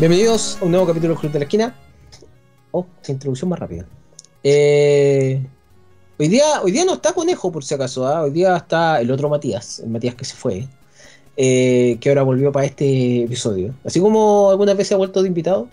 Bienvenidos 0.00 0.56
a 0.62 0.64
un 0.64 0.70
nuevo 0.70 0.86
capítulo 0.86 1.12
del 1.12 1.20
Club 1.20 1.32
de 1.32 1.38
la 1.40 1.44
Esquina. 1.44 1.76
Oh, 2.70 2.86
introducción 3.06 3.50
más 3.50 3.58
rápida. 3.58 3.84
Eh, 4.42 5.44
hoy, 6.18 6.28
día, 6.28 6.62
hoy 6.62 6.72
día 6.72 6.86
no 6.86 6.94
está 6.94 7.12
Conejo, 7.12 7.52
por 7.52 7.62
si 7.62 7.74
acaso. 7.74 8.06
¿ah? 8.06 8.22
Hoy 8.22 8.30
día 8.30 8.56
está 8.56 8.98
el 9.02 9.10
otro 9.10 9.28
Matías, 9.28 9.80
el 9.80 9.90
Matías 9.90 10.14
que 10.14 10.24
se 10.24 10.34
fue, 10.34 10.66
eh, 11.36 11.98
que 12.00 12.08
ahora 12.08 12.22
volvió 12.22 12.50
para 12.50 12.64
este 12.64 13.24
episodio. 13.24 13.74
Así 13.84 14.00
como 14.00 14.48
algunas 14.48 14.74
veces 14.74 14.92
ha 14.92 14.96
vuelto 14.96 15.20
de 15.20 15.28
invitado. 15.28 15.68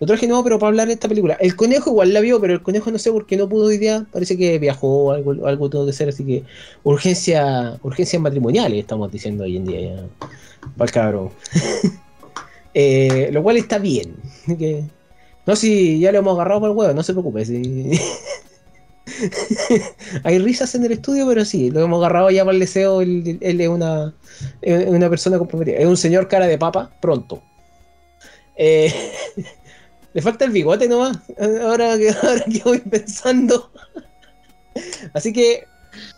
Lo 0.00 0.08
traje 0.08 0.26
nuevo, 0.26 0.42
pero 0.42 0.58
para 0.58 0.70
hablar 0.70 0.88
de 0.88 0.94
esta 0.94 1.06
película. 1.06 1.34
El 1.34 1.54
conejo 1.54 1.90
igual 1.90 2.12
la 2.12 2.18
vio, 2.18 2.40
pero 2.40 2.54
el 2.54 2.62
conejo 2.64 2.90
no 2.90 2.98
sé 2.98 3.12
por 3.12 3.26
qué 3.26 3.36
no 3.36 3.48
pudo 3.48 3.66
hoy 3.66 3.78
día. 3.78 4.04
Parece 4.12 4.36
que 4.36 4.58
viajó 4.58 5.12
algo, 5.12 5.46
algo 5.46 5.70
tuvo 5.70 5.86
que 5.86 5.92
ser, 5.92 6.08
así 6.08 6.24
que 6.24 6.42
urgencia, 6.82 7.78
urgencias 7.84 8.20
matrimoniales 8.20 8.80
estamos 8.80 9.12
diciendo 9.12 9.44
hoy 9.44 9.56
en 9.56 9.64
día 9.64 9.80
ya. 9.82 10.28
Para 10.76 10.88
el 10.88 10.90
cabrón. 10.90 11.30
Eh, 12.74 13.30
lo 13.32 13.42
cual 13.42 13.56
está 13.56 13.78
bien. 13.78 14.16
Que- 14.46 14.84
no, 15.46 15.56
si 15.56 15.98
ya 15.98 16.12
le 16.12 16.18
hemos 16.18 16.34
agarrado 16.34 16.60
para 16.60 16.72
el 16.72 16.78
huevo, 16.78 16.94
no 16.94 17.02
se 17.02 17.12
preocupe. 17.12 17.44
sí. 17.44 17.92
Hay 20.24 20.38
risas 20.38 20.74
en 20.74 20.84
el 20.84 20.92
estudio, 20.92 21.26
pero 21.26 21.44
sí, 21.44 21.70
lo 21.70 21.80
hemos 21.80 21.98
agarrado 21.98 22.30
ya 22.30 22.44
para 22.44 22.54
el 22.54 22.60
deseo. 22.60 23.00
Él, 23.00 23.38
él 23.40 23.60
es 23.60 23.68
una, 23.68 24.14
es 24.60 24.86
una 24.86 25.08
persona 25.08 25.38
comprometida. 25.38 25.78
Es 25.78 25.86
un 25.86 25.96
señor 25.96 26.28
cara 26.28 26.46
de 26.46 26.58
papa, 26.58 26.90
pronto. 27.00 27.42
Eh, 28.56 28.92
le 30.12 30.22
falta 30.22 30.44
el 30.44 30.50
bigote 30.50 30.88
nomás. 30.88 31.18
Ahora 31.62 31.96
que, 31.96 32.10
ahora 32.22 32.44
que 32.44 32.62
voy 32.64 32.80
pensando. 32.80 33.70
Así 35.14 35.32
que, 35.32 35.64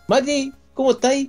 Mati, 0.09 0.53
¿cómo 0.75 0.93
estáis? 0.93 1.29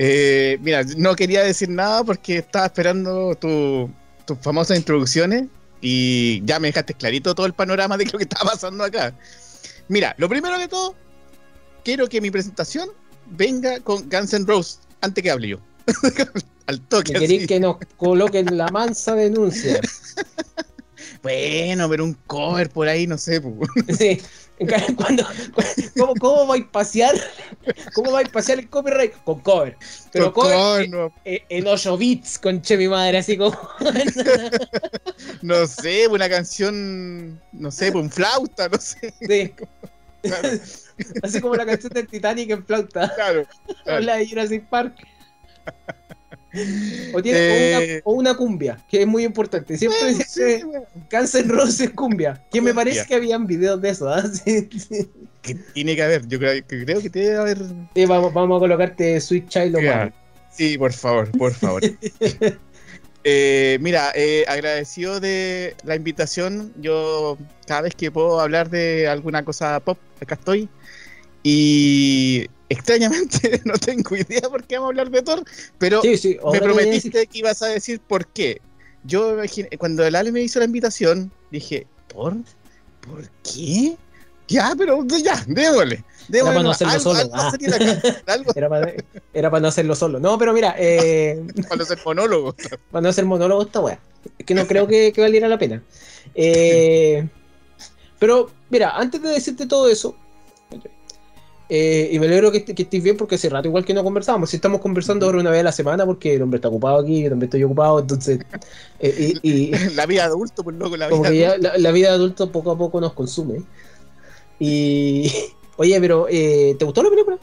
Eh, 0.00 0.58
mira, 0.62 0.84
no 0.96 1.16
quería 1.16 1.42
decir 1.42 1.68
nada 1.68 2.04
porque 2.04 2.38
estaba 2.38 2.66
esperando 2.66 3.34
tu- 3.34 3.90
tus 4.24 4.38
famosas 4.40 4.78
introducciones 4.78 5.46
y 5.80 6.40
ya 6.44 6.60
me 6.60 6.68
dejaste 6.68 6.94
clarito 6.94 7.34
todo 7.34 7.46
el 7.46 7.52
panorama 7.52 7.96
de 7.96 8.04
lo 8.06 8.12
que 8.18 8.22
estaba 8.24 8.52
pasando 8.52 8.84
acá. 8.84 9.12
Mira, 9.88 10.14
lo 10.18 10.28
primero 10.28 10.56
de 10.58 10.68
todo, 10.68 10.94
quiero 11.84 12.08
que 12.08 12.20
mi 12.20 12.30
presentación 12.30 12.88
venga 13.26 13.80
con 13.80 14.08
Guns 14.08 14.32
N' 14.34 14.46
Roses 14.46 14.78
antes 15.00 15.22
que 15.24 15.30
hable 15.32 15.48
yo. 15.48 15.58
Al 16.66 16.80
toque. 16.82 17.14
Que 17.14 17.18
queréis 17.18 17.46
que 17.48 17.58
nos 17.58 17.76
coloquen 17.96 18.56
la 18.56 18.68
mansa 18.68 19.14
denuncia. 19.16 19.80
Bueno, 21.22 21.88
pero 21.88 22.04
un 22.04 22.14
cover 22.26 22.70
por 22.70 22.88
ahí, 22.88 23.06
no 23.06 23.18
sé. 23.18 23.42
Sí. 23.98 24.20
Cuando, 24.96 25.24
¿cómo, 25.96 26.14
¿Cómo 26.16 26.46
vais 26.48 26.64
a 26.64 26.72
pasear? 26.72 27.14
¿Cómo 27.94 28.10
vais 28.10 28.28
a 28.28 28.32
pasear 28.32 28.58
el 28.58 28.68
copyright? 28.68 29.12
Con 29.22 29.40
cover. 29.40 29.76
Pero 30.10 30.32
Con 30.32 30.44
cover 30.44 30.56
cover, 30.56 30.90
no, 30.90 31.12
en, 31.24 31.42
en 31.48 31.66
8 31.66 31.96
bits, 31.96 32.38
conche 32.40 32.76
mi 32.76 32.88
madre, 32.88 33.18
así 33.18 33.36
como. 33.36 33.56
no 35.42 35.66
sé, 35.66 36.08
una 36.08 36.28
canción, 36.28 37.40
no 37.52 37.70
sé, 37.70 37.90
un 37.90 38.10
flauta, 38.10 38.68
no 38.68 38.78
sé. 38.78 39.14
Sí. 39.26 39.54
Claro, 40.20 40.48
Así 41.22 41.40
como 41.40 41.54
la 41.54 41.64
canción 41.64 41.92
del 41.92 42.08
Titanic 42.08 42.50
en 42.50 42.66
flauta. 42.66 43.14
claro. 43.14 43.46
Claro. 43.84 44.00
la 44.00 44.16
de 44.16 44.28
Jurassic 44.28 44.68
Park. 44.68 45.06
O, 47.14 47.22
tiene, 47.22 47.38
Eh, 47.40 48.02
o, 48.04 48.12
una, 48.12 48.28
o 48.28 48.32
una 48.32 48.36
cumbia, 48.36 48.84
que 48.88 49.02
es 49.02 49.06
muy 49.06 49.24
importante. 49.24 49.78
Siempre 49.78 49.98
Bueno, 50.00 50.18
dice 50.18 50.58
sí, 50.58 50.64
bueno. 50.64 51.54
Roses 51.54 51.90
cumbia. 51.90 52.44
Que 52.50 52.60
me 52.60 52.74
parece 52.74 53.06
que 53.06 53.14
habían 53.14 53.46
videos 53.46 53.80
de 53.80 53.90
eso. 53.90 54.08
Sí, 54.44 54.68
sí. 54.78 55.08
que 55.42 55.54
tiene 55.74 55.96
que 55.96 56.02
haber, 56.02 56.26
yo 56.28 56.38
creo 56.38 56.52
que, 56.66 56.84
creo 56.84 57.00
que 57.00 57.10
tiene 57.10 57.28
que 57.28 57.36
haber. 57.36 57.58
Sí, 57.94 58.04
vamos, 58.06 58.32
vamos 58.34 58.58
a 58.58 58.60
colocarte 58.60 59.20
Sweet 59.20 59.48
Child. 59.48 59.76
Mine. 59.76 60.12
Sí, 60.50 60.76
por 60.76 60.92
favor, 60.92 61.30
por 61.36 61.52
favor. 61.54 61.82
Eh, 63.24 63.78
mira, 63.80 64.12
eh, 64.14 64.44
agradecido 64.48 65.20
de 65.20 65.74
la 65.84 65.96
invitación. 65.96 66.72
Yo 66.80 67.36
cada 67.66 67.82
vez 67.82 67.94
que 67.94 68.10
puedo 68.10 68.40
hablar 68.40 68.70
de 68.70 69.06
alguna 69.08 69.44
cosa 69.44 69.80
pop, 69.80 69.98
acá 70.22 70.34
estoy. 70.36 70.68
Y 71.42 72.46
extrañamente 72.68 73.60
no 73.64 73.74
tengo 73.74 74.16
idea 74.16 74.42
por 74.42 74.64
qué 74.64 74.76
vamos 74.76 74.88
a 74.88 74.90
hablar 74.90 75.10
de 75.10 75.22
Thor, 75.22 75.44
pero 75.78 76.02
Sí, 76.02 76.16
sí. 76.16 76.38
me 76.52 76.60
prometiste 76.60 77.26
que 77.26 77.38
ibas 77.38 77.62
a 77.62 77.66
decir 77.66 78.00
por 78.00 78.26
qué. 78.26 78.60
Yo 79.04 79.32
imaginé- 79.32 79.76
cuando 79.78 80.04
el 80.04 80.14
Ale 80.16 80.32
me 80.32 80.42
hizo 80.42 80.58
la 80.58 80.64
invitación, 80.66 81.30
dije, 81.50 81.86
¿por? 82.12 82.34
¿Por 83.00 83.28
qué? 83.42 83.96
Ya, 84.48 84.74
pero 84.76 85.04
ya, 85.06 85.44
démosle. 85.46 86.04
démosle 86.28 86.54
para 86.54 86.62
no 86.62 86.70
hacerlo 86.70 86.92
Algo- 86.94 87.02
solo. 87.02 87.18
algo 87.18 87.34
Ah. 87.34 87.48
acá, 87.48 88.22
algo 88.32 88.52
Era 88.54 88.68
para, 88.68 88.92
era 89.34 89.50
para 89.50 89.60
no 89.60 89.68
hacerlo 89.68 89.94
solo. 89.94 90.18
No, 90.20 90.38
pero 90.38 90.52
mira, 90.52 90.74
eh, 90.78 91.42
para 91.68 91.82
hacer 91.82 91.98
monólogo. 92.04 92.54
para 92.90 93.02
no 93.02 93.08
hacer 93.08 93.24
monólogo 93.26 93.62
esta. 93.62 94.00
Es 94.38 94.44
que 94.46 94.54
no 94.54 94.66
creo 94.66 94.86
que, 94.86 95.12
que 95.12 95.20
valiera 95.20 95.48
la 95.48 95.58
pena. 95.58 95.82
Eh, 96.34 97.28
pero, 98.18 98.50
mira, 98.70 98.90
antes 98.96 99.22
de 99.22 99.28
decirte 99.30 99.66
todo 99.66 99.88
eso, 99.88 100.16
eh, 101.68 102.08
y 102.12 102.18
me 102.18 102.26
alegro 102.26 102.50
que, 102.50 102.64
que 102.64 102.82
estés 102.82 103.02
bien 103.02 103.16
porque 103.16 103.34
hace 103.34 103.48
rato 103.48 103.68
igual 103.68 103.84
que 103.84 103.92
no 103.94 104.02
conversábamos. 104.02 104.50
Si 104.50 104.56
estamos 104.56 104.80
conversando 104.80 105.26
ahora 105.26 105.38
una 105.38 105.50
vez 105.50 105.60
a 105.60 105.64
la 105.64 105.72
semana 105.72 106.06
porque 106.06 106.34
el 106.34 106.42
hombre 106.42 106.56
está 106.58 106.68
ocupado 106.68 106.98
aquí, 106.98 107.22
yo 107.22 107.28
también 107.30 107.48
estoy 107.48 107.62
ocupado, 107.64 108.00
entonces. 108.00 108.38
eh, 109.00 109.34
y, 109.42 109.50
y 109.50 109.70
La 109.94 110.06
vida 110.06 110.22
de 110.22 110.28
adulto, 110.28 110.64
pues 110.64 110.76
loco, 110.76 110.96
la 110.96 111.08
vida 111.08 111.32
ya 111.32 111.58
la, 111.58 111.76
la 111.78 111.90
vida 111.92 112.08
de 112.08 112.14
adulto 112.14 112.50
poco 112.50 112.70
a 112.72 112.78
poco 112.78 113.00
nos 113.00 113.12
consume. 113.12 113.62
Y. 114.58 115.30
Oye, 115.76 116.00
pero, 116.00 116.26
eh, 116.28 116.74
¿te 116.78 116.84
gustó 116.84 117.02
la 117.04 117.10
película? 117.10 117.38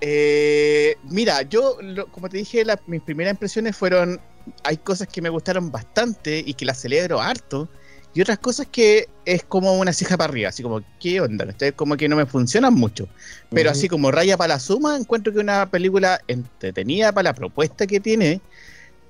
Eh, 0.00 0.96
mira, 1.04 1.42
yo, 1.42 1.76
lo- 1.80 2.06
como 2.06 2.28
te 2.28 2.38
dije, 2.38 2.64
la- 2.64 2.80
mis 2.86 3.02
primeras 3.02 3.32
impresiones 3.34 3.76
fueron. 3.76 4.20
Hay 4.64 4.78
cosas 4.78 5.08
que 5.08 5.20
me 5.20 5.28
gustaron 5.28 5.70
bastante 5.70 6.42
y 6.44 6.54
que 6.54 6.64
las 6.64 6.80
celebro 6.80 7.20
harto. 7.20 7.68
Y 8.14 8.22
otras 8.22 8.38
cosas 8.38 8.66
que 8.70 9.08
es 9.24 9.44
como 9.44 9.78
una 9.78 9.92
ceja 9.92 10.16
para 10.16 10.30
arriba, 10.30 10.48
así 10.48 10.62
como, 10.62 10.82
¿qué 10.98 11.20
onda? 11.20 11.46
¿cachai? 11.46 11.72
Como 11.72 11.96
que 11.96 12.08
no 12.08 12.16
me 12.16 12.26
funcionan 12.26 12.74
mucho. 12.74 13.08
Pero 13.50 13.70
así 13.70 13.88
como 13.88 14.10
raya 14.10 14.36
para 14.36 14.54
la 14.54 14.60
suma, 14.60 14.96
encuentro 14.96 15.32
que 15.32 15.38
es 15.38 15.42
una 15.42 15.70
película 15.70 16.20
entretenida 16.26 17.12
para 17.12 17.30
la 17.30 17.34
propuesta 17.34 17.86
que 17.86 18.00
tiene, 18.00 18.40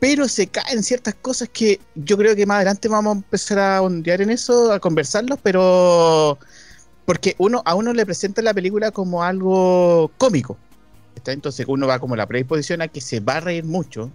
pero 0.00 0.28
se 0.28 0.46
caen 0.48 0.82
ciertas 0.82 1.14
cosas 1.14 1.48
que 1.48 1.80
yo 1.94 2.16
creo 2.16 2.36
que 2.36 2.46
más 2.46 2.56
adelante 2.56 2.88
vamos 2.88 3.14
a 3.14 3.16
empezar 3.18 3.58
a 3.58 3.82
ondear 3.82 4.20
en 4.20 4.30
eso, 4.30 4.72
a 4.72 4.80
conversarlos, 4.80 5.38
pero 5.42 6.38
porque 7.04 7.34
uno 7.38 7.62
a 7.64 7.74
uno 7.74 7.92
le 7.92 8.04
presenta 8.04 8.42
la 8.42 8.52
película 8.52 8.90
como 8.90 9.22
algo 9.24 10.10
cómico. 10.18 10.58
¿está? 11.16 11.32
Entonces 11.32 11.66
uno 11.68 11.86
va 11.86 11.98
como 11.98 12.16
la 12.16 12.26
predisposición 12.26 12.82
a 12.82 12.88
que 12.88 13.00
se 13.00 13.20
va 13.20 13.36
a 13.36 13.40
reír 13.40 13.64
mucho. 13.64 14.10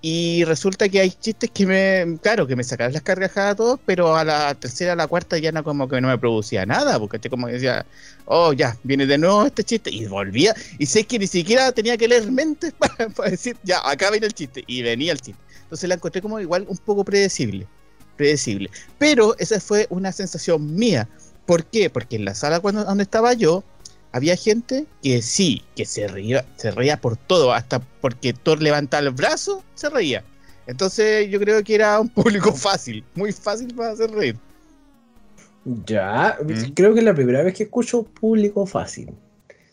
Y 0.00 0.44
resulta 0.44 0.88
que 0.88 1.00
hay 1.00 1.10
chistes 1.10 1.50
que 1.50 1.66
me, 1.66 2.18
claro, 2.22 2.46
que 2.46 2.54
me 2.54 2.62
sacaron 2.62 2.92
las 2.92 3.02
carcajadas 3.02 3.52
a 3.52 3.56
todos, 3.56 3.80
pero 3.84 4.16
a 4.16 4.24
la 4.24 4.54
tercera, 4.54 4.92
a 4.92 4.96
la 4.96 5.08
cuarta 5.08 5.38
ya 5.38 5.50
no 5.50 5.64
como 5.64 5.88
que 5.88 6.00
no 6.00 6.06
me 6.06 6.18
producía 6.18 6.64
nada, 6.64 7.00
porque 7.00 7.16
este 7.16 7.28
como 7.28 7.48
decía, 7.48 7.84
oh 8.24 8.52
ya, 8.52 8.76
viene 8.84 9.06
de 9.06 9.18
nuevo 9.18 9.46
este 9.46 9.64
chiste, 9.64 9.90
y 9.90 10.06
volvía, 10.06 10.54
y 10.78 10.86
sé 10.86 11.02
que 11.02 11.18
ni 11.18 11.26
siquiera 11.26 11.72
tenía 11.72 11.96
que 11.96 12.06
leer 12.06 12.30
mentes 12.30 12.72
para, 12.78 13.08
para 13.08 13.30
decir, 13.30 13.56
ya, 13.64 13.80
acá 13.84 14.10
viene 14.10 14.26
el 14.26 14.34
chiste, 14.34 14.62
y 14.68 14.82
venía 14.82 15.10
el 15.10 15.20
chiste. 15.20 15.42
Entonces 15.62 15.88
la 15.88 15.96
encontré 15.96 16.22
como 16.22 16.38
igual 16.38 16.64
un 16.68 16.78
poco 16.78 17.04
predecible, 17.04 17.66
predecible. 18.16 18.70
Pero 18.98 19.36
esa 19.38 19.60
fue 19.60 19.86
una 19.90 20.12
sensación 20.12 20.76
mía. 20.76 21.08
¿Por 21.44 21.64
qué? 21.64 21.90
Porque 21.90 22.16
en 22.16 22.24
la 22.24 22.34
sala 22.34 22.60
cuando, 22.60 22.84
donde 22.84 23.02
estaba 23.02 23.34
yo, 23.34 23.64
había 24.12 24.36
gente 24.36 24.86
que 25.02 25.22
sí, 25.22 25.62
que 25.76 25.84
se 25.84 26.08
reía, 26.08 26.44
se 26.56 26.70
reía 26.70 27.00
por 27.00 27.16
todo, 27.16 27.52
hasta 27.52 27.80
porque 27.80 28.32
Thor 28.32 28.62
levantaba 28.62 29.06
el 29.06 29.10
brazo, 29.12 29.62
se 29.74 29.88
reía. 29.90 30.24
Entonces 30.66 31.28
yo 31.30 31.38
creo 31.40 31.62
que 31.64 31.74
era 31.74 31.98
un 32.00 32.08
público 32.14 32.52
fácil, 32.52 33.04
muy 33.14 33.32
fácil 33.32 33.74
para 33.74 33.90
hacer 33.92 34.10
reír. 34.10 34.36
Ya, 35.86 36.38
Mm. 36.42 36.72
creo 36.74 36.92
que 36.94 37.00
es 37.00 37.04
la 37.04 37.14
primera 37.14 37.42
vez 37.42 37.54
que 37.54 37.64
escucho 37.64 38.02
público 38.04 38.64
fácil. 38.66 39.10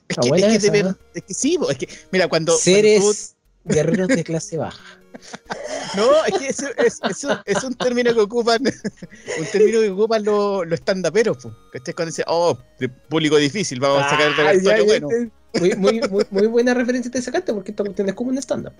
Es 0.10 0.18
que, 0.18 0.28
es, 0.30 0.34
que 0.36 0.48
de 0.50 0.56
esa, 0.56 0.72
ver- 0.72 0.96
es 1.14 1.24
que 1.24 1.34
sí, 1.34 1.58
es 1.70 1.78
que, 1.78 1.88
mira, 2.12 2.28
cuando, 2.28 2.52
cuando 2.52 2.58
Seres 2.58 3.36
guerreros 3.64 4.08
de 4.10 4.24
clase 4.24 4.58
baja. 4.58 4.84
no, 5.96 6.26
es 6.26 6.38
que 6.40 6.48
eso, 6.48 6.68
es, 6.78 7.00
eso- 7.10 7.40
es 7.46 7.64
un 7.64 7.74
término 7.76 8.14
que 8.14 8.20
ocupan, 8.22 8.60
un 9.40 9.46
término 9.52 9.80
que 9.82 9.90
ocupan 9.90 10.24
los, 10.24 10.66
los 10.68 10.80
que 10.82 11.78
estés 11.78 11.96
con 11.96 12.08
ese, 12.08 12.24
oh, 12.28 12.58
de 12.80 12.90
público 12.90 13.38
difícil, 13.38 13.80
vamos 13.80 14.04
a 14.04 14.10
sacar 14.10 14.32
Ah, 14.40 14.52
el 14.52 14.62
ya, 14.62 14.76
repertorio 14.76 14.78
ya, 14.78 14.86
bueno. 14.86 15.10
ya. 15.12 15.60
Muy, 15.60 15.74
muy, 15.76 16.02
muy, 16.10 16.26
muy 16.32 16.48
buena 16.48 16.74
referencia 16.74 17.10
te 17.10 17.22
sacaste 17.22 17.54
porque 17.54 17.72
esta 17.72 17.84
cuestión 17.84 18.10
es 18.10 18.14
como 18.16 18.30
un 18.30 18.38
stand-up. 18.40 18.74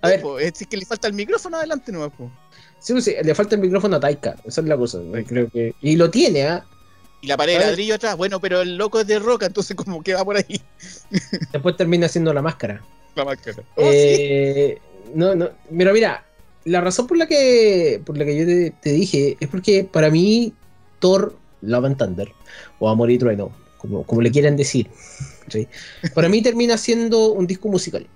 A 0.00 0.08
ver, 0.08 0.20
Po, 0.20 0.38
es 0.38 0.52
que 0.68 0.76
le 0.76 0.84
falta 0.84 1.06
el 1.06 1.14
micrófono 1.14 1.58
adelante, 1.58 1.92
no, 1.92 2.10
po. 2.10 2.30
sí, 2.80 3.00
sí, 3.00 3.14
le 3.22 3.34
falta 3.36 3.54
el 3.54 3.60
micrófono 3.60 3.96
a 3.96 4.00
Taika, 4.00 4.34
esa 4.44 4.60
es 4.60 4.66
la 4.66 4.76
cosa. 4.76 4.98
Creo 5.26 5.48
que. 5.48 5.74
Y 5.80 5.94
lo 5.96 6.10
tiene, 6.10 6.44
¿ah? 6.44 6.64
Y 7.20 7.26
la 7.28 7.36
pared 7.36 7.58
de 7.58 7.66
ladrillo 7.66 7.94
atrás, 7.96 8.16
bueno, 8.16 8.40
pero 8.40 8.62
el 8.62 8.76
loco 8.76 9.00
es 9.00 9.06
de 9.06 9.18
roca, 9.18 9.46
entonces 9.46 9.76
como 9.76 10.02
que 10.02 10.14
va 10.14 10.24
por 10.24 10.36
ahí 10.36 10.60
Después 11.52 11.76
termina 11.76 12.06
haciendo 12.06 12.32
la 12.32 12.42
máscara. 12.42 12.82
la 13.16 13.24
máscara. 13.24 13.62
Oh, 13.76 13.82
sí. 13.82 13.88
Eh, 13.90 14.78
No, 15.14 15.34
no, 15.34 15.50
pero 15.76 15.92
mira, 15.92 16.24
la 16.68 16.80
razón 16.80 17.06
por 17.06 17.16
la 17.16 17.26
que, 17.26 18.00
por 18.04 18.16
la 18.16 18.24
que 18.24 18.36
yo 18.36 18.46
te, 18.46 18.70
te 18.70 18.92
dije 18.92 19.36
es 19.40 19.48
porque 19.48 19.84
para 19.84 20.10
mí 20.10 20.52
Thor 20.98 21.36
Love 21.62 21.84
and 21.86 21.96
Thunder, 21.96 22.32
o 22.78 22.88
Amor 22.88 23.10
y 23.10 23.18
Trueno, 23.18 23.50
como, 23.78 24.04
como 24.04 24.22
le 24.22 24.30
quieran 24.30 24.56
decir, 24.56 24.88
¿sí? 25.48 25.66
para 26.14 26.28
mí 26.28 26.42
termina 26.42 26.76
siendo 26.76 27.32
un 27.32 27.46
disco 27.46 27.68
musical. 27.68 28.06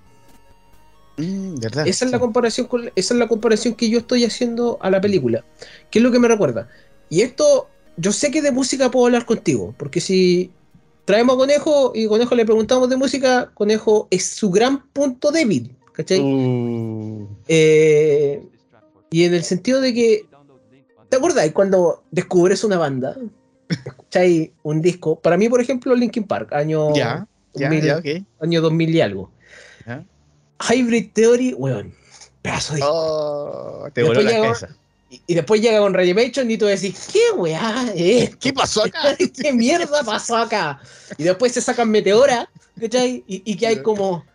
Mm, 1.17 1.55
¿verdad? 1.59 1.87
Esa 1.87 2.05
es 2.05 2.11
la 2.11 2.19
comparación 2.19 2.67
con, 2.67 2.91
esa 2.95 3.13
es 3.13 3.19
la 3.19 3.27
comparación 3.27 3.75
que 3.75 3.89
yo 3.89 3.99
estoy 3.99 4.25
haciendo 4.25 4.77
a 4.81 4.89
la 4.89 4.99
película. 4.99 5.43
¿Qué 5.91 5.99
es 5.99 6.03
lo 6.03 6.11
que 6.11 6.19
me 6.19 6.27
recuerda? 6.27 6.69
Y 7.09 7.21
esto, 7.21 7.67
yo 7.97 8.11
sé 8.11 8.31
que 8.31 8.41
de 8.41 8.51
música 8.51 8.89
puedo 8.89 9.05
hablar 9.05 9.25
contigo, 9.25 9.75
porque 9.77 10.01
si 10.01 10.51
traemos 11.05 11.35
a 11.35 11.39
Conejo 11.39 11.91
y 11.93 12.07
Conejo 12.07 12.35
le 12.35 12.45
preguntamos 12.45 12.89
de 12.89 12.97
música, 12.97 13.51
Conejo 13.53 14.07
es 14.09 14.25
su 14.25 14.49
gran 14.49 14.87
punto 14.87 15.31
débil, 15.31 15.75
¿cachai? 15.93 16.19
Uh, 16.19 17.27
Eh, 17.47 18.43
y 19.09 19.23
en 19.23 19.33
el 19.33 19.43
sentido 19.43 19.79
de 19.79 19.93
que, 19.93 20.25
¿te 21.09 21.17
acuerdas 21.17 21.49
cuando 21.51 22.03
descubres 22.11 22.63
una 22.63 22.77
banda? 22.77 23.15
¿Escucháis 23.69 24.49
un 24.63 24.81
disco? 24.81 25.19
Para 25.19 25.37
mí, 25.37 25.49
por 25.49 25.61
ejemplo, 25.61 25.95
Linkin 25.95 26.25
Park, 26.25 26.53
año, 26.53 26.93
ya, 26.93 27.27
ya, 27.53 27.69
2000, 27.69 27.83
ya, 27.83 27.97
ok. 27.97 28.25
año 28.41 28.61
2000 28.61 28.95
y 28.95 29.01
algo. 29.01 29.31
Hybrid 30.69 31.11
Theory, 31.13 31.53
weón, 31.53 31.93
pedazo 32.41 32.75
de. 32.75 32.81
Oh, 32.83 33.87
te 33.93 34.03
voló 34.03 34.21
la 34.21 34.31
cabeza. 34.31 34.69
Y, 35.09 35.21
y 35.27 35.35
después 35.35 35.61
llega 35.61 35.79
con 35.79 35.93
Reanimation 35.93 36.49
y 36.49 36.57
tú 36.57 36.65
decís, 36.65 37.09
¿qué 37.11 37.37
weá? 37.37 37.85
¿Qué 37.95 38.53
pasó 38.53 38.83
acá? 38.85 39.15
¿Qué 39.41 39.53
mierda 39.53 40.03
pasó 40.03 40.37
acá? 40.37 40.79
Y 41.17 41.23
después 41.23 41.51
se 41.51 41.61
sacan 41.61 41.89
Meteora, 41.89 42.49
¿cachai? 42.79 43.23
Y, 43.27 43.43
y 43.45 43.55
que 43.57 43.67
hay 43.67 43.81
como. 43.81 44.25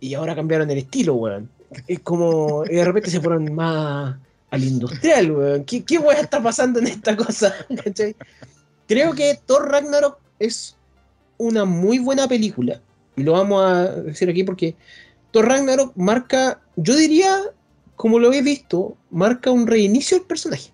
Y 0.00 0.14
ahora 0.14 0.34
cambiaron 0.34 0.70
el 0.70 0.78
estilo, 0.78 1.14
weón. 1.14 1.50
Es 1.86 2.00
como. 2.00 2.64
Y 2.64 2.74
de 2.74 2.84
repente 2.84 3.10
se 3.10 3.20
fueron 3.20 3.54
más 3.54 4.16
al 4.50 4.64
industrial, 4.64 5.30
weón. 5.30 5.64
¿Qué, 5.64 5.84
qué 5.84 5.98
weá 5.98 6.20
está 6.20 6.42
pasando 6.42 6.80
en 6.80 6.88
esta 6.88 7.16
cosa? 7.16 7.54
¿cachai? 7.84 8.16
Creo 8.88 9.14
que 9.14 9.38
Thor 9.46 9.70
Ragnarok 9.70 10.18
es 10.38 10.76
una 11.38 11.64
muy 11.64 11.98
buena 11.98 12.26
película. 12.26 12.80
Y 13.16 13.22
lo 13.22 13.32
vamos 13.32 13.62
a 13.62 13.86
decir 14.02 14.28
aquí 14.28 14.44
porque 14.44 14.74
Thor 15.30 15.46
Ragnarok 15.46 15.96
marca, 15.96 16.60
yo 16.76 16.96
diría, 16.96 17.42
como 17.96 18.18
lo 18.18 18.32
he 18.32 18.42
visto, 18.42 18.96
marca 19.10 19.50
un 19.50 19.66
reinicio 19.66 20.18
del 20.18 20.26
personaje. 20.26 20.70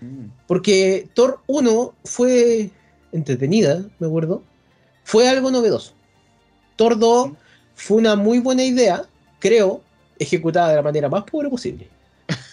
Mm, 0.00 0.26
Porque 0.46 1.08
Thor 1.14 1.40
1 1.46 1.94
fue 2.04 2.70
entretenida, 3.12 3.84
me 3.98 4.06
acuerdo. 4.06 4.42
Fue 5.04 5.28
algo 5.28 5.50
novedoso. 5.50 5.94
Thor 6.76 6.98
2 6.98 7.32
fue 7.80 7.98
una 7.98 8.16
muy 8.16 8.38
buena 8.40 8.64
idea, 8.64 9.08
creo, 9.38 9.82
ejecutada 10.18 10.70
de 10.70 10.76
la 10.76 10.82
manera 10.82 11.08
más 11.08 11.24
pobre 11.24 11.48
posible. 11.50 11.88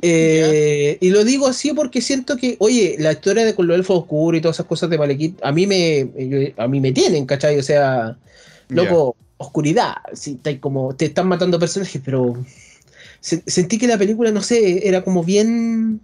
Eh, 0.00 0.96
y 1.00 1.10
lo 1.10 1.24
digo 1.24 1.48
así 1.48 1.72
porque 1.72 2.00
siento 2.00 2.36
que, 2.36 2.56
oye, 2.60 2.96
la 2.98 3.12
historia 3.12 3.44
de 3.44 3.54
con 3.54 3.66
los 3.66 3.76
elfos 3.76 3.98
oscuros 4.00 4.38
y 4.38 4.42
todas 4.42 4.56
esas 4.56 4.66
cosas 4.66 4.90
de 4.90 4.98
Malekith, 4.98 5.38
a 5.42 5.50
mí 5.52 5.66
me, 5.66 6.08
yo- 6.16 6.52
a 6.62 6.68
mí 6.68 6.80
me 6.80 6.92
tienen, 6.92 7.26
¿cachai? 7.26 7.58
O 7.58 7.62
sea, 7.62 8.16
loco, 8.72 9.16
oscuridad, 9.38 9.96
ahí 10.44 10.58
como, 10.58 10.94
te 10.94 11.06
están 11.06 11.26
matando 11.28 11.58
personajes, 11.58 12.00
pero 12.04 12.34
se- 13.20 13.42
sentí 13.46 13.78
que 13.78 13.88
la 13.88 13.98
película, 13.98 14.30
no 14.32 14.42
sé, 14.42 14.88
era 14.88 15.04
como 15.04 15.24
bien, 15.24 16.00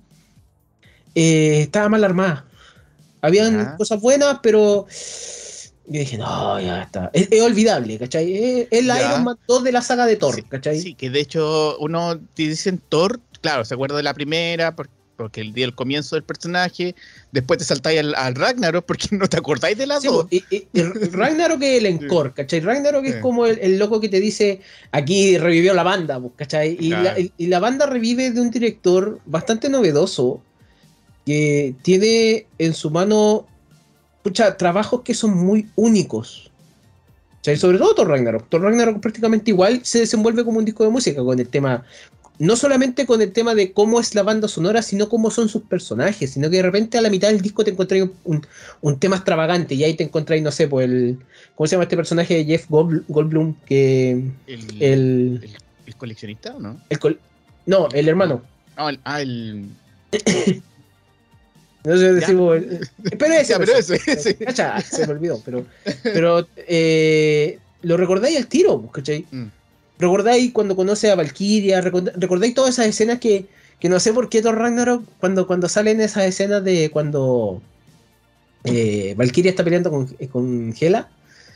eh, 1.14 1.62
estaba 1.62 1.88
mal 1.88 2.04
armada. 2.04 2.44
Habían 3.22 3.66
cosas 3.76 4.00
buenas, 4.00 4.40
pero 4.42 4.86
yo 5.86 6.00
dije, 6.00 6.16
no, 6.18 6.60
ya 6.60 6.82
está. 6.82 7.10
Es, 7.12 7.28
es 7.30 7.42
olvidable, 7.42 7.98
¿cachai? 7.98 8.34
Es, 8.36 8.68
es 8.70 8.84
la 8.86 8.98
Ya. 8.98 9.08
Iron 9.10 9.24
Man 9.24 9.36
2 9.46 9.64
de 9.64 9.72
la 9.72 9.82
saga 9.82 10.06
de 10.06 10.16
Thor, 10.16 10.34
Sí, 10.34 10.42
¿cachai? 10.42 10.80
Sí, 10.80 10.94
que 10.94 11.10
de 11.10 11.20
hecho 11.20 11.76
uno 11.78 12.18
te 12.34 12.44
dicen 12.44 12.80
Thor, 12.88 13.20
claro, 13.40 13.64
se 13.64 13.74
acuerda 13.74 13.96
de 13.96 14.02
la 14.02 14.14
primera, 14.14 14.74
por- 14.74 14.88
porque 15.16 15.42
el 15.42 15.52
día 15.52 15.64
del 15.66 15.76
comienzo 15.76 16.16
del 16.16 16.24
personaje, 16.24 16.96
después 17.30 17.58
te 17.58 17.64
saltáis 17.64 18.00
al, 18.00 18.16
al 18.16 18.34
Ragnarok 18.34 18.84
porque 18.84 19.08
no 19.16 19.28
te 19.28 19.36
acordáis 19.36 19.78
de 19.78 19.86
las 19.86 20.02
Sí, 20.02 20.08
dos. 20.08 20.26
y, 20.30 20.44
y- 20.50 20.68
y 20.72 20.82
Ragnarok 20.82 21.62
es 21.62 21.78
el 21.78 21.86
encore, 21.86 22.32
¿cachai? 22.34 22.58
Ragnarok 22.60 23.04
es 23.04 23.16
como 23.16 23.46
el, 23.46 23.58
el 23.60 23.78
loco 23.78 24.00
que 24.00 24.08
te 24.08 24.18
dice, 24.20 24.60
aquí 24.90 25.38
revivió 25.38 25.72
la 25.74 25.82
banda, 25.84 26.18
po, 26.18 26.32
¿cachai? 26.34 26.76
Y, 26.80 26.88
Claro. 26.88 27.02
la, 27.04 27.20
y- 27.20 27.32
y 27.36 27.46
la 27.46 27.60
banda 27.60 27.86
revive 27.86 28.30
de 28.32 28.40
un 28.40 28.50
director 28.50 29.20
bastante 29.26 29.68
novedoso, 29.68 30.42
que 31.24 31.74
tiene 31.82 32.46
en 32.58 32.74
su 32.74 32.90
mano, 32.90 33.46
pucha, 34.24 34.56
trabajos 34.56 35.02
que 35.02 35.14
son 35.14 35.34
muy 35.36 35.68
únicos. 35.76 36.50
¿cachai? 37.36 37.56
Sobre 37.56 37.78
todo 37.78 37.94
Thor 37.94 38.08
Ragnarok. 38.08 38.48
Thor 38.48 38.62
Ragnarok 38.62 39.00
prácticamente 39.00 39.52
igual 39.52 39.80
se 39.84 40.00
desenvuelve 40.00 40.44
como 40.44 40.58
un 40.58 40.64
disco 40.64 40.82
de 40.82 40.90
música 40.90 41.22
con 41.22 41.38
el 41.38 41.48
tema 41.48 41.84
no 42.40 42.56
solamente 42.56 43.06
con 43.06 43.22
el 43.22 43.30
tema 43.30 43.54
de 43.54 43.72
cómo 43.72 44.00
es 44.00 44.16
la 44.16 44.24
banda 44.24 44.48
sonora, 44.48 44.82
sino 44.82 45.08
cómo 45.08 45.30
son 45.30 45.48
sus 45.48 45.62
personajes, 45.62 46.30
sino 46.32 46.50
que 46.50 46.56
de 46.56 46.62
repente 46.62 46.98
a 46.98 47.00
la 47.00 47.08
mitad 47.08 47.28
del 47.28 47.40
disco 47.40 47.62
te 47.62 47.70
encontráis 47.70 48.06
un, 48.24 48.44
un 48.80 48.98
tema 48.98 49.14
extravagante 49.14 49.76
y 49.76 49.84
ahí 49.84 49.94
te 49.94 50.02
encontráis, 50.02 50.42
no 50.42 50.50
sé, 50.50 50.66
pues 50.66 50.88
el. 50.88 51.16
¿Cómo 51.54 51.68
se 51.68 51.76
llama 51.76 51.84
este 51.84 51.94
personaje 51.96 52.34
de 52.34 52.44
Jeff 52.44 52.68
Gold- 52.68 53.04
Goldblum? 53.06 53.54
Que. 53.66 54.32
El, 54.48 54.82
El. 54.82 55.50
el 55.86 55.94
coleccionista 55.94 56.56
o 56.56 56.60
no? 56.60 56.80
el 56.90 56.98
col- 56.98 57.20
no, 57.66 57.88
el 57.92 58.08
hermano. 58.08 58.42
No, 58.76 58.88
el, 58.88 58.98
ah, 59.04 59.20
el. 59.22 59.68
No 61.84 61.96
sé 61.98 62.12
decir. 62.14 62.30
el- 62.38 62.88
pero 63.18 63.34
ese. 63.34 63.52
Ya, 63.52 63.58
pero 63.58 63.72
ese, 63.76 64.00
ese. 64.06 64.36
Cacha, 64.36 64.80
se 64.80 65.06
me 65.06 65.12
olvidó, 65.12 65.40
pero. 65.44 65.66
Pero. 66.02 66.46
eh, 66.56 67.58
lo 67.82 67.96
recordáis 67.98 68.36
al 68.38 68.46
tiro, 68.46 68.80
pues, 68.80 68.92
¿cachai? 68.92 69.26
Mm. 69.30 69.44
Recordáis 69.98 70.52
cuando 70.52 70.74
conoce 70.74 71.10
a 71.10 71.14
Valkyria, 71.14 71.82
record- 71.82 72.12
recordáis 72.16 72.54
todas 72.54 72.70
esas 72.74 72.86
escenas 72.86 73.18
que, 73.20 73.44
que 73.78 73.88
no 73.90 74.00
sé 74.00 74.12
por 74.14 74.28
qué 74.30 74.40
Thor 74.40 74.56
Ragnarok, 74.58 75.04
cuando, 75.20 75.46
cuando 75.46 75.68
salen 75.68 76.00
esas 76.00 76.24
escenas 76.24 76.64
de 76.64 76.88
cuando 76.90 77.60
eh, 78.64 79.14
Valkyria 79.16 79.50
está 79.50 79.62
peleando 79.62 79.90
con, 79.90 80.06
con 80.32 80.74
Hela, 80.80 81.08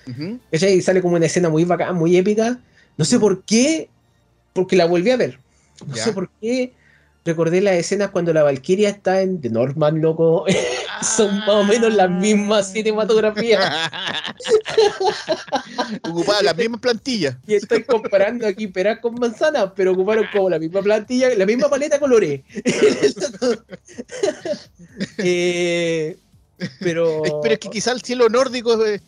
Ujú. 0.07 0.39
¿cachai? 0.53 0.75
Y 0.75 0.83
sale 0.83 1.01
como 1.01 1.17
una 1.17 1.27
escena 1.27 1.49
muy 1.49 1.65
bacán, 1.65 1.97
muy 1.97 2.17
épica. 2.17 2.59
No 2.99 3.05
sé 3.05 3.19
por 3.19 3.43
qué, 3.45 3.89
porque 4.53 4.77
la 4.77 4.85
volví 4.87 5.11
a 5.11 5.17
ver. 5.17 5.39
No 5.87 5.95
Ya. 5.95 6.05
sé 6.05 6.13
por 6.13 6.29
qué 6.41 6.73
recordé 7.29 7.61
las 7.61 7.75
escenas 7.75 8.11
cuando 8.11 8.33
la 8.33 8.43
Valkyria 8.43 8.89
está 8.89 9.21
en 9.21 9.41
The 9.41 9.51
Northman, 9.51 10.01
loco. 10.01 10.47
Son 11.03 11.39
más 11.41 11.49
o 11.51 11.65
menos 11.65 11.95
las 11.95 12.11
mismas 12.11 12.73
cinematografías. 12.73 13.63
Ocupaba 16.09 16.43
las 16.43 16.57
mismas 16.57 16.81
plantillas. 16.81 17.37
Y 17.47 17.55
estoy 17.55 17.85
comparando 17.85 18.47
aquí 18.47 18.67
peras 18.67 18.99
con 19.01 19.15
manzanas, 19.15 19.71
pero 19.77 19.93
ocuparon 19.93 20.27
como 20.33 20.51
la 20.51 20.59
misma 20.59 20.81
plantilla, 20.83 21.35
la 21.37 21.47
misma 21.47 21.69
paleta 21.69 21.97
de 21.97 22.01
colores. 22.01 22.41
Eh, 25.19 26.17
pero 26.81 27.23
Pero 27.41 27.55
es 27.55 27.61
que 27.61 27.71
quizá 27.71 27.93
el 27.93 28.03
cielo 28.03 28.29
nórdico 28.29 28.85
es 28.85 29.01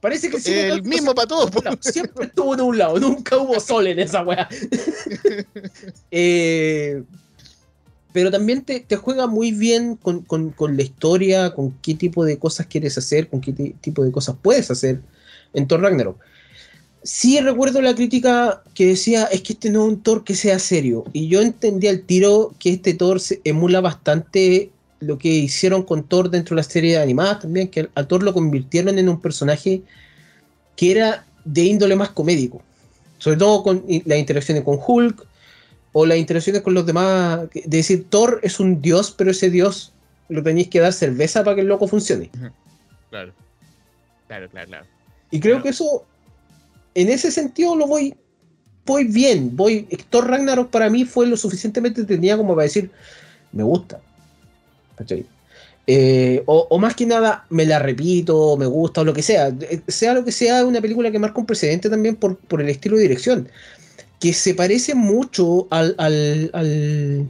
parece 0.00 0.30
que 0.30 0.40
sí, 0.40 0.52
el 0.52 0.82
mismo 0.82 1.14
para 1.14 1.28
todos. 1.28 1.50
siempre 1.80 2.26
estuvo 2.26 2.54
de 2.54 2.62
un 2.62 2.76
lado, 2.76 3.00
nunca 3.00 3.36
hubo 3.38 3.58
sol 3.60 3.86
en 3.86 3.98
esa 3.98 4.22
weá. 4.22 4.48
Eh, 6.10 7.02
pero 8.12 8.30
también 8.30 8.62
te, 8.62 8.84
juega 8.96 9.26
muy 9.26 9.52
bien 9.52 9.96
con, 9.96 10.24
la 10.76 10.82
historia, 10.82 11.54
con 11.54 11.72
qué 11.82 11.94
tipo 11.94 12.24
de 12.24 12.38
cosas 12.38 12.66
quieres 12.66 12.96
hacer, 12.96 13.28
con 13.28 13.40
qué 13.40 13.52
ti- 13.52 13.74
tipo 13.80 14.02
de 14.02 14.10
cosas 14.10 14.36
puedes 14.40 14.70
hacer 14.70 15.00
en 15.52 15.66
Thor 15.66 15.82
Ragnarok. 15.82 16.18
Sí 17.02 17.38
recuerdo 17.40 17.80
la 17.80 17.94
crítica 17.94 18.62
que 18.74 18.86
decía, 18.86 19.24
es 19.24 19.42
que 19.42 19.52
este 19.52 19.70
no 19.70 19.84
es 19.84 19.92
un 19.92 20.02
Thor 20.02 20.24
que 20.24 20.34
sea 20.34 20.58
serio. 20.58 21.04
Y 21.12 21.28
yo 21.28 21.40
entendí 21.42 21.86
al 21.86 22.02
tiro 22.02 22.54
que 22.58 22.70
este 22.70 22.94
Thor 22.94 23.20
se 23.20 23.40
emula 23.44 23.80
bastante 23.80 24.70
lo 25.00 25.16
que 25.18 25.28
hicieron 25.28 25.84
con 25.84 26.02
Thor 26.02 26.30
dentro 26.30 26.56
de 26.56 26.62
la 26.62 26.68
serie 26.68 26.92
de 26.92 27.02
animadas 27.02 27.40
también, 27.40 27.68
que 27.68 27.88
a 27.94 28.04
Thor 28.04 28.22
lo 28.22 28.34
convirtieron 28.34 28.98
en 28.98 29.08
un 29.08 29.20
personaje 29.20 29.82
que 30.76 30.90
era 30.90 31.26
de 31.44 31.62
índole 31.64 31.94
más 31.94 32.10
comédico. 32.10 32.62
Sobre 33.18 33.36
todo 33.36 33.62
con 33.62 33.84
las 34.04 34.18
interacciones 34.18 34.64
con 34.64 34.78
Hulk 34.84 35.27
o 36.00 36.06
las 36.06 36.18
interacciones 36.18 36.62
con 36.62 36.74
los 36.74 36.86
demás. 36.86 37.48
De 37.52 37.76
decir, 37.78 38.06
Thor 38.08 38.40
es 38.42 38.60
un 38.60 38.80
dios, 38.80 39.10
pero 39.16 39.30
ese 39.32 39.50
dios 39.50 39.92
lo 40.28 40.42
tenéis 40.42 40.68
que 40.68 40.78
dar 40.80 40.92
cerveza 40.92 41.42
para 41.42 41.56
que 41.56 41.62
el 41.62 41.66
loco 41.68 41.88
funcione. 41.88 42.30
Claro. 43.10 43.32
Claro, 44.28 44.48
claro, 44.50 44.66
claro. 44.68 44.86
Y 45.30 45.40
creo 45.40 45.54
Claro. 45.54 45.62
que 45.64 45.68
eso, 45.70 46.04
en 46.94 47.08
ese 47.08 47.30
sentido, 47.30 47.74
lo 47.74 47.86
voy, 47.86 48.14
voy 48.86 49.04
bien. 49.04 49.56
Voy, 49.56 49.88
Thor 50.10 50.28
Ragnarok 50.28 50.70
para 50.70 50.88
mí 50.90 51.04
fue 51.04 51.26
lo 51.26 51.36
suficientemente 51.36 52.04
tenía 52.04 52.36
como 52.36 52.54
para 52.54 52.64
decir, 52.64 52.90
me 53.52 53.62
gusta. 53.62 54.00
Eh, 55.86 56.42
o, 56.44 56.66
o 56.68 56.78
más 56.78 56.94
que 56.94 57.06
nada, 57.06 57.46
me 57.48 57.64
la 57.64 57.78
repito, 57.78 58.56
me 58.58 58.66
gusta, 58.66 59.00
o 59.00 59.04
lo 59.04 59.14
que 59.14 59.22
sea. 59.22 59.48
Eh, 59.48 59.80
Sea 59.88 60.12
lo 60.12 60.24
que 60.24 60.32
sea, 60.32 60.60
es 60.60 60.64
una 60.66 60.80
película 60.82 61.10
que 61.10 61.18
marca 61.18 61.40
un 61.40 61.46
precedente 61.46 61.88
también 61.88 62.16
por, 62.16 62.36
por 62.36 62.60
el 62.60 62.68
estilo 62.68 62.96
de 62.96 63.02
dirección. 63.02 63.48
Que 64.20 64.32
se 64.32 64.54
parece 64.54 64.94
mucho 64.94 65.66
al, 65.70 65.94
al, 65.98 66.50
al 66.52 67.26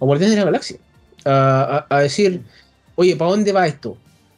a 0.00 0.04
Guardianes 0.04 0.34
de 0.36 0.40
la 0.40 0.44
Galaxia. 0.46 0.76
A, 1.24 1.86
a- 1.90 1.96
a 1.96 2.00
decir, 2.02 2.40
oye, 2.96 3.16
¿para 3.16 3.30
dónde 3.32 3.52
va 3.52 3.66
esto? 3.66 3.96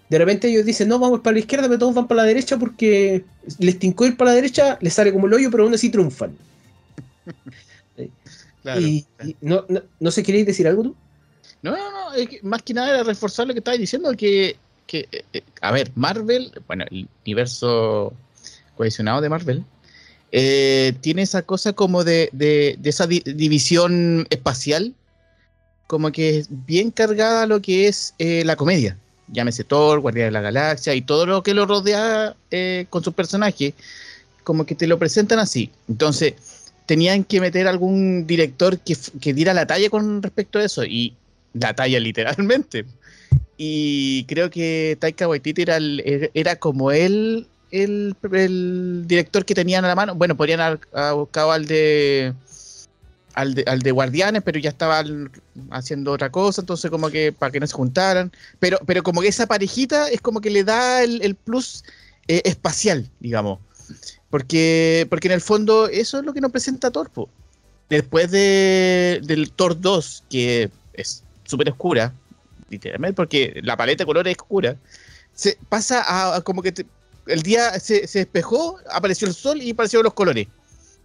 De 0.08 0.18
repente 0.18 0.48
ellos 0.48 0.64
dicen, 0.66 0.88
no, 0.88 0.98
vamos 0.98 1.20
para 1.20 1.34
la 1.34 1.40
izquierda, 1.40 1.66
pero 1.66 1.78
todos 1.78 1.94
van 1.94 2.06
para 2.06 2.22
la 2.22 2.28
derecha 2.28 2.58
porque 2.58 3.24
les 3.58 3.78
tincó 3.78 4.04
ir 4.06 4.16
para 4.16 4.30
la 4.30 4.36
derecha, 4.36 4.78
les 4.80 4.92
sale 4.94 5.12
como 5.12 5.26
el 5.26 5.34
hoyo, 5.34 5.50
pero 5.50 5.64
aún 5.64 5.74
así 5.74 5.90
triunfan. 5.90 6.36
claro. 8.62 8.80
y, 8.80 9.06
y 9.24 9.36
no, 9.40 9.64
no, 9.68 9.82
no 10.00 10.10
sé, 10.10 10.22
¿queréis 10.22 10.46
decir 10.46 10.66
algo 10.68 10.82
tú? 10.82 10.96
No, 11.62 11.70
no, 11.72 11.90
no, 11.90 12.12
es 12.14 12.28
que 12.28 12.40
más 12.42 12.62
que 12.62 12.74
nada 12.74 12.90
era 12.90 13.02
reforzar 13.02 13.46
lo 13.46 13.54
que 13.54 13.60
estabas 13.60 13.80
diciendo, 13.80 14.12
que, 14.16 14.56
que 14.86 15.08
eh, 15.10 15.24
eh, 15.32 15.42
a 15.62 15.72
ver, 15.72 15.90
Marvel, 15.94 16.52
bueno, 16.66 16.84
el 16.90 17.08
universo 17.24 18.12
cohesionado 18.76 19.20
de 19.22 19.28
Marvel, 19.30 19.64
eh, 20.36 20.94
tiene 21.00 21.22
esa 21.22 21.42
cosa 21.42 21.74
como 21.74 22.02
de, 22.02 22.28
esa 22.82 23.06
división 23.06 24.26
espacial, 24.30 24.92
como 25.86 26.10
que 26.10 26.38
es 26.38 26.48
bien 26.50 26.90
cargada 26.90 27.46
lo 27.46 27.62
que 27.62 27.86
es 27.86 28.14
eh, 28.18 28.42
la 28.44 28.56
comedia. 28.56 28.98
Llámese 29.28 29.62
Thor, 29.62 30.00
Guardia 30.00 30.24
de 30.24 30.32
la 30.32 30.40
Galaxia 30.40 30.92
y 30.92 31.02
todo 31.02 31.24
lo 31.24 31.44
que 31.44 31.54
lo 31.54 31.66
rodea 31.66 32.34
eh, 32.50 32.86
con 32.90 33.04
sus 33.04 33.14
personajes, 33.14 33.74
como 34.42 34.66
que 34.66 34.74
te 34.74 34.88
lo 34.88 34.98
presentan 34.98 35.38
así. 35.38 35.70
Entonces, 35.86 36.34
tenían 36.86 37.22
que 37.22 37.40
meter 37.40 37.68
algún 37.68 38.26
director 38.26 38.80
que, 38.80 39.32
diera 39.34 39.54
la 39.54 39.68
talla 39.68 39.88
con 39.88 40.20
respecto 40.20 40.58
a 40.58 40.64
eso, 40.64 40.84
y 40.84 41.14
la 41.52 41.74
talla 41.74 42.00
literalmente. 42.00 42.86
Y 43.56 44.24
creo 44.24 44.50
que 44.50 44.96
Taika 44.98 45.28
Waititi 45.28 45.62
era, 45.62 45.78
era 46.34 46.56
como 46.56 46.90
él 46.90 47.46
el, 47.74 49.04
director 49.06 49.44
que 49.44 49.54
tenían 49.54 49.84
a 49.84 49.88
la 49.88 49.94
mano. 49.94 50.14
Bueno, 50.14 50.36
podrían 50.36 50.60
haber 50.60 50.80
buscado 51.14 51.52
al 51.52 51.66
de, 51.66 52.32
al 53.34 53.54
de, 53.54 53.64
al 53.66 53.80
de 53.80 53.90
Guardianes, 53.90 54.42
pero 54.44 54.58
ya 54.58 54.70
estaban 54.70 55.30
haciendo 55.70 56.12
otra 56.12 56.30
cosa, 56.30 56.62
entonces 56.62 56.90
como 56.90 57.10
que 57.10 57.32
para 57.32 57.50
que 57.50 57.60
no 57.60 57.66
se 57.66 57.74
juntaran. 57.74 58.32
Pero, 58.60 58.78
pero 58.86 59.02
como 59.02 59.20
que 59.20 59.28
esa 59.28 59.46
parejita 59.46 60.08
es 60.08 60.20
como 60.20 60.40
que 60.40 60.50
le 60.50 60.64
da 60.64 61.02
el, 61.02 61.34
plus 61.34 61.84
eh, 62.28 62.42
espacial, 62.44 63.10
digamos. 63.20 63.58
Porque, 64.30 65.06
porque 65.10 65.28
en 65.28 65.34
el 65.34 65.40
fondo 65.40 65.88
eso 65.88 66.18
es 66.18 66.24
lo 66.24 66.32
que 66.32 66.40
nos 66.40 66.52
presenta 66.52 66.90
Torpo. 66.90 67.28
Después 67.88 68.30
de, 68.30 69.20
del 69.24 69.50
Thor 69.52 69.80
2, 69.80 70.24
que 70.30 70.70
es 70.94 71.22
súper 71.44 71.68
oscura, 71.70 72.14
literalmente, 72.70 73.14
porque 73.14 73.60
la 73.62 73.76
paleta 73.76 74.02
de 74.02 74.06
colores 74.06 74.32
es 74.32 74.40
oscura, 74.40 74.76
se 75.34 75.58
pasa 75.68 76.02
a, 76.36 76.40
como 76.40 76.62
que 76.62 76.72
el 77.26 77.42
día 77.42 77.78
se, 77.80 78.02
despejó, 78.02 78.78
apareció 78.90 79.28
el 79.28 79.34
sol 79.34 79.62
y 79.62 79.70
aparecieron 79.70 80.04
los 80.04 80.14
colores. 80.14 80.48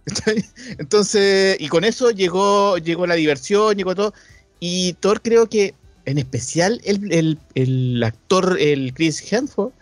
Entonces, 0.78 1.56
y 1.60 1.68
con 1.68 1.84
eso 1.84 2.10
llegó, 2.10 2.78
llegó 2.78 3.06
la 3.06 3.14
diversión, 3.14 3.76
llegó 3.76 3.94
todo. 3.94 4.14
Y 4.58 4.94
Thor 4.94 5.22
creo 5.22 5.48
que, 5.48 5.74
en 6.04 6.18
especial 6.18 6.80
el, 6.84 7.38
el 7.54 8.02
actor, 8.02 8.56
el 8.60 8.92
Chris 8.94 9.32
Hemsworth, 9.32 9.74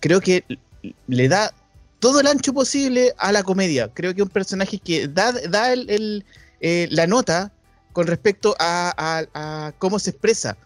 creo 0.00 0.20
que 0.20 0.44
le 1.06 1.28
da 1.28 1.52
todo 1.98 2.20
el 2.20 2.26
ancho 2.26 2.52
posible 2.52 3.14
a 3.18 3.32
la 3.32 3.42
comedia. 3.42 3.88
Creo 3.92 4.14
que 4.14 4.20
es 4.20 4.26
un 4.26 4.32
personaje 4.32 4.78
que 4.78 5.08
da, 5.08 5.32
da 5.32 5.72
el, 5.72 6.24
eh, 6.60 6.88
la 6.90 7.06
nota 7.06 7.52
con 7.92 8.06
respecto 8.06 8.54
a, 8.58 9.72
cómo 9.78 9.98
se 9.98 10.10
expresa. 10.10 10.56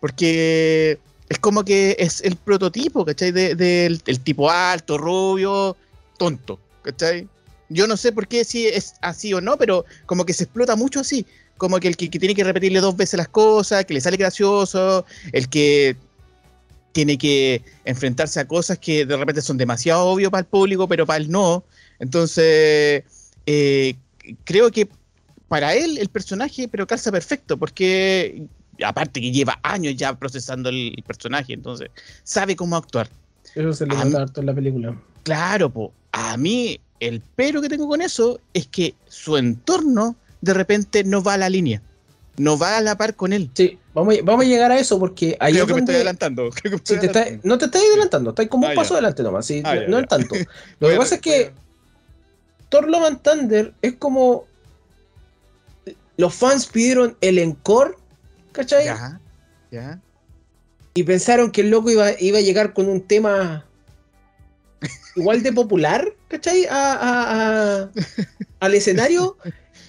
Porque 0.00 0.98
es 1.28 1.38
como 1.38 1.64
que 1.64 1.96
es 1.98 2.20
el 2.22 2.36
prototipo, 2.36 3.04
¿cachai? 3.04 3.32
Del 3.32 3.56
de, 3.56 4.20
tipo 4.22 4.50
alto, 4.50 4.96
rubio, 4.96 5.76
tonto, 6.18 6.58
¿cachai? 6.82 7.28
Yo 7.68 7.86
no 7.86 7.96
sé 7.96 8.12
por 8.12 8.28
qué 8.28 8.44
si 8.44 8.66
es 8.66 8.94
así 9.00 9.34
o 9.34 9.40
no, 9.40 9.56
pero 9.56 9.84
como 10.06 10.24
que 10.24 10.32
se 10.32 10.44
explota 10.44 10.76
mucho 10.76 11.00
así. 11.00 11.26
Como 11.56 11.80
que 11.80 11.88
el 11.88 11.96
que, 11.96 12.08
tiene 12.08 12.34
que 12.34 12.44
repetirle 12.44 12.80
dos 12.80 12.96
veces 12.96 13.18
las 13.18 13.28
cosas, 13.28 13.84
que 13.86 13.94
le 13.94 14.00
sale 14.00 14.16
gracioso, 14.16 15.04
el 15.32 15.48
que 15.48 15.96
tiene 16.92 17.18
que 17.18 17.62
enfrentarse 17.84 18.40
a 18.40 18.46
cosas 18.46 18.78
que 18.78 19.04
de 19.04 19.16
repente 19.16 19.42
son 19.42 19.58
demasiado 19.58 20.06
obvios 20.06 20.30
para 20.30 20.40
el 20.40 20.46
público, 20.46 20.86
pero 20.86 21.06
para 21.06 21.18
él 21.18 21.30
no. 21.30 21.64
Entonces, 21.98 23.04
eh, 23.46 23.96
creo 24.44 24.70
que 24.70 24.88
para 25.48 25.74
él 25.74 25.98
el 25.98 26.08
personaje, 26.08 26.68
pero 26.68 26.86
calza 26.86 27.10
perfecto, 27.10 27.56
porque 27.56 28.46
aparte 28.84 29.20
que 29.20 29.32
lleva 29.32 29.58
años 29.62 29.96
ya 29.96 30.14
procesando 30.14 30.68
el, 30.68 31.02
personaje, 31.06 31.52
entonces 31.54 31.90
sabe 32.22 32.56
cómo 32.56 32.76
actuar. 32.76 33.08
Eso 33.54 33.72
se 33.72 33.86
le 33.86 33.94
nota 33.94 34.22
harto 34.22 34.40
en 34.40 34.46
la 34.46 34.54
película. 34.54 34.96
Claro, 35.22 35.70
po. 35.70 35.92
A 36.12 36.36
mí, 36.36 36.80
el 37.00 37.22
pero 37.34 37.60
que 37.60 37.68
tengo 37.68 37.88
con 37.88 38.00
eso 38.00 38.40
es 38.54 38.66
que 38.66 38.94
su 39.08 39.36
entorno 39.36 40.16
de 40.40 40.54
repente 40.54 41.04
no 41.04 41.22
va 41.22 41.34
a 41.34 41.38
la 41.38 41.48
línea 41.48 41.82
no 42.38 42.58
va 42.58 42.78
a 42.78 42.80
la 42.80 42.96
par 42.96 43.14
con 43.14 43.32
él. 43.32 43.50
Sí, 43.54 43.78
vamos 43.94 44.14
a, 44.14 44.22
vamos 44.22 44.44
a 44.44 44.48
llegar 44.48 44.70
a 44.70 44.78
eso 44.78 44.98
porque 44.98 45.36
ahí 45.40 45.54
Creo 45.54 45.66
que 45.66 45.74
me 45.74 45.80
estoy 45.80 45.94
adelantando. 45.96 46.50
no 47.42 47.58
te 47.58 47.64
estás 47.64 47.82
adelantando, 47.82 48.30
estás 48.30 48.46
como 48.48 48.66
un 48.66 48.72
ah, 48.72 48.74
paso 48.74 48.94
adelante 48.94 49.22
nomás, 49.22 49.46
sí, 49.46 49.62
ah, 49.64 49.76
no, 49.88 49.98
es 49.98 50.08
tanto. 50.08 50.34
Lo 50.80 50.88
que 50.88 50.96
pasa 50.96 51.16
es 51.16 51.20
que 51.20 51.52
Thor 52.68 52.88
Love 52.88 53.04
and 53.04 53.22
Thunder 53.22 53.74
es 53.82 53.94
como 53.94 54.44
los 56.16 56.34
fans 56.34 56.66
pidieron 56.66 57.16
el 57.20 57.38
encore, 57.38 57.96
¿cachai? 58.56 58.86
Ya, 58.86 59.20
ya. 59.70 60.00
Y 60.94 61.02
pensaron 61.02 61.52
que 61.52 61.60
el 61.60 61.70
loco 61.70 61.90
iba, 61.90 62.18
iba 62.18 62.38
a 62.38 62.40
llegar 62.40 62.72
con 62.72 62.88
un 62.88 63.06
tema 63.06 63.66
igual 65.14 65.42
de 65.42 65.52
popular, 65.52 66.10
¿cachai? 66.28 66.66
A, 66.70 67.90
al 68.60 68.74
escenario 68.74 69.36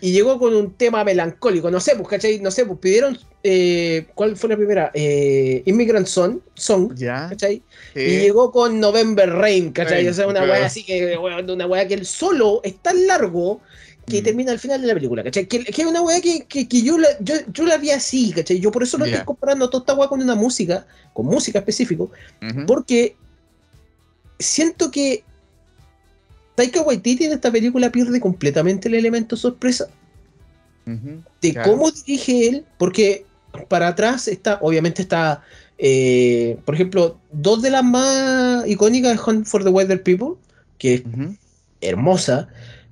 y 0.01 0.11
llegó 0.11 0.37
con 0.37 0.53
un 0.55 0.73
tema 0.73 1.03
melancólico. 1.03 1.71
No 1.71 1.79
sé, 1.79 1.95
pues, 1.95 2.07
¿cachai? 2.07 2.39
No 2.39 2.51
sé, 2.51 2.65
pues 2.65 2.79
pidieron. 2.79 3.17
Eh, 3.43 4.07
¿Cuál 4.15 4.35
fue 4.35 4.49
la 4.49 4.57
primera? 4.57 4.91
Eh, 4.93 5.63
Immigrant 5.65 6.07
Song, 6.07 6.39
Song 6.53 6.93
¿cachai? 6.99 7.61
Y 7.95 8.19
llegó 8.19 8.51
con 8.51 8.79
November 8.79 9.29
Rain, 9.29 9.71
¿cachai? 9.71 10.07
o 10.07 10.13
sea, 10.13 10.27
una 10.27 10.41
weá 10.43 10.65
así 10.65 10.83
que, 10.83 11.17
una 11.17 11.67
weá 11.67 11.87
que 11.87 11.93
el 11.93 12.05
solo 12.05 12.59
es 12.63 12.77
tan 12.79 13.07
largo 13.07 13.61
que 14.07 14.21
mm. 14.21 14.23
termina 14.23 14.51
al 14.51 14.59
final 14.59 14.81
de 14.81 14.87
la 14.87 14.93
película, 14.93 15.23
¿cachai? 15.23 15.47
Que, 15.47 15.65
es 15.67 15.85
una 15.85 16.01
weá 16.01 16.21
que, 16.21 16.45
que, 16.47 16.81
yo, 16.81 16.97
la, 16.97 17.09
yo, 17.19 17.35
yo, 17.51 17.65
la 17.65 17.77
vi 17.77 17.91
así, 17.91 18.31
¿cachai? 18.31 18.59
Yo 18.59 18.71
por 18.71 18.83
eso 18.83 18.97
lo 18.97 19.05
estoy 19.05 19.23
comparando 19.25 19.69
toda 19.69 19.81
esta 19.81 19.93
weá 19.95 20.07
con 20.07 20.21
una 20.21 20.35
música, 20.35 20.87
con 21.13 21.25
música 21.25 21.59
específico, 21.59 22.09
porque 22.65 23.15
siento 24.39 24.89
que 24.91 25.23
Taika 26.55 26.81
Waititi 26.81 27.25
en 27.25 27.33
esta 27.33 27.51
película 27.51 27.91
pierde 27.91 28.19
completamente 28.19 28.87
el 28.87 28.95
elemento 28.95 29.35
sorpresa. 29.35 29.89
de 30.85 31.53
cómo 31.63 31.91
dirige 31.91 32.47
él, 32.47 32.65
porque 32.77 33.25
para 33.67 33.89
atrás 33.89 34.29
está, 34.29 34.57
obviamente 34.61 35.01
está, 35.01 35.43
eh, 35.77 36.57
por 36.63 36.75
ejemplo, 36.75 37.19
dos 37.31 37.61
de 37.61 37.71
las 37.71 37.83
más 37.83 38.65
icónicas 38.67 39.17
de 39.17 39.31
Hunt 39.31 39.45
for 39.45 39.65
the 39.65 39.69
Weather 39.69 40.01
People, 40.01 40.35
que 40.77 40.93
es 40.93 41.03
hermosa, 41.81 42.47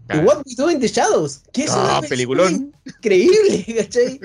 What 0.08 0.44
We 0.46 0.54
Do 0.56 0.70
in 0.70 0.80
the 0.80 0.88
Shadows, 0.88 1.42
que 1.52 1.64
es 1.64 1.72
ah, 1.72 2.00
una 2.00 2.08
peliculón. 2.08 2.74
increíble, 2.86 3.66
¿cachai? 3.78 4.20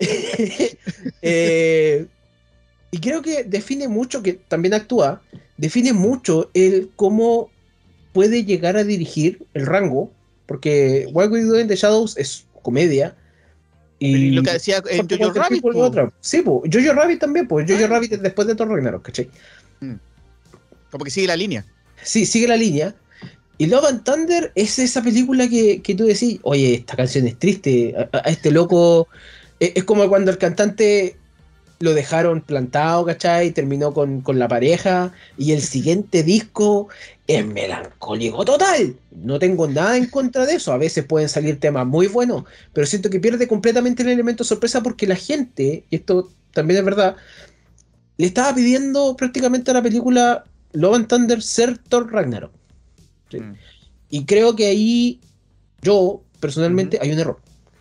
Eh, 1.22 2.06
y 2.90 2.98
creo 2.98 3.22
que 3.22 3.44
define 3.44 3.86
mucho, 3.86 4.22
que 4.22 4.34
también 4.34 4.74
actúa, 4.74 5.22
define 5.56 5.92
mucho 5.92 6.50
el 6.54 6.90
cómo 6.96 7.50
puede 8.12 8.44
llegar 8.44 8.76
a 8.76 8.84
dirigir 8.84 9.46
el 9.54 9.66
rango, 9.66 10.10
porque 10.46 11.08
What 11.12 11.30
We 11.30 11.42
Do 11.42 11.60
in 11.60 11.68
the 11.68 11.76
Shadows 11.76 12.16
es 12.16 12.44
comedia. 12.62 13.16
Y 14.00 14.30
lo 14.30 14.42
que 14.42 14.52
decía 14.52 14.82
en 14.88 15.08
Jojo 15.08 15.32
Rabbit. 15.32 15.62
Sí, 16.20 16.42
pues, 16.42 16.74
Jojo 16.74 16.92
Rabbit 16.94 17.20
también, 17.20 17.46
pues 17.46 17.70
Jojo 17.70 17.84
ah. 17.84 17.88
Rabbit 17.88 18.12
después 18.14 18.48
de 18.48 18.54
Thor 18.54 18.68
Ragnarok, 18.68 19.02
¿cachai? 19.02 19.30
Mm. 19.80 19.94
Como 20.90 21.04
que 21.04 21.10
sigue 21.10 21.26
la 21.26 21.36
línea. 21.36 21.64
Sí, 22.02 22.26
sigue 22.26 22.48
la 22.48 22.56
línea. 22.56 22.94
Y 23.60 23.66
Love 23.66 23.84
and 23.84 24.04
Thunder 24.04 24.52
es 24.54 24.78
esa 24.78 25.02
película 25.02 25.46
que, 25.46 25.82
que 25.82 25.94
tú 25.94 26.06
decís, 26.06 26.40
oye, 26.44 26.76
esta 26.76 26.96
canción 26.96 27.26
es 27.26 27.38
triste, 27.38 27.94
a, 28.10 28.20
este 28.20 28.50
loco... 28.50 29.06
Es, 29.58 29.72
es, 29.74 29.84
como 29.84 30.08
cuando 30.08 30.30
el 30.30 30.38
cantante 30.38 31.18
lo 31.78 31.92
dejaron 31.92 32.40
plantado, 32.40 33.04
¿cachai? 33.04 33.50
Terminó 33.50 33.92
con, 33.92 34.22
con, 34.22 34.38
la 34.38 34.48
pareja 34.48 35.12
y 35.36 35.52
el 35.52 35.60
siguiente 35.60 36.22
disco 36.22 36.88
es 37.26 37.44
melancólico 37.44 38.46
total. 38.46 38.96
No 39.10 39.38
tengo 39.38 39.68
nada 39.68 39.98
en 39.98 40.06
contra 40.06 40.46
de 40.46 40.54
eso. 40.54 40.72
A 40.72 40.78
veces 40.78 41.04
pueden 41.04 41.28
salir 41.28 41.60
temas 41.60 41.86
muy 41.86 42.06
buenos, 42.06 42.44
pero 42.72 42.86
siento 42.86 43.10
que 43.10 43.20
pierde 43.20 43.46
completamente 43.46 44.02
el 44.02 44.08
elemento 44.08 44.42
sorpresa 44.42 44.82
porque 44.82 45.06
la 45.06 45.16
gente, 45.16 45.84
y 45.90 45.96
esto 45.96 46.30
también 46.54 46.78
es 46.78 46.84
verdad, 46.86 47.14
le 48.16 48.26
estaba 48.26 48.54
pidiendo 48.54 49.14
prácticamente 49.18 49.70
a 49.70 49.74
la 49.74 49.82
película 49.82 50.44
Love 50.72 50.94
and 50.94 51.08
Thunder 51.08 51.42
ser 51.42 51.76
Thor 51.76 52.10
Ragnarok. 52.10 52.52
Mm. 53.38 53.54
Y 54.10 54.24
creo 54.24 54.56
que 54.56 54.66
ahí 54.66 55.20
yo, 55.82 56.22
personalmente, 56.40 56.98
hay 57.00 57.12
un 57.12 57.18
error. 57.18 57.38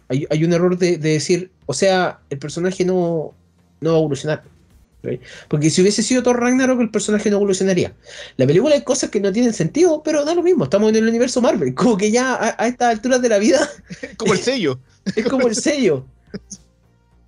Hay, 0.10 0.28
hay 0.30 0.44
un 0.44 0.54
error 0.54 0.78
de, 0.78 0.98
de 0.98 1.10
decir, 1.10 1.52
o 1.66 1.74
sea, 1.74 2.20
el 2.30 2.40
personaje 2.40 2.86
no, 2.86 3.34
no 3.82 3.92
va 3.92 3.96
a 3.96 4.00
evolucionar. 4.00 4.44
Porque 5.48 5.70
si 5.70 5.82
hubiese 5.82 6.04
sido 6.04 6.24
Thor 6.24 6.40
Ragnarok, 6.40 6.82
el 6.82 6.92
personaje 6.92 7.30
no 7.30 7.38
evolucionaría. 7.38 7.94
La 8.38 8.46
película 8.46 8.76
hay 8.76 8.84
cosas 8.84 9.10
que 9.10 9.22
no 9.22 9.32
tienen 9.32 9.54
sentido, 9.54 10.04
pero 10.04 10.26
da 10.26 10.36
lo 10.36 10.44
mismo. 10.44 10.66
Estamos 10.66 10.90
en 10.90 10.98
el 10.98 11.08
universo 11.08 11.42
Marvel. 11.42 11.74
Como 11.74 11.96
que 11.98 12.12
ya 12.12 12.56
a, 12.58 12.68
estas 12.68 12.96
alturas 12.96 13.22
de 13.22 13.30
la 13.30 13.38
vida. 13.38 13.68
como 14.18 14.34
el 14.34 14.40
sello. 14.40 14.80
es 15.16 15.26
como 15.26 15.48
el 15.48 15.56
sello. 15.56 16.06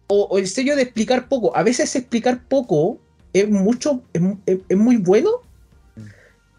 O, 0.08 0.38
el 0.38 0.48
sello 0.48 0.76
de 0.76 0.84
explicar 0.84 1.30
poco. 1.30 1.56
A 1.56 1.64
veces 1.64 1.96
explicar 1.96 2.44
poco 2.48 3.00
es 3.32 3.50
mucho. 3.50 4.04
Es, 4.14 4.78
muy 4.78 4.98
bueno. 4.98 5.30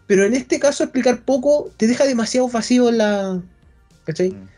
Pero 0.07 0.25
en 0.25 0.33
este 0.33 0.59
caso, 0.59 0.83
explicar 0.83 1.21
poco 1.21 1.71
te 1.77 1.87
deja 1.87 2.05
demasiado 2.05 2.47
vacío 2.49 2.89
en 2.89 2.97
la. 2.97 3.41
¿Cachai? 4.05 4.31
Mm. 4.31 4.49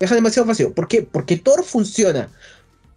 Deja 0.00 0.14
demasiado 0.14 0.46
vacío. 0.46 0.72
¿Por 0.72 0.88
qué? 0.88 1.02
Porque 1.02 1.36
Thor 1.36 1.64
funciona 1.64 2.28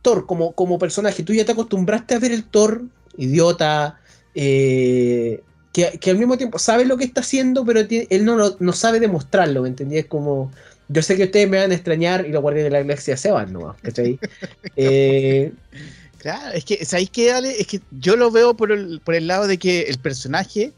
Thor 0.02 0.26
como, 0.26 0.54
como 0.54 0.80
personaje, 0.80 1.24
tú 1.24 1.34
ya 1.34 1.46
te 1.46 1.52
acostumbraste 1.52 2.16
a 2.16 2.20
ver 2.20 2.32
el 2.32 2.44
Thor 2.46 2.84
idiota, 3.18 4.00
eh, 4.36 5.42
que, 5.74 6.10
al 6.10 6.18
mismo 6.18 6.38
tiempo 6.38 6.60
sabe 6.60 6.86
lo 6.86 6.98
que 6.98 7.04
está 7.04 7.22
haciendo, 7.22 7.66
pero 7.66 7.82
él 7.90 8.26
no, 8.26 8.56
no 8.58 8.74
sabe 8.74 9.00
demostrarlo, 9.00 9.64
¿me 9.64 9.70
entendí? 9.70 9.98
Es 9.98 10.06
como, 10.06 10.52
yo 10.88 11.02
sé 11.02 11.18
que 11.18 11.26
ustedes 11.26 11.50
me 11.50 11.60
van 11.60 11.72
a 11.72 11.76
extrañar 11.76 12.26
y 12.26 12.32
los 12.32 12.42
guardianes 12.42 12.72
de 12.72 12.78
la 12.78 12.84
galaxia 12.84 13.18
se 13.18 13.32
van 13.32 13.54
¿no? 13.54 13.76
¿cachai? 13.82 14.20
eh, 14.76 15.52
claro, 16.18 16.54
es 16.54 16.66
que, 16.66 16.84
¿sabéis 16.86 17.10
qué, 17.10 17.32
Ale? 17.32 17.60
Es 17.60 17.68
que 17.68 17.82
yo 17.92 18.16
lo 18.16 18.32
veo 18.32 18.56
por 18.56 18.72
el, 18.72 19.02
por 19.02 19.14
el 19.14 19.28
lado 19.28 19.46
de 19.46 19.58
que 19.58 19.82
el 19.84 20.00
personaje 20.00 20.72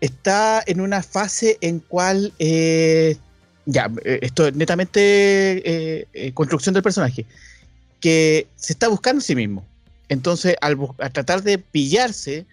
está 0.00 0.62
en 0.66 0.80
una 0.80 1.02
fase 1.02 1.58
en 1.60 1.80
cual, 1.80 2.32
eh, 2.38 3.16
ya, 3.66 3.90
eh, 4.04 4.20
esto 4.22 4.46
es 4.46 4.54
netamente 4.54 5.00
eh, 6.12 6.32
construcción 6.34 6.74
del 6.74 6.82
personaje, 6.82 7.26
que 8.00 8.46
se 8.56 8.72
está 8.72 8.88
buscando 8.88 9.18
a 9.18 9.22
sí 9.22 9.34
mismo. 9.34 9.64
Entonces, 10.08 10.56
al, 10.60 10.78
tratar 11.12 11.42
de 11.42 11.58
pillarse, 11.58 12.46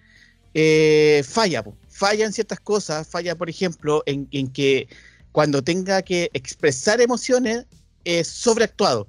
falla, 1.24 1.64
falla 1.88 2.26
en 2.26 2.32
ciertas 2.32 2.60
cosas, 2.60 3.06
falla, 3.06 3.34
por 3.34 3.48
ejemplo, 3.48 4.02
en, 4.06 4.26
que 4.48 4.88
cuando 5.32 5.62
tenga 5.62 6.02
que 6.02 6.30
expresar 6.34 7.00
emociones 7.00 7.64
es 8.04 8.28
sobreactuado. 8.28 9.06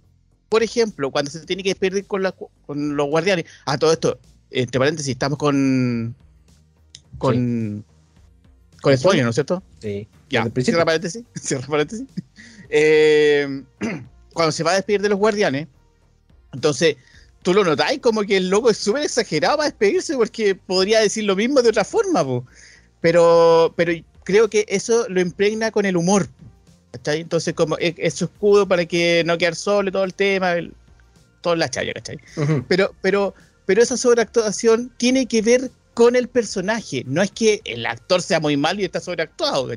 Por 0.50 0.64
ejemplo, 0.64 1.12
cuando 1.12 1.30
se 1.30 1.46
tiene 1.46 1.64
que 1.64 1.70
despedir 1.70 2.06
con, 2.06 2.24
los 2.24 3.08
guardianes. 3.10 3.46
A 3.66 3.78
todo 3.78 3.92
esto, 3.92 4.18
entre 4.50 4.80
paréntesis, 4.80 5.12
estamos 5.12 5.38
con. 5.38 6.16
con. 7.18 7.84
Con 8.82 8.98
spoiler, 8.98 9.24
¿no 9.24 9.32
es 9.32 9.36
cierto? 9.36 9.64
Sí. 9.80 10.08
Ya, 10.30 10.48
cierra 10.62 10.86
paréntesis. 10.86 11.24
Cierra 11.36 11.68
paréntesis. 11.68 12.06
Eh, 12.70 13.64
cuando 14.34 14.52
se 14.52 14.64
va 14.64 14.72
a 14.72 14.76
despedir 14.76 15.02
de 15.02 15.10
los 15.10 15.18
guardianes, 15.18 15.68
entonces 16.54 16.98
tú 17.42 17.54
lo 17.54 17.64
notáis 17.64 18.00
como 18.00 18.24
que 18.24 18.38
el 18.38 18.50
loco 18.50 18.70
es 18.70 18.78
súper 18.78 19.04
exagerado 19.04 19.58
para 19.58 19.70
despedirse 19.70 20.16
porque 20.16 20.56
podría 20.56 21.00
decir 21.00 21.24
lo 21.24 21.36
mismo 21.36 21.62
de 21.62 21.70
otra 21.70 21.86
forma, 21.86 22.26
pero 23.02 23.74
pero 23.76 23.94
creo 24.24 24.50
que 24.50 24.66
eso 24.68 25.08
lo 25.10 25.22
impregna 25.22 25.72
con 25.72 25.86
el 25.86 25.96
humor. 25.96 26.28
¿cachai? 26.92 27.22
Entonces, 27.22 27.54
como 27.54 27.78
es, 27.78 28.14
su 28.14 28.26
escudo 28.26 28.68
para 28.68 28.86
que 28.86 29.24
no 29.26 29.38
quedar 29.38 29.56
solo 29.56 29.92
todo 29.92 30.04
el 30.04 30.14
tema, 30.14 30.54
el, 30.54 30.74
toda 31.42 31.56
la 31.56 31.70
chaya, 31.70 31.94
¿cachai? 31.94 32.20
pero, 32.68 32.94
pero, 33.02 33.34
pero 33.66 33.82
esa 33.82 33.98
sobreactuación 33.98 34.92
tiene 34.98 35.26
que 35.26 35.42
ver 35.42 35.72
con 35.98 36.16
el 36.16 36.28
personaje. 36.28 37.04
No 37.08 37.24
es 37.24 37.32
que 37.32 37.60
el 37.66 37.84
actor 37.88 38.22
sea 38.22 38.40
muy 38.40 38.56
mal 38.56 38.80
y 38.80 38.86
está 38.86 39.00
sobreactuado. 39.00 39.68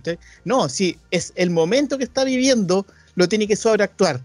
No, 0.45 0.69
sí, 0.69 0.99
es 1.11 1.33
el 1.35 1.49
momento 1.49 1.97
que 1.97 2.05
está 2.05 2.25
viviendo, 2.25 2.85
lo 3.15 3.27
tiene 3.27 3.49
que 3.49 3.57
sobreactuar. 3.57 4.21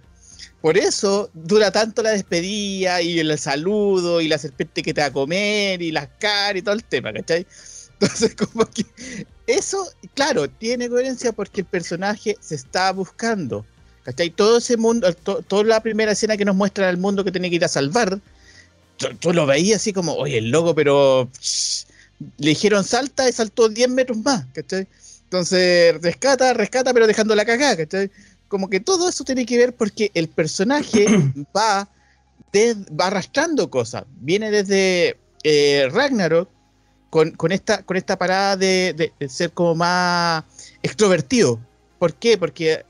Por 0.59 0.77
eso 0.77 1.29
dura 1.33 1.71
tanto 1.71 2.03
la 2.03 2.09
despedida 2.09 3.01
y 3.01 3.17
el 3.17 3.39
saludo 3.39 4.19
y 4.19 4.27
la 4.27 4.37
serpiente 4.37 4.83
que 4.83 4.93
te 4.93 4.99
va 4.99 5.07
a 5.07 5.13
comer 5.13 5.81
y 5.81 5.93
las 5.93 6.09
caras 6.19 6.57
y 6.57 6.63
todo 6.63 6.75
el 6.75 6.83
tema. 6.83 7.11
Entonces, 7.15 8.35
eso, 9.47 9.89
claro, 10.13 10.49
tiene 10.49 10.89
coherencia 10.89 11.31
porque 11.31 11.61
el 11.61 11.67
personaje 11.67 12.35
se 12.41 12.55
está 12.55 12.91
buscando. 12.91 13.65
¿Cachai? 14.03 14.31
Todo 14.31 14.57
ese 14.57 14.75
mundo, 14.75 15.13
toda 15.13 15.63
la 15.63 15.81
primera 15.81 16.11
escena 16.11 16.35
que 16.35 16.43
nos 16.43 16.57
muestra 16.57 16.89
el 16.89 16.97
mundo 16.97 17.23
que 17.23 17.31
tiene 17.31 17.49
que 17.49 17.55
ir 17.55 17.63
a 17.63 17.69
salvar, 17.69 18.19
tú, 18.97 19.33
lo 19.33 19.45
veías 19.45 19.81
así 19.81 19.93
como, 19.93 20.13
oye, 20.13 20.37
el 20.37 20.49
loco, 20.49 20.75
pero 20.75 21.29
le 22.37 22.49
dijeron 22.49 22.83
salta 22.83 23.27
y 23.27 23.33
saltó 23.33 23.69
10 23.69 23.89
metros 23.89 24.17
más, 24.19 24.45
¿cachai? 24.53 24.87
Entonces, 25.23 26.01
rescata, 26.01 26.53
rescata, 26.53 26.93
pero 26.93 27.07
dejando 27.07 27.35
la 27.35 27.45
cagada, 27.45 27.77
¿cachai? 27.77 28.09
Como 28.47 28.69
que 28.69 28.79
todo 28.79 29.09
eso 29.09 29.23
tiene 29.23 29.45
que 29.45 29.57
ver 29.57 29.75
porque 29.75 30.11
el 30.13 30.29
personaje 30.29 31.05
va, 31.55 31.89
va 32.99 33.07
arrastrando 33.07 33.69
cosas. 33.69 34.05
Viene 34.21 34.51
desde 34.51 35.17
eh, 35.43 35.89
Ragnarok 35.91 36.49
con, 37.09 37.31
con, 37.31 37.51
esta, 37.51 37.83
con 37.83 37.97
esta 37.97 38.17
parada 38.17 38.57
de, 38.57 39.13
ser 39.29 39.51
como 39.51 39.75
más 39.75 40.43
extrovertido. 40.83 41.59
¿Por 41.99 42.13
qué? 42.13 42.37
Porque 42.37 42.85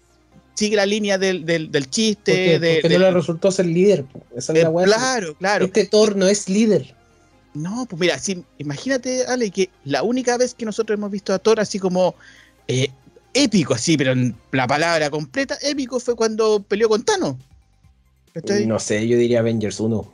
sigue 0.56 0.76
la 0.76 0.86
línea 0.86 1.18
del, 1.18 1.46
del, 1.46 1.90
chiste. 1.90 2.60
de, 2.60 2.80
porque 2.82 2.98
no 2.98 3.06
le 3.06 3.12
resultó 3.12 3.52
ser 3.52 3.68
líder. 3.68 4.06
Eh, 4.36 4.66
claro, 4.86 5.36
claro. 5.36 5.66
Este 5.66 5.86
Thor 5.86 6.16
no 6.16 6.28
es 6.28 6.50
líder. 6.50 6.96
No, 7.54 7.86
pues 7.86 8.00
mira, 8.00 8.20
imagínate, 8.58 9.26
Ale, 9.28 9.50
que 9.52 9.70
la 9.86 10.04
única 10.04 10.38
vez 10.38 10.54
que 10.54 10.66
nosotros 10.66 10.98
hemos 10.98 11.12
visto 11.12 11.34
a 11.34 11.40
Thor 11.40 11.60
así 11.60 11.80
como 11.80 12.16
eh, 12.68 12.90
épico, 13.34 13.74
así, 13.74 13.98
pero 13.98 14.12
en 14.12 14.36
la 14.52 14.68
palabra 14.68 15.10
completa, 15.10 15.58
épico 15.62 16.00
fue 16.00 16.16
cuando 16.16 16.62
peleó 16.62 16.90
con 16.90 17.04
Thanos. 17.04 17.36
No 18.66 18.80
sé, 18.80 19.08
yo 19.08 19.18
diría 19.18 19.40
Avengers 19.40 19.80
1. 19.80 20.12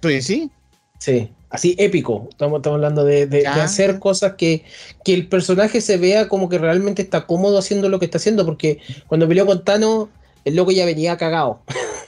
¿Tú 0.00 0.08
sí? 0.20 0.50
Sí, 0.98 1.30
así 1.50 1.74
épico. 1.78 2.28
Estamos, 2.30 2.58
estamos 2.58 2.76
hablando 2.76 3.04
de, 3.04 3.46
hacer 3.46 3.98
cosas 3.98 4.34
que, 4.34 4.64
que, 5.04 5.14
el 5.14 5.26
personaje 5.26 5.80
se 5.80 5.98
vea 5.98 6.28
como 6.28 6.48
que 6.48 6.58
realmente 6.58 7.02
está 7.02 7.26
cómodo 7.26 7.58
haciendo 7.58 7.88
lo 7.88 7.98
que 7.98 8.06
está 8.06 8.18
haciendo, 8.18 8.46
porque 8.46 8.78
cuando 9.06 9.28
peleó 9.28 9.44
con 9.44 9.64
Thanos, 9.64 10.08
el 10.44 10.56
loco 10.56 10.70
ya 10.70 10.86
venía 10.86 11.16
cagado. 11.16 11.60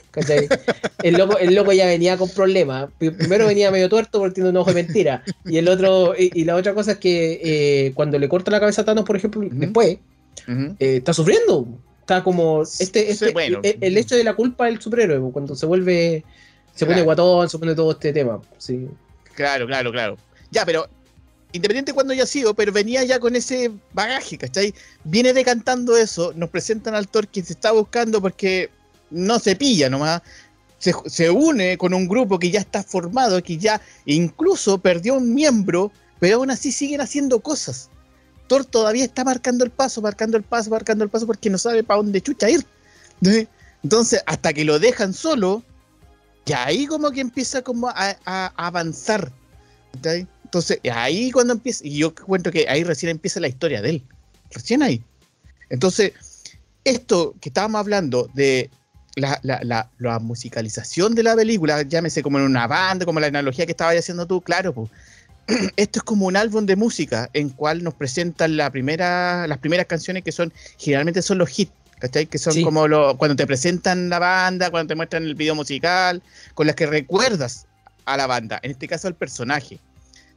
El 1.02 1.14
loco, 1.16 1.38
el 1.38 1.54
loco 1.54 1.72
ya 1.72 1.86
venía 1.86 2.18
con 2.18 2.28
problemas. 2.28 2.90
Primero 2.98 3.46
venía 3.46 3.70
medio 3.70 3.88
tuerto 3.88 4.18
porque 4.18 4.34
tiene 4.34 4.50
un 4.50 4.56
ojo 4.58 4.70
de 4.70 4.82
mentira. 4.82 5.22
Y 5.46 5.56
el 5.56 5.68
otro, 5.68 6.14
y, 6.16 6.44
la 6.44 6.54
otra 6.54 6.74
cosa 6.74 6.92
es 6.92 6.98
que 6.98 7.40
eh, 7.42 7.92
cuando 7.94 8.18
le 8.18 8.28
corta 8.28 8.50
la 8.50 8.60
cabeza 8.60 8.82
a 8.82 8.84
Thanos, 8.84 9.04
por 9.04 9.16
ejemplo, 9.16 9.40
después, 9.50 9.98
eh, 10.46 10.76
está 10.78 11.14
sufriendo. 11.14 11.66
Está 12.00 12.22
como. 12.22 12.62
Este, 12.62 13.10
este 13.10 13.32
el, 13.80 13.96
hecho 13.96 14.14
de 14.14 14.24
la 14.24 14.34
culpa 14.34 14.66
del 14.66 14.80
superhéroe, 14.80 15.32
cuando 15.32 15.56
se 15.56 15.66
vuelve. 15.66 16.24
Se 16.74 16.86
pone 16.86 17.02
guatón, 17.02 17.48
se 17.48 17.58
pone 17.58 17.74
todo 17.74 17.92
este 17.92 18.12
tema. 18.12 18.40
Sí. 18.58 18.88
Claro, 19.34 19.66
claro, 19.66 19.92
claro. 19.92 20.16
Ya, 20.50 20.64
pero 20.64 20.88
independiente 21.52 21.92
de 21.92 21.94
cuando 21.94 22.12
haya 22.12 22.26
sido, 22.26 22.54
pero 22.54 22.72
venía 22.72 23.04
ya 23.04 23.18
con 23.20 23.36
ese 23.36 23.70
bagaje, 23.92 24.38
¿cachai? 24.38 24.74
Viene 25.04 25.32
decantando 25.32 25.96
eso, 25.96 26.32
nos 26.34 26.50
presentan 26.50 26.94
al 26.94 27.08
Thor 27.08 27.28
que 27.28 27.42
se 27.42 27.52
está 27.52 27.72
buscando 27.72 28.20
porque 28.20 28.70
no 29.10 29.38
se 29.38 29.54
pilla 29.56 29.90
nomás, 29.90 30.22
se, 30.78 31.30
une 31.30 31.78
con 31.78 31.94
un 31.94 32.08
grupo 32.08 32.38
que 32.38 32.50
ya 32.50 32.60
está 32.60 32.82
formado, 32.82 33.42
que 33.42 33.56
ya 33.58 33.80
incluso 34.06 34.78
perdió 34.78 35.14
un 35.14 35.32
miembro, 35.34 35.92
pero 36.18 36.36
aún 36.36 36.50
así 36.50 36.72
siguen 36.72 37.00
haciendo 37.00 37.40
cosas. 37.40 37.88
Thor 38.48 38.64
todavía 38.64 39.04
está 39.04 39.24
marcando 39.24 39.64
el 39.64 39.70
paso, 39.70 40.02
marcando 40.02 40.36
el 40.36 40.42
paso, 40.42 40.70
marcando 40.70 41.04
el 41.04 41.10
paso 41.10 41.26
porque 41.26 41.50
no 41.50 41.58
sabe 41.58 41.84
para 41.84 41.98
dónde 41.98 42.20
chucha 42.20 42.50
ir. 42.50 42.66
Entonces, 43.82 44.22
hasta 44.26 44.52
que 44.52 44.64
lo 44.64 44.78
dejan 44.78 45.12
solo, 45.12 45.62
ya 46.46 46.66
ahí 46.66 46.86
como 46.86 47.10
que 47.10 47.20
empieza 47.20 47.62
como 47.62 47.88
a, 47.88 48.52
avanzar. 48.56 49.32
Entonces, 50.44 50.80
ahí 50.92 51.30
cuando 51.30 51.54
empieza, 51.54 51.86
y 51.86 51.98
yo 51.98 52.14
cuento 52.14 52.50
que 52.50 52.68
ahí 52.68 52.84
recién 52.84 53.10
empieza 53.10 53.40
la 53.40 53.48
historia 53.48 53.80
de 53.82 53.90
él. 53.90 54.02
Recién 54.50 54.82
ahí. 54.82 55.02
Entonces, 55.70 56.12
esto 56.84 57.34
que 57.40 57.48
estábamos 57.48 57.78
hablando 57.78 58.28
de 58.34 58.70
la, 59.16 60.20
musicalización 60.20 61.14
de 61.14 61.22
la 61.22 61.36
película, 61.36 61.82
llámese 61.82 62.22
como 62.22 62.38
en 62.38 62.44
una 62.44 62.66
banda, 62.66 63.04
como 63.04 63.20
la 63.20 63.28
analogía 63.28 63.66
que 63.66 63.72
estabas 63.72 63.96
haciendo 63.96 64.26
tú, 64.26 64.40
claro, 64.40 64.72
pues, 64.72 64.90
esto 65.76 65.98
es 65.98 66.02
como 66.02 66.26
un 66.26 66.36
álbum 66.36 66.66
de 66.66 66.76
música 66.76 67.28
en 67.32 67.50
cual 67.50 67.82
nos 67.82 67.94
presentan 67.94 68.56
las 68.56 68.70
primeras 68.70 69.86
canciones 69.86 70.22
que 70.22 70.32
son, 70.32 70.52
generalmente 70.78 71.22
son 71.22 71.38
los 71.38 71.58
hits, 71.58 71.72
¿cachai? 72.02 72.26
Que 72.26 72.38
son 72.38 72.60
como 72.62 72.88
lo, 72.88 73.16
cuando 73.16 73.36
te 73.36 73.46
presentan 73.46 74.08
la 74.08 74.18
banda, 74.18 74.70
cuando 74.70 74.88
te 74.88 74.96
muestran 74.96 75.22
el 75.22 75.36
video 75.36 75.54
musical, 75.54 76.20
con 76.54 76.66
las 76.66 76.74
que 76.74 76.86
recuerdas 76.86 77.66
a 78.04 78.16
la 78.16 78.26
banda, 78.26 78.58
en 78.62 78.72
este 78.72 78.88
caso 78.88 79.06
al 79.06 79.14
personaje. 79.14 79.78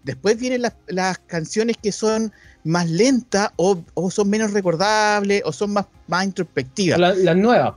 Después 0.04 0.38
vienen 0.38 0.62
las, 0.62 0.73
las 0.86 1.17
canciones 1.17 1.78
que 1.82 1.91
son 1.91 2.32
más 2.63 2.88
lentas 2.88 3.49
o, 3.56 3.82
o, 3.95 4.12
son 4.12 4.30
menos 4.30 4.54
recordables 4.54 5.41
o 5.43 5.51
son 5.51 5.73
más, 5.73 5.88
más 6.08 6.25
introspectivas. 6.25 6.99
las 6.99 7.36
nuevas. 7.36 7.73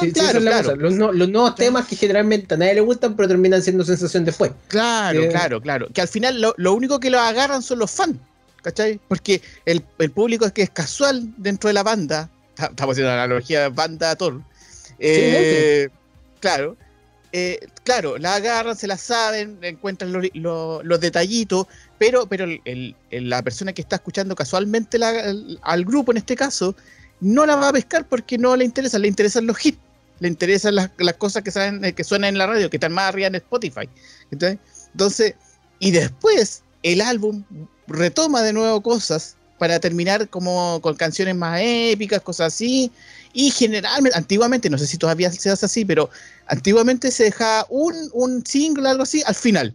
Sí, 0.00 0.12
claro, 0.12 0.40
claro. 0.40 0.76
Los, 0.76 0.94
nuevos 0.94 1.54
temas 1.54 1.86
que 1.86 1.96
generalmente 1.96 2.52
a 2.52 2.58
nadie 2.58 2.74
le 2.74 2.80
gustan, 2.82 3.16
pero 3.16 3.28
terminan 3.28 3.62
siendo 3.62 3.84
sensación 3.84 4.26
después. 4.26 4.52
Claro, 4.68 5.22
eh, 5.22 5.28
claro, 5.28 5.62
claro. 5.62 5.88
Que 5.94 6.02
al 6.02 6.08
final 6.08 6.40
lo, 6.56 6.74
único 6.74 7.00
que 7.00 7.08
lo 7.08 7.18
agarran 7.18 7.62
son 7.62 7.78
los 7.78 7.90
fans, 7.90 8.16
¿cachai? 8.62 9.00
Porque 9.08 9.40
el, 9.64 9.82
público 10.12 10.44
es 10.44 10.52
que 10.52 10.62
es 10.62 10.70
casual 10.70 11.32
dentro 11.38 11.68
de 11.68 11.74
la 11.74 11.82
banda. 11.82 12.28
Estamos 12.70 12.94
haciendo 12.94 13.14
la 13.14 13.24
analogía 13.24 13.68
banda 13.68 14.14
Thor. 14.16 14.40
Eh, 14.98 15.88
claro. 16.40 16.76
Eh, 17.36 17.66
claro, 17.82 18.16
la 18.16 18.36
agarran, 18.36 18.76
se 18.76 18.86
la 18.86 18.96
saben, 18.96 19.58
encuentran 19.62 20.12
los 20.12 21.00
detallitos, 21.00 21.66
pero, 21.98 22.26
pero 22.26 22.46
la 23.10 23.42
persona 23.42 23.72
que 23.72 23.82
está 23.82 23.96
escuchando 23.96 24.36
casualmente 24.36 24.98
al 25.62 25.84
grupo 25.84 26.12
en 26.12 26.18
este 26.18 26.36
caso 26.36 26.76
no 27.20 27.44
la 27.44 27.56
va 27.56 27.70
a 27.70 27.72
pescar 27.72 28.08
porque 28.08 28.38
no 28.38 28.54
le 28.54 28.64
interesa, 28.64 29.00
le 29.00 29.08
interesan 29.08 29.46
los 29.46 29.66
hits, 29.66 29.78
le 30.20 30.28
interesan 30.28 30.76
las, 30.76 30.90
cosas 31.18 31.42
que, 31.42 31.50
saben, 31.50 31.84
eh, 31.84 31.92
que 31.92 32.04
suenan 32.04 32.28
en 32.28 32.38
la 32.38 32.46
radio, 32.46 32.70
que 32.70 32.76
están 32.76 32.92
más 32.92 33.08
arriba 33.08 33.26
en 33.26 33.34
Spotify. 33.34 33.88
Entonces, 34.30 35.34
y 35.80 35.90
después 35.90 36.62
el 36.84 37.00
álbum 37.00 37.42
retoma 37.88 38.42
de 38.42 38.52
nuevo 38.52 38.80
cosas 38.80 39.36
para 39.64 39.80
terminar 39.80 40.28
como 40.28 40.78
con 40.82 40.94
canciones 40.94 41.34
más 41.34 41.58
épicas, 41.62 42.20
cosas 42.20 42.52
así. 42.52 42.92
Y 43.32 43.50
generalmente, 43.50 44.14
antiguamente, 44.18 44.68
no 44.68 44.76
sé 44.76 44.86
si 44.86 44.98
todavía 44.98 45.32
se 45.32 45.48
hace 45.48 45.64
así, 45.64 45.86
pero 45.86 46.10
antiguamente 46.46 47.10
se 47.10 47.24
dejaba 47.24 47.66
un, 47.70 47.94
un 48.12 48.44
single, 48.44 48.86
algo 48.86 49.04
así, 49.04 49.22
al 49.24 49.34
final. 49.34 49.74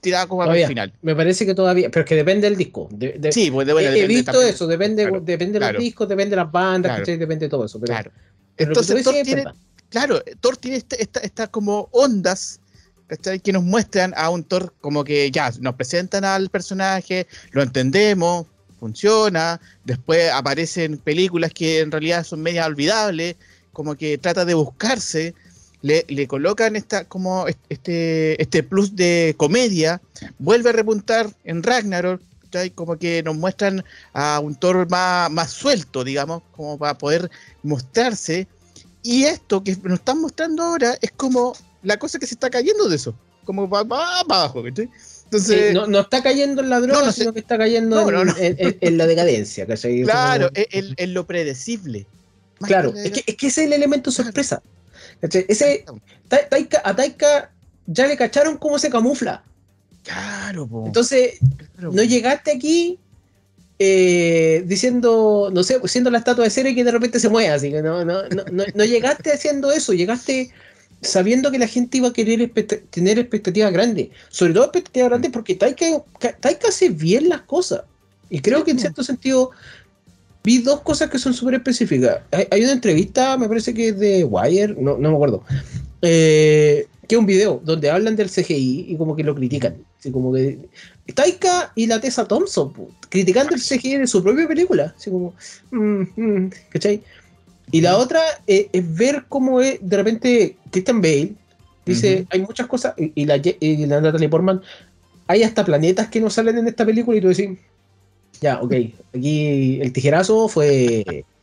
tirada 0.00 0.28
como 0.28 0.42
Todavía. 0.44 0.66
al 0.66 0.68
final. 0.68 0.92
Me 1.02 1.16
parece 1.16 1.44
que 1.44 1.54
todavía, 1.56 1.90
pero 1.90 2.04
es 2.04 2.08
que 2.08 2.14
depende 2.14 2.48
del 2.48 2.56
disco. 2.56 2.86
De- 2.92 3.16
de- 3.18 3.32
Sí, 3.32 3.50
pues 3.50 3.66
de- 3.66 3.72
bueno, 3.72 3.88
he, 3.90 4.04
he 4.04 4.06
visto 4.06 4.30
también. 4.30 4.54
eso, 4.54 4.66
depende, 4.68 5.02
Claro, 5.02 5.20
depende 5.20 5.52
de 5.54 5.58
claro. 5.58 5.72
los 5.74 5.82
discos, 5.82 6.08
depende 6.08 6.30
de 6.30 6.36
las 6.36 6.52
bandas, 6.52 6.90
Claro. 6.90 7.02
¿cachai? 7.02 7.16
depende 7.16 7.46
de 7.46 7.50
todo 7.50 7.64
eso. 7.64 7.80
Pero, 7.80 7.92
Claro. 7.92 8.12
pero 8.54 8.70
Entonces 8.70 9.02
Thor 9.02 9.14
tiene, 9.24 9.44
claro, 9.88 10.22
Thor 10.40 10.56
tiene 10.56 10.76
esta, 10.76 10.94
esta, 10.96 11.18
esta 11.20 11.46
como 11.48 11.88
ondas. 11.90 12.60
Que 13.42 13.52
nos 13.52 13.62
muestran 13.62 14.12
a 14.16 14.30
un 14.30 14.42
Thor 14.44 14.74
como 14.80 15.04
que 15.04 15.30
ya, 15.30 15.52
nos 15.60 15.74
presentan 15.76 16.24
al 16.24 16.50
personaje, 16.50 17.26
lo 17.52 17.62
entendemos, 17.62 18.46
funciona, 18.78 19.60
después 19.84 20.30
aparecen 20.30 20.98
películas 20.98 21.52
que 21.52 21.80
en 21.80 21.90
realidad 21.90 22.24
son 22.24 22.42
media 22.42 22.66
olvidables, 22.66 23.36
como 23.72 23.94
que 23.94 24.18
trata 24.18 24.44
de 24.44 24.54
buscarse, 24.54 25.34
le, 25.82 26.04
le 26.08 26.26
colocan 26.26 26.76
esta, 26.76 27.04
como 27.04 27.46
este, 27.68 28.40
este 28.40 28.62
plus 28.62 28.96
de 28.96 29.34
comedia, 29.36 30.00
vuelve 30.38 30.70
a 30.70 30.72
repuntar 30.72 31.30
en 31.44 31.62
Ragnarok, 31.62 32.20
¿cachai? 32.44 32.70
como 32.70 32.96
que 32.96 33.22
nos 33.22 33.36
muestran 33.36 33.84
a 34.12 34.40
un 34.40 34.54
Thor 34.54 34.88
más, 34.88 35.30
más 35.30 35.50
suelto, 35.50 36.04
digamos, 36.04 36.42
como 36.52 36.78
para 36.78 36.96
poder 36.96 37.30
mostrarse. 37.62 38.48
Y 39.02 39.24
esto 39.24 39.62
que 39.62 39.76
nos 39.82 40.00
están 40.00 40.20
mostrando 40.20 40.62
ahora 40.62 40.96
es 41.00 41.12
como 41.12 41.54
la 41.82 41.98
cosa 41.98 42.18
que 42.18 42.26
se 42.26 42.34
está 42.34 42.50
cayendo 42.50 42.88
de 42.88 42.96
eso, 42.96 43.14
como 43.44 43.68
va 43.68 43.80
abajo, 44.20 44.64
¿cachai? 44.64 44.90
Entonces, 45.26 45.68
Sí, 45.68 45.74
no, 45.74 45.86
no 45.86 46.00
está 46.00 46.22
cayendo 46.22 46.62
en 46.62 46.70
la 46.70 46.80
droga, 46.80 47.00
No, 47.00 47.06
no 47.06 47.12
sé. 47.12 47.20
sino 47.22 47.32
que 47.32 47.40
está 47.40 47.58
cayendo 47.58 48.08
en, 48.10 48.28
en- 48.38 48.56
en- 48.58 48.78
en 48.80 48.98
la 48.98 49.06
decadencia, 49.06 49.66
¿cachai? 49.66 50.02
Claro, 50.04 50.50
como- 50.52 50.94
es 50.96 51.08
lo 51.08 51.26
predecible. 51.26 52.06
Más 52.60 52.68
claro, 52.68 52.92
la- 52.94 53.02
es 53.04 53.10
que, 53.12 53.22
es 53.26 53.36
que 53.36 53.46
ese 53.48 53.62
es 53.62 53.66
el 53.66 53.72
elemento 53.74 54.10
sorpresa. 54.10 54.62
¿cachai? 55.20 55.44
Ese, 55.48 55.84
Ta- 56.28 56.48
Taika, 56.48 56.80
a 56.84 56.94
Taika 56.96 57.50
ya 57.86 58.06
le 58.06 58.16
cacharon 58.16 58.56
cómo 58.56 58.78
se 58.78 58.88
camufla. 58.90 59.42
Claro, 60.04 60.66
po, 60.68 60.84
Entonces, 60.86 61.38
claro, 61.74 61.92
no 61.92 62.02
llegaste 62.04 62.52
aquí 62.52 62.98
eh, 63.78 64.62
diciendo, 64.66 65.50
no 65.52 65.62
sé, 65.62 65.78
siendo 65.86 66.10
la 66.10 66.18
estatua 66.18 66.44
de 66.44 66.50
cera 66.50 66.70
y 66.70 66.74
que 66.74 66.84
de 66.84 66.90
repente 66.92 67.20
se 67.20 67.28
mueve, 67.28 67.50
así 67.50 67.70
que 67.70 67.82
no, 67.82 68.04
no, 68.04 68.22
no, 68.28 68.44
no, 68.50 68.64
no 68.74 68.84
llegaste 68.84 69.32
haciendo 69.32 69.70
eso, 69.70 69.92
llegaste 69.92 70.50
sabiendo 71.02 71.50
que 71.50 71.58
la 71.58 71.66
gente 71.66 71.98
iba 71.98 72.08
a 72.08 72.12
querer 72.12 72.40
expect- 72.40 72.82
tener 72.90 73.18
expectativas 73.18 73.72
grandes, 73.72 74.08
sobre 74.28 74.54
todo 74.54 74.64
expectativas 74.64 75.10
grandes 75.10 75.30
porque 75.30 75.54
Taika, 75.54 75.86
Taika 76.40 76.68
hace 76.68 76.88
bien 76.88 77.28
las 77.28 77.42
cosas. 77.42 77.82
Y 78.28 78.40
creo 78.40 78.64
que 78.64 78.72
en 78.72 78.78
cierto 78.78 79.04
sentido 79.04 79.50
vi 80.42 80.58
dos 80.58 80.80
cosas 80.80 81.10
que 81.10 81.18
son 81.18 81.34
súper 81.34 81.54
específicas. 81.54 82.20
Hay, 82.30 82.46
hay 82.50 82.62
una 82.62 82.72
entrevista, 82.72 83.36
me 83.36 83.48
parece 83.48 83.74
que 83.74 83.88
es 83.88 83.98
de 83.98 84.24
Wire, 84.24 84.74
no, 84.78 84.96
no 84.96 85.10
me 85.10 85.14
acuerdo, 85.14 85.44
eh, 86.02 86.86
que 87.06 87.14
es 87.14 87.18
un 87.18 87.26
video 87.26 87.60
donde 87.64 87.90
hablan 87.90 88.16
del 88.16 88.30
CGI 88.30 88.86
y 88.88 88.96
como 88.96 89.14
que 89.14 89.22
lo 89.22 89.34
critican. 89.34 89.76
Así 89.98 90.10
como 90.10 90.32
que 90.32 90.58
Taika 91.14 91.72
y 91.74 91.86
la 91.86 92.00
Tessa 92.00 92.26
Thompson 92.26 92.72
criticando 93.08 93.54
el 93.54 93.60
CGI 93.60 93.98
de 93.98 94.06
su 94.06 94.22
propia 94.22 94.46
película. 94.48 94.94
Así 94.96 95.10
como, 95.10 95.34
mm, 95.70 96.02
mm, 96.16 96.50
¿cachai? 96.70 97.02
Y 97.72 97.80
la 97.80 97.96
otra 97.96 98.20
eh, 98.46 98.68
es 98.72 98.94
ver 98.94 99.24
cómo 99.28 99.60
es, 99.60 99.78
de 99.80 99.96
repente 99.96 100.56
Christian 100.70 101.00
Bale 101.00 101.34
dice, 101.84 102.26
hay 102.30 102.40
muchas 102.40 102.66
cosas, 102.66 102.94
y, 102.96 103.12
y 103.14 103.24
la, 103.26 103.36
y 103.36 103.86
la 103.86 104.00
Natalie 104.00 104.28
Portman, 104.28 104.60
hay 105.26 105.42
hasta 105.42 105.64
planetas 105.64 106.08
que 106.08 106.20
no 106.20 106.30
salen 106.30 106.58
en 106.58 106.68
esta 106.68 106.84
película 106.86 107.16
y 107.16 107.20
tú 107.20 107.28
decís, 107.28 107.50
ya, 108.40 108.60
ok, 108.60 108.72
aquí 109.14 109.80
el 109.80 109.92
tijerazo 109.92 110.48
fue... 110.48 111.24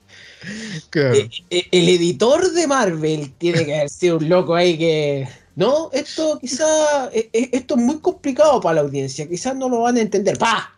Claro. 0.89 1.15
Eh, 1.15 1.29
eh, 1.49 1.63
el 1.71 1.87
editor 1.87 2.51
de 2.51 2.67
Marvel 2.67 3.31
tiene 3.37 3.65
que 3.65 3.75
haber 3.75 3.89
sido 3.89 4.17
un 4.17 4.27
loco 4.27 4.53
ahí 4.53 4.77
que. 4.77 5.25
No, 5.55 5.89
esto 5.93 6.37
quizá. 6.37 7.09
eh, 7.13 7.29
Esto 7.53 7.75
es 7.75 7.81
muy 7.81 7.99
complicado 7.99 8.59
para 8.59 8.75
la 8.75 8.81
audiencia. 8.81 9.25
Quizás 9.25 9.55
no 9.55 9.69
lo 9.69 9.79
van 9.83 9.95
a 9.95 10.01
entender. 10.01 10.37
¡Pah! 10.37 10.72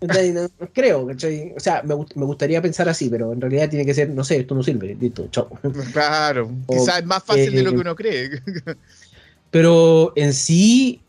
No, 0.00 0.42
no 0.60 0.68
creo, 0.74 1.06
¿cachai? 1.06 1.54
O 1.56 1.60
sea, 1.60 1.82
me, 1.82 1.94
me 1.94 2.24
gustaría 2.26 2.60
pensar 2.60 2.88
así, 2.88 3.08
pero 3.08 3.32
en 3.32 3.40
realidad 3.40 3.70
tiene 3.70 3.86
que 3.86 3.94
ser, 3.94 4.10
no 4.10 4.24
sé, 4.24 4.40
esto 4.40 4.54
no 4.54 4.62
sirve. 4.62 4.94
Listo, 5.00 5.28
chao. 5.30 5.48
Claro, 5.92 6.50
quizás 6.68 6.98
es 6.98 7.06
más 7.06 7.24
fácil 7.24 7.54
de 7.54 7.62
lo 7.62 7.72
que 7.72 7.78
uno 7.78 7.96
cree. 7.96 8.30
Pero 9.50 10.12
en 10.16 10.34
sí, 10.34 11.00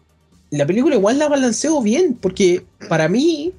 la 0.51 0.65
película 0.65 0.95
igual 0.95 1.19
la 1.19 1.27
balanceo 1.27 1.81
bien, 1.81 2.17
porque 2.21 2.65
para 2.87 3.09
mí, 3.09 3.51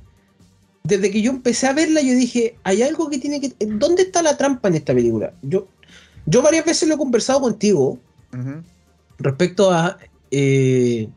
desde 0.83 1.11
que 1.11 1.21
yo 1.21 1.31
empecé 1.31 1.67
a 1.67 1.75
verla, 1.75 2.01
yo 2.01 2.15
dije, 2.15 2.57
hay 2.63 2.83
algo 2.83 3.11
que 3.11 3.19
tiene 3.19 3.41
que... 3.41 3.53
¿Dónde 3.67 4.05
está 4.05 4.23
la 4.23 4.39
trampa 4.39 4.69
en 4.69 4.77
esta 4.77 4.95
película? 4.95 5.35
Yo, 5.43 5.69
yo 6.25 6.41
varias 6.41 6.65
veces 6.65 6.89
lo 6.89 6.95
he 6.95 6.99
conversado 6.99 7.43
contigo 7.43 7.99
respecto 9.19 9.71
a 9.73 9.99
eh, 10.31 11.09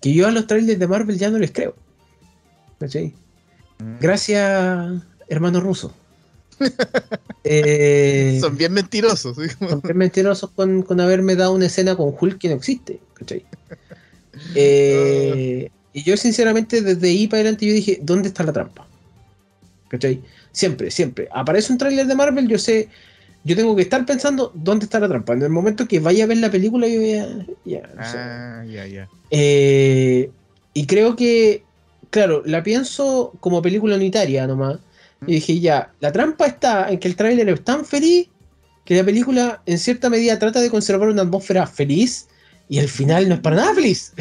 que 0.00 0.14
yo 0.14 0.26
a 0.26 0.30
los 0.30 0.46
trailers 0.46 0.78
de 0.78 0.88
Marvel 0.88 1.18
ya 1.18 1.28
no 1.28 1.38
les 1.38 1.50
creo. 1.50 1.74
¿Cachai? 2.78 3.14
Gracias, 4.00 5.02
hermano 5.28 5.60
ruso. 5.60 5.94
Eh, 7.48 8.38
Son 8.40 8.56
bien 8.56 8.72
mentirosos. 8.72 9.36
¿sí? 9.36 9.42
son 9.68 9.80
bien 9.80 9.96
mentirosos 9.98 10.50
con, 10.50 10.82
con 10.82 11.00
haberme 11.00 11.36
dado 11.36 11.52
una 11.54 11.66
escena 11.66 11.94
con 11.94 12.12
Hulk 12.18 12.38
que 12.38 12.48
no 12.48 12.56
existe. 12.56 12.98
¿cachai? 13.14 13.44
Eh, 14.54 15.70
y 15.92 16.02
yo 16.02 16.16
sinceramente 16.16 16.82
desde 16.82 17.08
ahí 17.08 17.26
para 17.28 17.42
adelante 17.42 17.66
yo 17.66 17.72
dije, 17.72 18.00
¿dónde 18.02 18.28
está 18.28 18.42
la 18.42 18.52
trampa? 18.52 18.86
¿Cachai? 19.88 20.20
Siempre, 20.50 20.90
siempre. 20.90 21.28
Aparece 21.32 21.72
un 21.72 21.78
tráiler 21.78 22.06
de 22.08 22.14
Marvel, 22.16 22.48
yo 22.48 22.58
sé, 22.58 22.88
yo 23.44 23.54
tengo 23.54 23.76
que 23.76 23.82
estar 23.82 24.04
pensando, 24.04 24.50
¿dónde 24.54 24.86
está 24.86 24.98
la 24.98 25.08
trampa? 25.08 25.32
En 25.34 25.42
el 25.42 25.50
momento 25.50 25.86
que 25.86 26.00
vaya 26.00 26.24
a 26.24 26.26
ver 26.26 26.38
la 26.38 26.50
película, 26.50 26.88
yo 26.88 27.00
ya... 27.00 27.28
ya, 27.64 27.88
o 27.92 28.02
sea, 28.10 28.60
Ah, 28.60 28.64
ya, 28.64 28.86
ya. 28.88 29.08
eh, 29.30 30.30
y 30.74 30.86
creo 30.86 31.14
que, 31.14 31.62
claro, 32.10 32.42
la 32.44 32.62
pienso 32.62 33.32
como 33.40 33.62
película 33.62 33.96
unitaria 33.96 34.46
nomás. 34.46 34.78
Y 35.26 35.34
dije, 35.34 35.60
ya, 35.60 35.92
la 36.00 36.12
trampa 36.12 36.46
está 36.46 36.90
en 36.90 36.98
que 36.98 37.08
el 37.08 37.16
tráiler 37.16 37.48
es 37.48 37.64
tan 37.64 37.84
feliz 37.84 38.28
que 38.84 38.94
la 38.94 39.04
película 39.04 39.62
en 39.66 39.78
cierta 39.78 40.08
medida 40.10 40.38
trata 40.38 40.60
de 40.60 40.70
conservar 40.70 41.08
una 41.08 41.22
atmósfera 41.22 41.66
feliz 41.66 42.28
y 42.68 42.78
el 42.78 42.88
final 42.88 43.28
no 43.28 43.34
es 43.34 43.40
para 43.40 43.56
nada 43.56 43.74
feliz. 43.74 44.12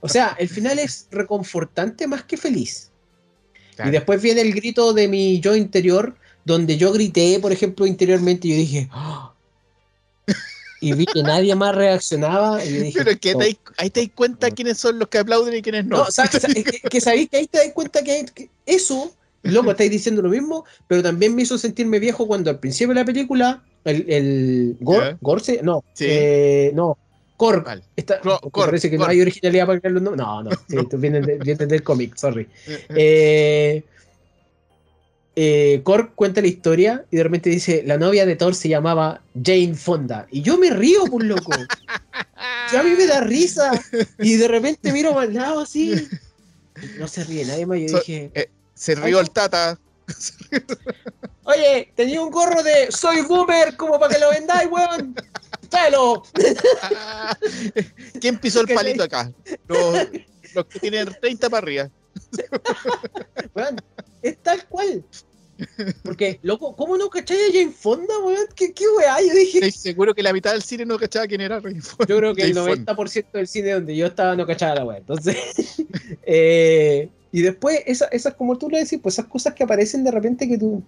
O 0.00 0.08
sea, 0.08 0.36
el 0.38 0.48
final 0.48 0.78
es 0.78 1.08
reconfortante 1.10 2.06
más 2.06 2.24
que 2.24 2.36
feliz. 2.36 2.90
Claro. 3.74 3.90
Y 3.90 3.92
después 3.92 4.22
viene 4.22 4.42
el 4.42 4.54
grito 4.54 4.92
de 4.92 5.08
mi 5.08 5.40
yo 5.40 5.56
interior, 5.56 6.16
donde 6.44 6.76
yo 6.76 6.92
grité, 6.92 7.38
por 7.40 7.52
ejemplo, 7.52 7.86
interiormente, 7.86 8.46
y 8.46 8.50
yo 8.52 8.56
dije, 8.56 8.88
"Ah". 8.92 9.33
Y 10.88 10.92
vi 10.92 11.06
que 11.06 11.22
nadie 11.22 11.54
más 11.54 11.74
reaccionaba. 11.74 12.64
Y 12.64 12.68
dije, 12.70 12.98
Pero 12.98 13.10
es 13.12 13.18
que 13.20 13.34
"Oh". 13.34 13.38
te 13.38 13.56
ahí 13.78 13.90
te 13.90 14.00
das 14.02 14.10
cuenta 14.14 14.50
quiénes 14.50 14.78
son 14.78 14.98
los 14.98 15.08
que 15.08 15.18
aplauden 15.18 15.54
y 15.56 15.62
quiénes 15.62 15.84
no. 15.86 15.98
No, 15.98 16.08
es 16.08 16.62
que, 16.64 16.80
que 16.88 17.00
sabéis 17.00 17.28
que 17.30 17.36
ahí 17.38 17.46
te 17.46 17.58
das 17.58 17.72
cuenta 17.72 18.02
que, 18.02 18.10
hay- 18.12 18.24
que 18.26 18.50
eso, 18.66 19.12
loco, 19.42 19.70
estáis 19.70 19.90
diciendo 19.90 20.22
lo 20.22 20.28
mismo, 20.28 20.64
pero 20.88 21.02
también 21.02 21.34
me 21.34 21.42
hizo 21.42 21.56
sentirme 21.58 21.98
viejo 21.98 22.26
cuando 22.26 22.50
al 22.50 22.58
principio 22.58 22.94
de 22.94 23.00
la 23.00 23.04
película, 23.04 23.62
el, 23.84 24.04
el 24.10 24.76
Gor, 24.80 25.02
Ya. 25.04 25.18
Gorse, 25.20 25.60
no, 25.62 25.84
Sí. 25.92 26.06
eh, 26.08 26.72
no, 26.74 26.96
Vale. 27.36 27.82
está, 27.96 28.20
Cor- 28.20 28.40
parece 28.66 28.88
que 28.90 28.96
no 28.96 29.04
hay 29.04 29.20
originalidad 29.20 29.66
para 29.66 29.80
crear 29.80 29.92
los 29.92 30.02
nombres. 30.02 30.24
No, 30.26 30.42
no, 30.44 30.50
sí, 30.50 30.76
tú 30.90 30.96
vienes, 30.98 31.26
de- 31.26 31.38
vienes 31.38 31.68
del 31.68 31.82
cómic, 31.82 32.16
sorry. 32.16 32.48
Eh, 32.88 33.82
eh, 35.36 35.80
Korg 35.84 36.14
cuenta 36.14 36.40
la 36.40 36.46
historia 36.46 37.04
y 37.10 37.16
de 37.16 37.22
repente 37.24 37.50
dice, 37.50 37.82
la 37.86 37.98
novia 37.98 38.24
de 38.26 38.36
Thor 38.36 38.54
se 38.54 38.68
llamaba 38.68 39.20
Jane 39.42 39.74
Fonda. 39.74 40.26
Y 40.30 40.42
yo 40.42 40.58
me 40.58 40.70
río, 40.70 41.04
por 41.06 41.24
loco. 41.24 41.52
Ya 42.72 42.80
a 42.80 42.82
mí 42.82 42.90
me 42.96 43.06
da 43.06 43.20
risa. 43.20 43.70
Y 44.18 44.36
de 44.36 44.48
repente 44.48 44.90
miro 44.92 45.20
el 45.22 45.34
lado 45.34 45.60
así. 45.60 45.92
y 45.92 46.98
No 46.98 47.06
se 47.08 47.22
ríe 47.24 47.44
nadie 47.44 47.66
más. 47.66 47.78
Yo 47.80 47.88
So- 47.88 47.98
dije, 47.98 48.50
Se 48.74 48.94
rió 48.94 49.20
el 49.20 49.30
tata. 49.30 49.78
oye, 51.44 51.92
tenía 51.94 52.20
un 52.22 52.30
gorro 52.30 52.62
de 52.62 52.90
soy 52.90 53.22
boomer, 53.22 53.76
como 53.76 53.98
para 54.00 54.14
que 54.14 54.20
lo 54.20 54.30
vendáis, 54.30 54.68
weón. 54.70 55.14
Tráelo. 55.68 56.22
¿Quién 58.20 58.38
pisó 58.38 58.60
el 58.62 58.68
palito 58.74 59.02
acá? 59.04 59.30
Los, 59.68 60.08
los 60.54 60.66
que 60.66 60.80
tienen 60.80 61.08
30 61.20 61.50
para 61.50 61.58
arriba. 61.64 61.90
Weón, 63.54 63.76
es 64.28 64.38
tal 64.38 64.66
cual. 64.68 65.04
Porque, 66.02 66.40
loco, 66.42 66.74
¿cómo 66.74 66.96
no 66.96 67.08
cachai 67.08 67.36
a 67.36 67.52
Jane 67.52 67.70
Fonda, 67.70 68.18
weón? 68.18 68.46
¿Qué, 68.56 68.72
qué 68.72 68.84
weá? 68.98 69.20
Yo 69.20 69.32
dije, 69.32 69.58
Estoy 69.58 69.70
seguro 69.70 70.12
que 70.12 70.22
la 70.22 70.32
mitad 70.32 70.50
del 70.52 70.62
cine 70.62 70.84
no 70.84 70.98
cachaba 70.98 71.28
quién 71.28 71.40
era 71.40 71.60
Ray 71.60 71.80
Ford. 71.80 72.08
Yo 72.08 72.16
creo 72.18 72.34
que 72.34 72.42
el 72.42 72.54
Jane 72.54 72.74
Fonda. 72.74 72.94
90% 72.96 73.26
del 73.32 73.46
cine 73.46 73.70
donde 73.70 73.94
yo 73.96 74.06
estaba 74.06 74.34
no 74.34 74.46
cachaba 74.46 74.74
la 74.74 74.84
weá. 74.84 74.98
Entonces, 74.98 75.36
eh, 76.26 77.08
y 77.30 77.42
después, 77.42 77.80
esa- 77.86 78.06
esas, 78.06 78.34
como 78.34 78.58
tú 78.58 78.68
lo 78.68 78.76
decís, 78.78 78.98
pues 79.02 79.14
esas 79.16 79.26
cosas 79.26 79.54
que 79.54 79.62
aparecen 79.62 80.02
de 80.02 80.10
repente 80.10 80.48
que 80.48 80.58
tú, 80.58 80.82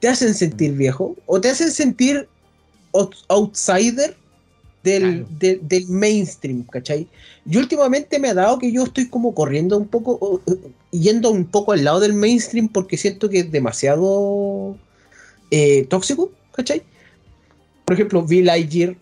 te 0.00 0.08
hacen 0.08 0.34
sentir 0.34 0.72
viejo 0.72 1.14
o 1.26 1.40
te 1.40 1.50
hacen 1.50 1.70
sentir 1.70 2.28
out- 2.92 3.14
outsider 3.28 4.16
del, 4.84 5.02
Claro. 5.02 5.26
de- 5.40 5.60
del 5.62 5.88
mainstream, 5.88 6.62
¿cachai? 6.64 7.08
Y 7.44 7.56
últimamente 7.56 8.18
me 8.20 8.28
ha 8.28 8.34
dado 8.34 8.58
que 8.58 8.70
yo 8.70 8.84
estoy 8.84 9.08
como 9.08 9.34
corriendo 9.34 9.76
un 9.76 9.88
poco, 9.88 10.40
yendo 10.92 11.30
un 11.30 11.46
poco 11.46 11.72
al 11.72 11.82
lado 11.82 11.98
del 12.00 12.12
mainstream 12.12 12.68
porque 12.68 12.96
siento 12.96 13.28
que 13.28 13.40
es 13.40 13.50
demasiado 13.50 14.76
eh, 15.50 15.86
tóxico, 15.88 16.30
¿cachai? 16.52 16.82
Por 17.84 17.94
ejemplo, 17.94 18.22
vi 18.22 18.42
Lightyear 18.42 18.96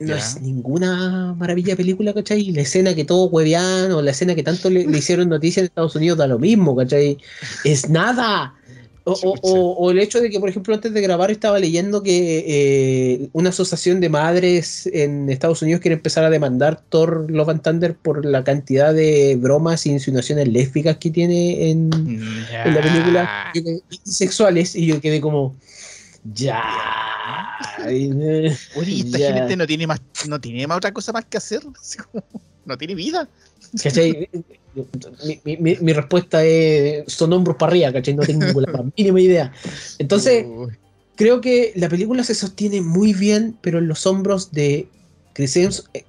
no 0.00 0.14
es 0.14 0.40
ninguna 0.40 1.34
maravilla 1.38 1.76
película, 1.76 2.12
¿cachai? 2.12 2.50
La 2.50 2.62
escena 2.62 2.94
que 2.94 3.04
todo 3.04 3.26
huevean 3.28 3.92
o 3.92 4.02
la 4.02 4.10
escena 4.10 4.34
que 4.34 4.42
tanto 4.42 4.68
le, 4.68 4.80
hicieron 4.82 5.28
noticias 5.28 5.62
en 5.62 5.66
Estados 5.66 5.94
Unidos 5.96 6.18
da 6.18 6.26
lo 6.26 6.38
mismo, 6.38 6.74
¿cachai? 6.76 7.18
Es 7.64 7.88
nada. 7.88 8.54
O, 9.06 9.90
el 9.90 9.98
hecho 9.98 10.20
de 10.20 10.30
que, 10.30 10.40
por 10.40 10.48
ejemplo, 10.48 10.74
antes 10.74 10.94
de 10.94 11.00
grabar 11.02 11.30
estaba 11.30 11.58
leyendo 11.58 12.02
que 12.02 12.44
eh, 12.46 13.28
una 13.32 13.50
asociación 13.50 14.00
de 14.00 14.08
madres 14.08 14.86
en 14.86 15.28
Estados 15.28 15.60
Unidos 15.60 15.82
quiere 15.82 15.96
empezar 15.96 16.24
a 16.24 16.30
demandar 16.30 16.80
Thor 16.88 17.30
Love 17.30 17.50
and 17.50 17.62
Thunder 17.62 17.94
por 17.94 18.24
la 18.24 18.42
cantidad 18.44 18.94
de 18.94 19.36
bromas 19.38 19.84
e 19.84 19.90
insinuaciones 19.90 20.48
lésbicas 20.48 20.96
que 20.96 21.10
tiene 21.10 21.70
en, 21.70 21.90
en 21.92 22.74
la 22.74 22.80
película. 22.80 23.52
Sexuales 24.04 24.74
y 24.74 24.86
yo 24.86 25.00
quedé 25.02 25.20
como 25.20 25.54
ya 26.34 26.62
Oye, 27.84 29.00
esta 29.00 29.18
gente 29.18 29.56
no 29.56 29.66
tiene 29.66 29.86
más, 29.86 30.00
no 30.28 30.40
tiene 30.40 30.66
más 30.66 30.78
otra 30.78 30.92
cosa 30.92 31.12
más 31.12 31.24
que 31.26 31.36
hacer. 31.36 31.62
no 32.64 32.78
tiene 32.78 32.94
vida. 32.94 33.28
Mi, 35.44 35.92
respuesta 35.92 36.44
es: 36.44 37.04
son 37.12 37.32
hombros 37.32 37.56
para 37.56 37.70
arriba, 37.70 37.92
¿cachai? 37.92 38.14
No 38.14 38.22
tengo 38.22 38.44
la 38.60 38.84
mínima 38.96 39.20
idea. 39.20 39.52
Entonces, 39.98 40.46
creo 41.16 41.40
que 41.40 41.72
la 41.76 41.88
película 41.88 42.24
se 42.24 42.34
sostiene 42.34 42.80
muy 42.80 43.12
bien, 43.12 43.56
pero 43.60 43.78
en 43.78 43.88
los 43.88 44.06
hombros 44.06 44.52
de 44.52 44.88
Chris 45.34 45.56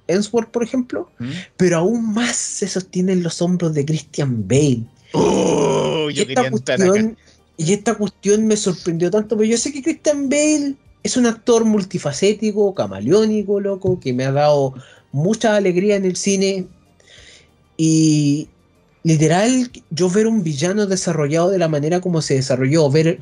Hemsworth, 0.06 0.50
por 0.50 0.62
ejemplo, 0.62 1.10
¿Mm? 1.18 1.30
pero 1.56 1.78
aún 1.78 2.14
más 2.14 2.36
se 2.36 2.68
sostiene 2.68 3.12
en 3.12 3.22
los 3.22 3.42
hombros 3.42 3.74
de 3.74 3.84
Christian 3.84 4.46
Bale. 4.46 4.84
Oh, 5.12 6.08
y, 6.10 6.20
esta 6.20 6.50
cuestión, 6.50 7.16
y 7.56 7.72
esta 7.72 7.94
cuestión 7.94 8.46
me 8.46 8.56
sorprendió 8.56 9.10
tanto, 9.10 9.36
pero 9.36 9.48
yo 9.48 9.56
sé 9.56 9.72
que 9.72 9.82
Christian 9.82 10.28
Bale 10.28 10.76
es 11.02 11.16
un 11.16 11.26
actor 11.26 11.64
multifacético, 11.64 12.74
camaleónico, 12.74 13.60
loco, 13.60 14.00
que 14.00 14.12
me 14.12 14.24
ha 14.24 14.32
dado 14.32 14.74
mucha 15.12 15.56
alegría 15.56 15.96
en 15.96 16.04
el 16.04 16.16
cine. 16.16 16.66
Y 17.76 18.48
literal, 19.06 19.70
yo 19.90 20.10
ver 20.10 20.26
un 20.26 20.42
villano 20.42 20.86
desarrollado 20.86 21.50
de 21.50 21.58
la 21.58 21.68
manera 21.68 22.00
como 22.00 22.20
se 22.20 22.34
desarrolló, 22.34 22.90
ver. 22.90 23.20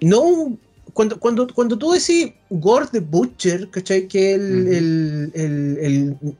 No 0.00 0.58
cuando, 0.92 1.18
cuando, 1.18 1.46
cuando 1.46 1.78
tú 1.78 1.92
decís 1.92 2.32
Gord 2.50 2.90
the 2.90 3.00
Butcher, 3.00 3.70
¿cachai? 3.70 4.06
Que 4.06 4.34
el, 4.34 5.32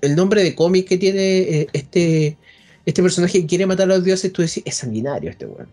el, 0.03 0.17
nombre 0.17 0.43
de 0.43 0.55
cómic 0.55 0.87
que 0.87 0.99
tiene 0.99 1.39
eh, 1.39 1.69
este, 1.73 2.37
este 2.85 3.03
personaje 3.03 3.41
que 3.41 3.47
quiere 3.47 3.67
matar 3.67 3.91
a 3.91 3.95
los 3.95 4.05
dioses, 4.05 4.33
tú 4.33 4.43
decís, 4.43 4.63
es 4.67 4.75
sanguinario 4.75 5.31
este 5.31 5.47
weón. 5.47 5.69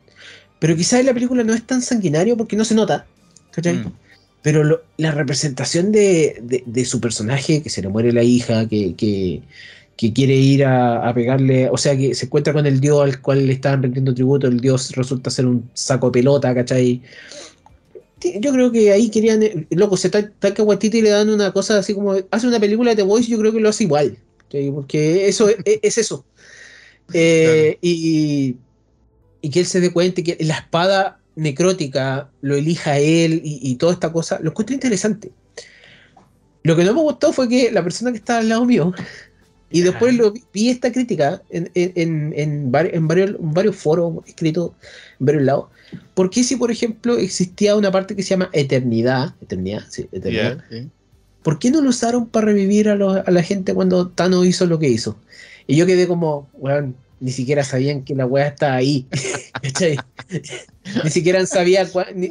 Pero 0.60 0.76
quizás 0.76 1.02
en 1.02 1.08
la 1.08 1.14
película 1.14 1.44
no 1.44 1.54
es 1.54 1.68
tan 1.68 1.82
sanguinario 1.82 2.38
porque 2.38 2.56
no 2.56 2.64
se 2.64 2.76
nota, 2.76 3.06
¿cachai? 3.52 3.76
Mm. 3.76 3.92
Pero 4.42 4.84
la 4.98 5.12
representación 5.12 5.92
de, 5.92 6.86
su 6.86 7.02
personaje, 7.02 7.62
que 7.62 7.70
se 7.70 7.82
le 7.82 7.90
muere 7.90 8.14
la 8.14 8.24
hija, 8.24 8.70
que, 8.70 9.42
quiere 9.98 10.36
ir 10.36 10.66
a, 10.66 11.12
pegarle, 11.14 11.70
o 11.70 11.78
sea, 11.78 11.98
que 11.98 12.14
se 12.16 12.26
encuentra 12.26 12.54
con 12.54 12.66
el 12.66 12.80
dios 12.80 13.02
al 13.02 13.22
cual 13.22 13.48
le 13.48 13.54
estaban 13.54 13.82
rendiendo 13.84 14.14
tributo, 14.14 14.48
el 14.48 14.60
dios 14.60 14.92
resulta 14.96 15.30
ser 15.30 15.46
un 15.46 15.70
saco 15.74 16.08
de 16.08 16.20
pelota, 16.20 16.54
¿cachai? 16.54 17.02
Yo 18.40 18.52
creo 18.52 18.72
que 18.72 18.92
ahí 18.92 19.10
querían, 19.10 19.44
eh, 19.44 19.68
loco, 19.72 19.98
se 19.98 20.10
Taika 20.10 20.64
Waititi 20.64 21.02
le 21.02 21.10
dan 21.12 21.30
una 21.30 21.52
cosa 21.52 21.78
así 21.78 21.94
como, 21.94 22.16
hace 22.32 22.48
una 22.48 22.60
película 22.60 22.92
de 22.92 22.98
The 22.98 23.04
Voice, 23.04 23.30
yo 23.30 23.38
creo 23.40 23.54
que 23.54 23.60
lo 23.60 23.70
hace 23.70 23.84
igual, 23.84 24.18
porque 24.74 25.28
eso 25.28 25.50
es, 25.50 25.98
eso. 25.98 26.26
Eh, 27.14 27.78
y, 27.84 28.56
y 29.42 29.50
que 29.52 29.60
él 29.60 29.68
se 29.68 29.80
dé 29.80 29.94
cuenta 29.94 30.24
que 30.24 30.38
la 30.40 30.56
espada 30.56 31.20
necrótica 31.36 32.32
lo 32.42 32.56
elija 32.56 32.98
él 32.98 33.42
y, 33.44 33.76
toda 33.76 33.94
esta 33.94 34.12
cosa, 34.12 34.40
lo 34.42 34.50
encuentro 34.50 34.74
interesante. 34.74 35.32
Lo 36.64 36.76
que 36.76 36.84
no 36.84 36.94
me 36.94 37.02
gustó 37.02 37.32
fue 37.32 37.48
que 37.48 37.72
la 37.72 37.84
persona 37.84 38.12
que 38.12 38.18
estaba 38.18 38.40
al 38.40 38.50
lado 38.50 38.66
mío, 38.66 38.94
y 39.76 39.82
después 39.82 40.16
lo 40.16 40.34
vi, 40.54 40.70
esta 40.70 40.90
crítica 40.90 41.42
en, 41.50 41.70
en, 41.74 42.34
en, 42.38 42.72
varios, 42.72 43.36
varios, 43.40 43.76
foros 43.76 44.26
escritos 44.26 44.72
en 45.20 45.26
varios 45.26 45.44
lados, 45.44 45.66
¿por 46.14 46.30
qué 46.30 46.46
si, 46.46 46.56
por 46.56 46.72
ejemplo, 46.72 47.18
existía 47.18 47.76
una 47.76 47.92
parte 47.92 48.16
que 48.16 48.24
se 48.24 48.30
llama 48.30 48.50
eternidad, 48.54 49.36
eternidad, 49.42 49.84
sí, 49.90 50.08
eternidad, 50.14 50.64
¿por 51.44 51.60
qué 51.60 51.72
no 51.72 51.82
lo 51.82 51.90
usaron 51.90 52.26
para 52.26 52.46
revivir 52.46 52.88
a, 52.88 52.94
a, 52.94 53.32
la 53.32 53.44
gente 53.44 53.74
cuando 53.74 54.08
Thanos 54.08 54.46
hizo 54.46 54.66
lo 54.66 54.80
que 54.80 54.88
hizo? 54.88 55.20
Y 55.68 55.76
yo 55.76 55.86
quedé 55.86 56.08
como, 56.08 56.50
bueno, 56.58 56.94
ni 57.20 57.32
siquiera 57.32 57.66
sabían 57.66 58.04
que 58.04 58.16
la 58.16 58.26
weá 58.26 58.48
está 58.48 58.76
ahí. 58.76 59.06
ni 61.04 61.10
siquiera 61.10 61.46
sabía, 61.46 61.86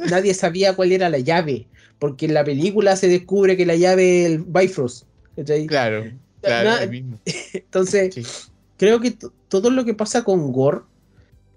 nadie 0.09 0.33
sabía 0.33 0.75
cuál 0.75 0.93
era 0.93 1.09
la 1.09 1.19
llave, 1.19 1.67
porque 1.99 2.25
en 2.25 2.33
la 2.33 2.43
película 2.43 2.95
se 2.95 3.07
descubre 3.07 3.55
que 3.55 3.67
la 3.67 3.75
llave 3.75 4.21
es 4.21 4.31
el 4.31 4.39
Bifrost. 4.39 5.05
Claro, 5.67 6.05
claro. 6.45 6.91
mismo. 6.91 7.19
Entonces, 7.53 8.49
creo 8.77 8.99
que 8.99 9.17
todo 9.47 9.69
lo 9.69 9.85
que 9.85 9.93
pasa 9.93 10.23
con 10.23 10.51
Gore 10.51 10.81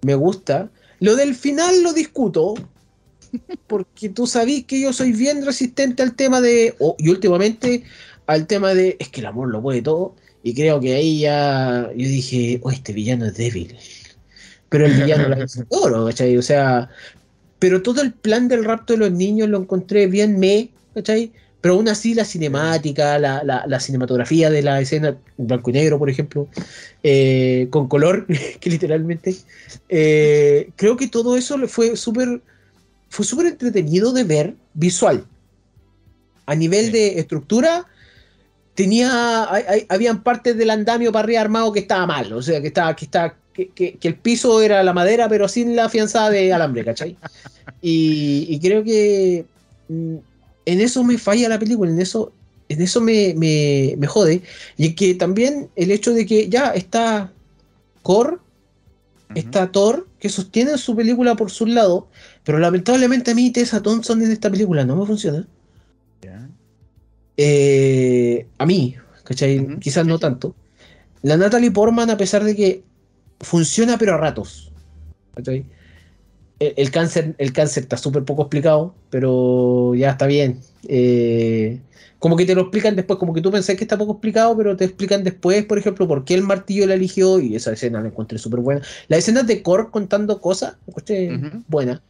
me 0.01 0.15
gusta. 0.15 0.69
Lo 0.99 1.15
del 1.15 1.35
final 1.35 1.83
lo 1.83 1.93
discuto, 1.93 2.55
porque 3.67 4.09
tú 4.09 4.27
sabes 4.27 4.65
que 4.65 4.81
yo 4.81 4.93
soy 4.93 5.11
bien 5.11 5.45
resistente 5.45 6.03
al 6.03 6.15
tema 6.15 6.41
de, 6.41 6.75
y 6.97 7.09
últimamente 7.09 7.83
al 8.27 8.47
tema 8.47 8.73
de, 8.73 8.97
es 8.99 9.09
que 9.09 9.21
el 9.21 9.27
amor 9.27 9.49
lo 9.49 9.61
puede 9.61 9.81
todo. 9.81 10.15
Y 10.43 10.53
creo 10.53 10.79
que 10.79 10.95
ahí 10.95 11.21
ya 11.21 11.89
yo 11.95 12.07
dije, 12.07 12.59
oh, 12.63 12.71
este 12.71 12.93
villano 12.93 13.25
es 13.25 13.35
débil. 13.35 13.75
Pero 14.69 14.85
el 14.85 14.93
villano 14.93 15.27
lo 15.27 15.43
hizo 15.43 15.65
oro, 15.69 16.05
¿cachai? 16.05 16.37
O 16.37 16.41
sea, 16.41 16.89
pero 17.59 17.81
todo 17.81 18.01
el 18.01 18.13
plan 18.13 18.47
del 18.47 18.63
rapto 18.63 18.93
de 18.93 18.99
los 18.99 19.11
niños 19.11 19.49
lo 19.49 19.57
encontré 19.57 20.07
bien 20.07 20.39
me, 20.39 20.69
¿cachai? 20.93 21.33
Pero 21.61 21.75
aún 21.75 21.89
así 21.89 22.13
la 22.13 22.23
cinemática, 22.25 23.19
la, 23.19 23.43
la, 23.43 23.79
cinematografía 23.79 24.49
de 24.49 24.61
la 24.61 24.79
escena, 24.79 25.17
blanco 25.37 25.69
y 25.69 25.73
negro, 25.73 25.99
por 25.99 26.09
ejemplo, 26.09 26.47
eh, 27.03 27.67
con 27.69 27.87
color, 27.87 28.25
que 28.59 28.69
literalmente, 28.69 29.35
eh, 29.89 30.69
creo 30.75 30.95
que 30.95 31.07
todo 31.07 31.35
eso 31.35 31.57
fue 31.67 31.95
súper 31.95 32.41
fue 33.09 33.25
súper 33.25 33.47
entretenido 33.47 34.13
de 34.13 34.23
ver 34.23 34.55
visual. 34.73 35.25
A 36.45 36.55
nivel 36.55 36.91
de 36.91 37.19
estructura, 37.19 37.87
tenía, 38.75 39.47
habían 39.89 40.23
partes 40.23 40.55
del 40.57 40.69
andamio 40.69 41.11
para 41.11 41.23
arriba 41.23 41.41
armado 41.41 41.73
que 41.73 41.79
estaba 41.79 42.05
mal, 42.05 42.31
o 42.31 42.41
sea, 42.41 42.61
que 42.61 42.67
estaba, 42.67 42.95
que 42.95 43.05
está 43.05 43.35
que, 43.53 43.97
el 44.01 44.15
piso 44.15 44.61
era 44.61 44.83
la 44.83 44.93
madera, 44.93 45.27
pero 45.27 45.47
sin 45.47 45.75
la 45.75 45.89
fianzada 45.89 46.29
de 46.29 46.53
alambre, 46.53 46.85
¿cachai? 46.85 47.17
Y, 47.81 48.59
creo 48.59 48.83
que 48.83 49.45
mm, 49.87 50.15
en 50.69 50.81
eso 50.81 51.03
me 51.03 51.17
falla 51.17 51.49
la 51.49 51.57
película, 51.57 51.89
en 51.89 51.99
eso, 51.99 52.31
en 52.69 52.81
eso 52.81 53.01
me, 53.01 53.33
me, 53.35 54.07
jode. 54.07 54.43
Y 54.77 54.93
que 54.93 55.15
también 55.15 55.69
el 55.75 55.89
hecho 55.89 56.13
de 56.13 56.27
que 56.27 56.47
ya 56.47 56.69
está 56.69 57.33
Core, 58.03 58.37
está 59.33 59.71
Thor, 59.71 60.07
que 60.19 60.29
sostienen 60.29 60.77
su 60.77 60.95
película 60.95 61.35
por 61.35 61.49
su 61.49 61.65
lado, 61.65 62.07
pero 62.43 62.59
lamentablemente 62.59 63.31
a 63.31 63.35
mí 63.35 63.51
Tessa 63.51 63.81
Thompson 63.81 64.21
en 64.21 64.31
esta 64.31 64.51
película 64.51 64.85
no 64.85 64.95
me 64.95 65.05
funciona. 65.07 65.47
Eh, 67.41 68.45
a 68.57 68.65
mí, 68.65 68.95
¿cachai? 69.23 69.79
Quizás 69.79 70.05
no 70.05 70.19
tanto. 70.19 70.53
La 71.21 71.37
Natalie 71.37 71.71
Portman, 71.71 72.09
a 72.09 72.17
pesar 72.17 72.43
de 72.43 72.55
que 72.55 72.83
funciona, 73.39 73.97
pero 73.97 74.13
a 74.13 74.17
ratos. 74.17 74.71
¿cachai? 75.35 75.65
El, 76.59 76.91
cáncer, 76.91 77.35
el 77.37 77.53
cáncer 77.53 77.83
está 77.83 77.97
súper 77.97 78.23
poco 78.23 78.43
explicado, 78.43 78.93
pero 79.09 79.95
ya 79.95 80.11
está 80.11 80.27
bien. 80.27 80.59
Eh, 80.87 81.79
como 82.19 82.35
que 82.35 82.45
te 82.45 82.53
lo 82.53 82.61
explican 82.61 82.95
después, 82.97 83.17
como 83.17 83.33
que 83.33 83.41
tú 83.41 83.49
pensás 83.49 83.77
que 83.77 83.83
está 83.85 83.97
poco 83.97 84.13
explicado, 84.13 84.57
pero 84.57 84.75
te 84.75 84.85
explican 84.85 85.23
después, 85.23 85.63
por 85.65 85.77
ejemplo, 85.77 86.07
por 86.07 86.25
qué 86.25 86.33
el 86.33 86.43
martillo 86.43 86.85
la 86.85 86.95
eligió, 86.95 87.39
y 87.39 87.55
esa 87.55 87.71
escena 87.71 88.01
la 88.01 88.09
encontré 88.09 88.37
súper 88.37 88.59
buena. 88.59 88.81
La 89.07 89.17
escena 89.17 89.43
de 89.43 89.63
Korg 89.63 89.89
contando 89.89 90.41
cosas, 90.41 90.73
la 90.73 90.91
encontré 90.91 91.39
buena. 91.67 92.01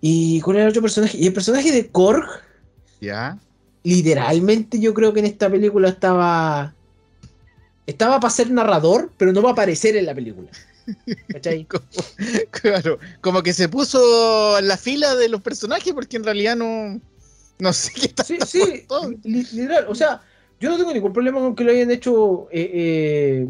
Y 0.00 0.40
con 0.40 0.56
el 0.56 0.66
otro 0.66 0.80
personaje, 0.80 1.18
y 1.18 1.26
el 1.26 1.34
personaje 1.34 1.70
de 1.70 1.88
Korg, 1.88 2.24
ya 3.00 3.38
literalmente 3.82 4.78
yo 4.78 4.94
creo 4.94 5.12
que 5.12 5.20
en 5.20 5.26
esta 5.26 5.50
película 5.50 5.88
estaba. 5.88 6.74
Estaba 7.86 8.20
para 8.20 8.30
ser 8.30 8.50
narrador, 8.50 9.10
pero 9.16 9.32
no 9.32 9.42
va 9.42 9.50
a 9.50 9.52
aparecer 9.52 9.96
en 9.96 10.06
la 10.06 10.14
película. 10.14 10.48
¿Cachai? 11.28 11.64
como, 11.68 11.84
claro, 12.50 12.98
como 13.20 13.42
que 13.42 13.52
se 13.52 13.68
puso 13.68 14.58
en 14.58 14.68
la 14.68 14.76
fila 14.76 15.14
de 15.14 15.28
los 15.28 15.40
personajes 15.40 15.92
porque 15.92 16.16
en 16.16 16.24
realidad 16.24 16.56
no. 16.56 17.00
No 17.58 17.72
sé 17.72 17.92
qué 17.92 18.06
está 18.06 18.24
Sí, 18.24 18.38
sí, 18.46 18.84
literal. 19.24 19.86
O 19.88 19.94
sea, 19.94 20.22
yo 20.60 20.70
no 20.70 20.78
tengo 20.78 20.92
ningún 20.92 21.12
problema 21.12 21.40
con 21.40 21.54
que 21.54 21.64
lo 21.64 21.72
hayan 21.72 21.90
hecho 21.90 22.48
eh, 22.50 22.70
eh, 22.72 23.46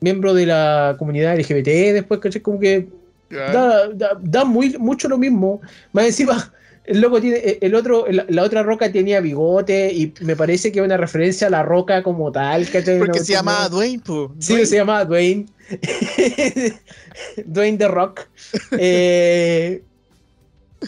miembro 0.00 0.34
de 0.34 0.46
la 0.46 0.96
comunidad 0.98 1.38
LGBT 1.38 1.68
después, 1.94 2.20
¿cachai? 2.20 2.42
Como 2.42 2.58
que 2.58 2.88
da, 3.30 3.88
da, 4.20 4.44
muy, 4.44 4.76
mucho 4.78 5.08
lo 5.08 5.18
mismo. 5.18 5.60
Más 5.92 6.06
encima 6.06 6.52
el 6.84 7.00
loco 7.00 7.20
tiene, 7.20 7.38
eh, 7.38 7.58
el 7.62 7.74
otro, 7.74 8.06
la, 8.10 8.42
otra 8.42 8.62
roca 8.62 8.92
tenía 8.92 9.20
bigote 9.20 9.92
y 9.92 10.12
me 10.20 10.36
parece 10.36 10.70
que 10.70 10.80
es 10.80 10.84
una 10.84 10.96
referencia 10.96 11.46
a 11.46 11.50
la 11.50 11.62
roca 11.62 12.02
como 12.02 12.30
tal, 12.30 12.66
Porque 12.66 13.20
se 13.20 13.32
llamaba 13.32 13.68
Dwayne, 13.68 14.02
Sí, 14.38 14.66
se 14.66 14.76
llamaba 14.76 15.04
Dwayne. 15.04 15.46
Dwayne 17.46 17.78
The 17.78 17.88
Rock. 17.88 18.28
Eh, 18.72 19.82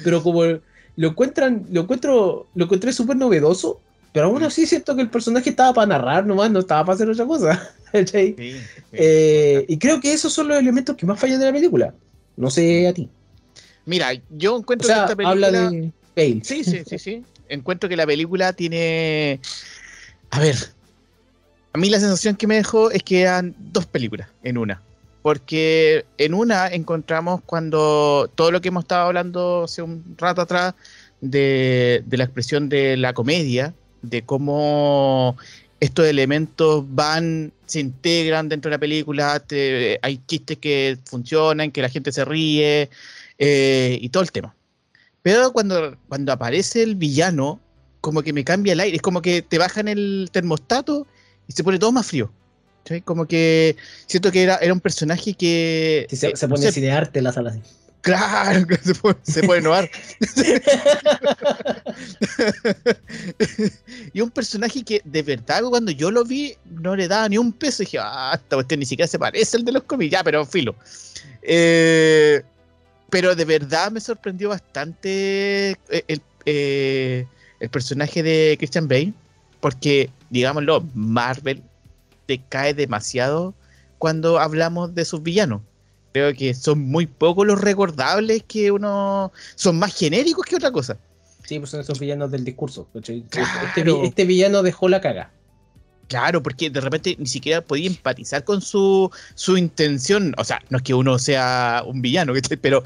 pero 0.05 0.23
como 0.23 0.45
lo 0.45 1.09
encuentran, 1.09 1.67
lo 1.71 1.83
encuentro, 1.83 2.47
lo 2.55 2.65
encontré 2.65 2.93
súper 2.93 3.17
novedoso 3.17 3.81
Pero 4.12 4.27
aún 4.27 4.43
así 4.43 4.67
siento 4.67 4.97
que 4.97 5.03
el 5.03 5.11
personaje 5.11 5.51
estaba 5.51 5.75
para 5.75 5.87
narrar 5.87 6.27
nomás, 6.27 6.51
no 6.51 6.61
estaba 6.61 6.85
para 6.85 6.95
hacer 6.95 7.11
otra 7.11 7.27
cosa. 7.27 7.73
Eh, 8.93 9.65
y 9.69 9.79
creo 9.79 10.01
que 10.01 10.12
esos 10.12 10.31
son 10.31 10.49
los 10.49 10.59
elementos 10.59 10.97
que 10.97 11.07
más 11.07 11.19
fallan 11.19 11.39
de 11.39 11.47
la 11.47 11.53
película. 11.53 11.95
No 12.37 12.51
sé 12.51 12.87
a 12.89 12.93
ti. 12.93 13.09
Mira, 13.87 14.11
yo 14.29 14.59
encuentro 14.59 14.87
que 14.87 14.93
esta 14.93 15.17
película. 15.17 15.47
Habla 15.47 15.51
de 15.71 15.93
Bale. 16.15 16.41
Sí, 16.43 16.62
sí, 16.65 16.83
sí, 16.87 16.99
sí. 16.99 17.25
Encuentro 17.49 17.89
que 17.89 17.97
la 17.97 18.05
película 18.07 18.53
tiene. 18.53 19.41
A 20.31 20.41
ver. 20.41 20.76
A 21.77 21.79
mí 21.79 21.91
la 21.91 22.01
sensación 22.01 22.37
que 22.37 22.47
me 22.47 22.55
dejó 22.55 22.91
es 22.91 23.03
que 23.03 23.21
eran 23.21 23.55
dos 23.59 23.85
películas 23.85 24.31
en 24.43 24.57
una. 24.57 24.81
Porque 25.21 26.07
en 26.17 26.33
una 26.33 26.69
encontramos 26.69 27.43
cuando 27.45 28.31
todo 28.35 28.51
lo 28.51 28.62
que 28.62 28.69
hemos 28.69 28.85
estado 28.85 29.09
hablando 29.09 29.65
hace 29.65 29.83
un 29.83 30.03
rato 30.17 30.41
atrás 30.41 30.73
de, 31.21 32.03
la 32.11 32.25
expresión 32.25 32.71
de 32.71 32.97
la 32.97 33.12
comedia, 33.12 33.75
de 34.01 34.23
cómo 34.23 35.37
estos 35.79 36.07
elementos 36.07 36.83
van, 36.89 37.53
se 37.67 37.81
integran 37.81 38.49
dentro 38.49 38.71
de 38.71 38.77
la 38.77 38.81
película, 38.81 39.45
hay 40.01 40.19
chistes 40.27 40.57
que 40.57 40.97
funcionan, 41.05 41.73
que 41.73 41.83
la 41.83 41.91
gente 41.91 42.11
se 42.11 42.25
ríe 42.25 42.89
eh, 43.39 43.99
y 44.01 44.09
todo 44.09 44.23
el 44.23 44.33
tema. 44.33 44.55
Pero 45.21 45.53
cuando, 45.53 45.95
cuando 46.09 46.33
aparece 46.33 46.83
el 46.83 46.95
villano, 46.95 47.61
como 48.01 48.23
que 48.23 48.33
me 48.33 48.45
cambia 48.45 48.73
el 48.73 48.81
aire, 48.81 48.97
es 48.97 49.03
como 49.03 49.21
que 49.21 49.43
te 49.43 49.59
bajan 49.59 49.89
el 49.89 50.31
termostato 50.33 51.07
y 51.47 51.53
se 51.53 51.65
pone 51.65 51.79
todo 51.79 51.93
más 51.93 52.07
frío. 52.07 52.31
Como 53.05 53.27
que 53.27 53.77
siento 54.07 54.31
que 54.31 54.45
era, 54.45 54.57
era 54.57 54.73
un 54.73 54.81
personaje 54.81 55.35
que... 55.35 56.07
se, 56.11 56.29
eh, 56.29 56.35
pone 56.49 56.71
no 56.71 56.97
arte 56.97 57.19
en 57.19 57.25
la 57.25 57.33
sala. 57.33 57.57
Claro, 58.07 58.65
se 58.85 58.95
puede, 58.95 59.17
se 59.25 59.43
puede 59.43 59.61
innovar. 59.61 59.91
y 64.13 64.21
un 64.21 64.31
personaje 64.31 64.85
que 64.85 65.03
de 65.05 65.23
verdad 65.25 65.65
cuando 65.69 65.91
yo 65.91 66.13
lo 66.13 66.25
vi 66.25 66.55
no 66.67 66.95
le 66.95 67.09
daba 67.09 67.29
ni 67.29 67.37
un 67.37 67.53
peso. 67.53 67.83
Y 67.83 67.87
dije, 67.87 67.99
ah, 68.01 68.31
esta 68.35 68.55
cuestión 68.55 68.79
ni 68.79 68.87
siquiera 68.87 69.09
se 69.09 69.19
parece 69.19 69.57
al 69.57 69.65
de 69.65 69.73
los 69.73 69.83
cómics. 69.83 70.13
Ya, 70.13 70.23
pero 70.23 70.47
filo. 70.47 70.77
Eh, 71.43 72.45
pero 73.11 73.35
de 73.35 73.45
verdad 73.45 73.91
me 73.91 74.01
sorprendió 74.01 74.51
bastante 74.51 75.71
eh, 75.89 76.05
el, 76.07 76.23
eh, 76.45 77.27
el 77.59 77.71
personaje 77.71 78.23
de 78.23 78.55
Christian 78.57 78.87
Bale. 78.87 79.15
Porque, 79.59 80.11
digámoslo, 80.31 80.85
Marvel 80.95 81.62
te 82.27 82.43
cae 82.49 82.75
demasiado 82.75 83.55
cuando 83.99 84.39
hablamos 84.39 84.95
de 84.95 85.05
sus 85.05 85.23
villanos 85.23 85.62
creo 86.17 86.33
que 86.33 86.55
son 86.55 86.79
muy 86.79 87.07
pocos 87.07 87.47
los 87.47 87.61
recordables 87.61 88.43
que 88.45 88.71
uno. 88.71 89.33
son 89.55 89.79
más 89.79 89.95
genéricos 89.95 90.47
que 90.47 90.57
otra 90.57 90.71
cosa. 90.71 90.97
Sí, 91.45 91.59
pues 91.59 91.71
son 91.71 91.81
esos 91.81 92.01
villanos 92.01 92.31
del 92.31 92.43
discurso. 92.43 92.89
Este, 92.95 93.23
este, 93.77 94.25
villano 94.25 94.62
dejó 94.62 94.89
la 94.89 95.03
caga. 95.03 95.31
Claro, 96.09 96.43
porque 96.43 96.71
de 96.71 96.81
repente 96.81 97.17
ni 97.19 97.27
siquiera 97.27 97.61
podía 97.61 97.89
empatizar 97.89 98.45
con 98.45 98.62
su, 98.62 99.11
su 99.35 99.59
intención. 99.59 100.35
O 100.39 100.45
sea, 100.45 100.62
no 100.71 100.79
es 100.79 100.85
que 100.85 100.95
uno 100.95 101.19
sea 101.19 101.83
un 101.87 102.01
villano, 102.01 102.33
pero, 102.62 102.83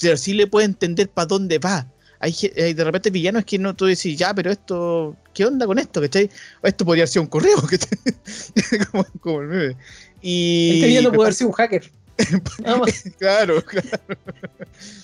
pero 0.00 0.16
sí 0.18 0.34
le 0.34 0.46
puede 0.46 0.66
entender 0.66 1.08
para 1.08 1.26
dónde 1.26 1.58
va. 1.58 1.86
Hay, 2.24 2.32
de 2.72 2.84
repente 2.84 3.10
villanos 3.10 3.44
que 3.44 3.58
no 3.58 3.74
tú 3.76 3.84
decís, 3.84 4.16
ya, 4.16 4.32
pero 4.32 4.50
esto, 4.50 5.14
¿qué 5.34 5.44
onda 5.44 5.66
con 5.66 5.78
esto? 5.78 6.00
¿cachai? 6.00 6.30
Esto 6.62 6.84
podría 6.86 7.06
ser 7.06 7.20
un 7.20 7.28
correo, 7.28 7.56
como, 8.90 9.06
como 9.20 9.40
el 9.42 9.48
meme. 9.48 9.76
Y, 10.22 10.76
este 10.76 10.86
villano 10.86 11.12
puede 11.12 11.26
haber 11.26 11.34
sido 11.38 11.48
un 11.50 11.54
hacker. 11.54 11.90
claro, 13.18 13.62
claro. 13.62 14.00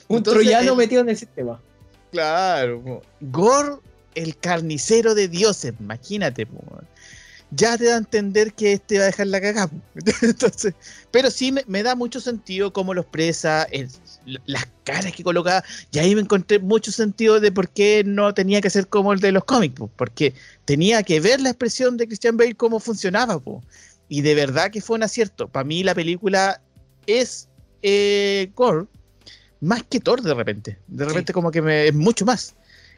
Un 0.08 0.22
troyano 0.22 0.72
eh, 0.72 0.76
metido 0.76 1.02
en 1.02 1.10
el 1.10 1.16
sistema. 1.18 1.60
Claro. 2.10 3.02
Gore, 3.20 3.76
el 4.14 4.34
carnicero 4.38 5.14
de 5.14 5.28
dioses, 5.28 5.74
imagínate. 5.78 6.48
Ya 7.50 7.76
te 7.76 7.84
da 7.84 7.96
a 7.96 7.98
entender 7.98 8.54
que 8.54 8.72
este 8.72 8.96
va 8.96 9.04
a 9.04 9.06
dejar 9.06 9.26
la 9.26 9.42
cagada. 9.42 9.70
Entonces, 10.22 10.72
pero 11.10 11.30
sí 11.30 11.52
me, 11.66 11.82
da 11.82 11.94
mucho 11.94 12.18
sentido 12.20 12.72
cómo 12.72 12.94
lo 12.94 13.02
expresa, 13.02 13.66
las 14.46 14.68
caras 14.84 15.12
que 15.12 15.22
coloca. 15.22 15.64
Y 15.92 15.98
ahí 15.98 16.14
me 16.14 16.20
encontré 16.20 16.58
mucho 16.58 16.92
sentido 16.92 17.40
de 17.40 17.52
por 17.52 17.68
qué 17.68 18.02
no 18.04 18.34
tenía 18.34 18.60
que 18.60 18.70
ser 18.70 18.88
como 18.88 19.12
el 19.12 19.20
de 19.20 19.32
los 19.32 19.44
cómics. 19.44 19.80
Porque 19.96 20.34
tenía 20.64 21.02
que 21.02 21.20
ver 21.20 21.40
la 21.40 21.50
expresión 21.50 21.96
de 21.96 22.06
Christian 22.06 22.36
Bale 22.36 22.54
cómo 22.54 22.80
funcionaba. 22.80 23.40
Y 24.08 24.22
de 24.22 24.34
verdad 24.34 24.70
que 24.70 24.80
fue 24.80 24.96
un 24.96 25.02
acierto. 25.02 25.48
Para 25.48 25.64
mí 25.64 25.82
la 25.82 25.94
película 25.94 26.60
es 27.06 27.48
eh, 27.82 28.50
Gore 28.54 28.86
más 29.60 29.82
que 29.84 30.00
Thor 30.00 30.22
de 30.22 30.34
repente. 30.34 30.78
De 30.88 31.04
repente 31.04 31.32
como 31.32 31.50
que 31.50 31.62
me, 31.62 31.88
es 31.88 31.94
mucho 31.94 32.24
más. 32.24 32.54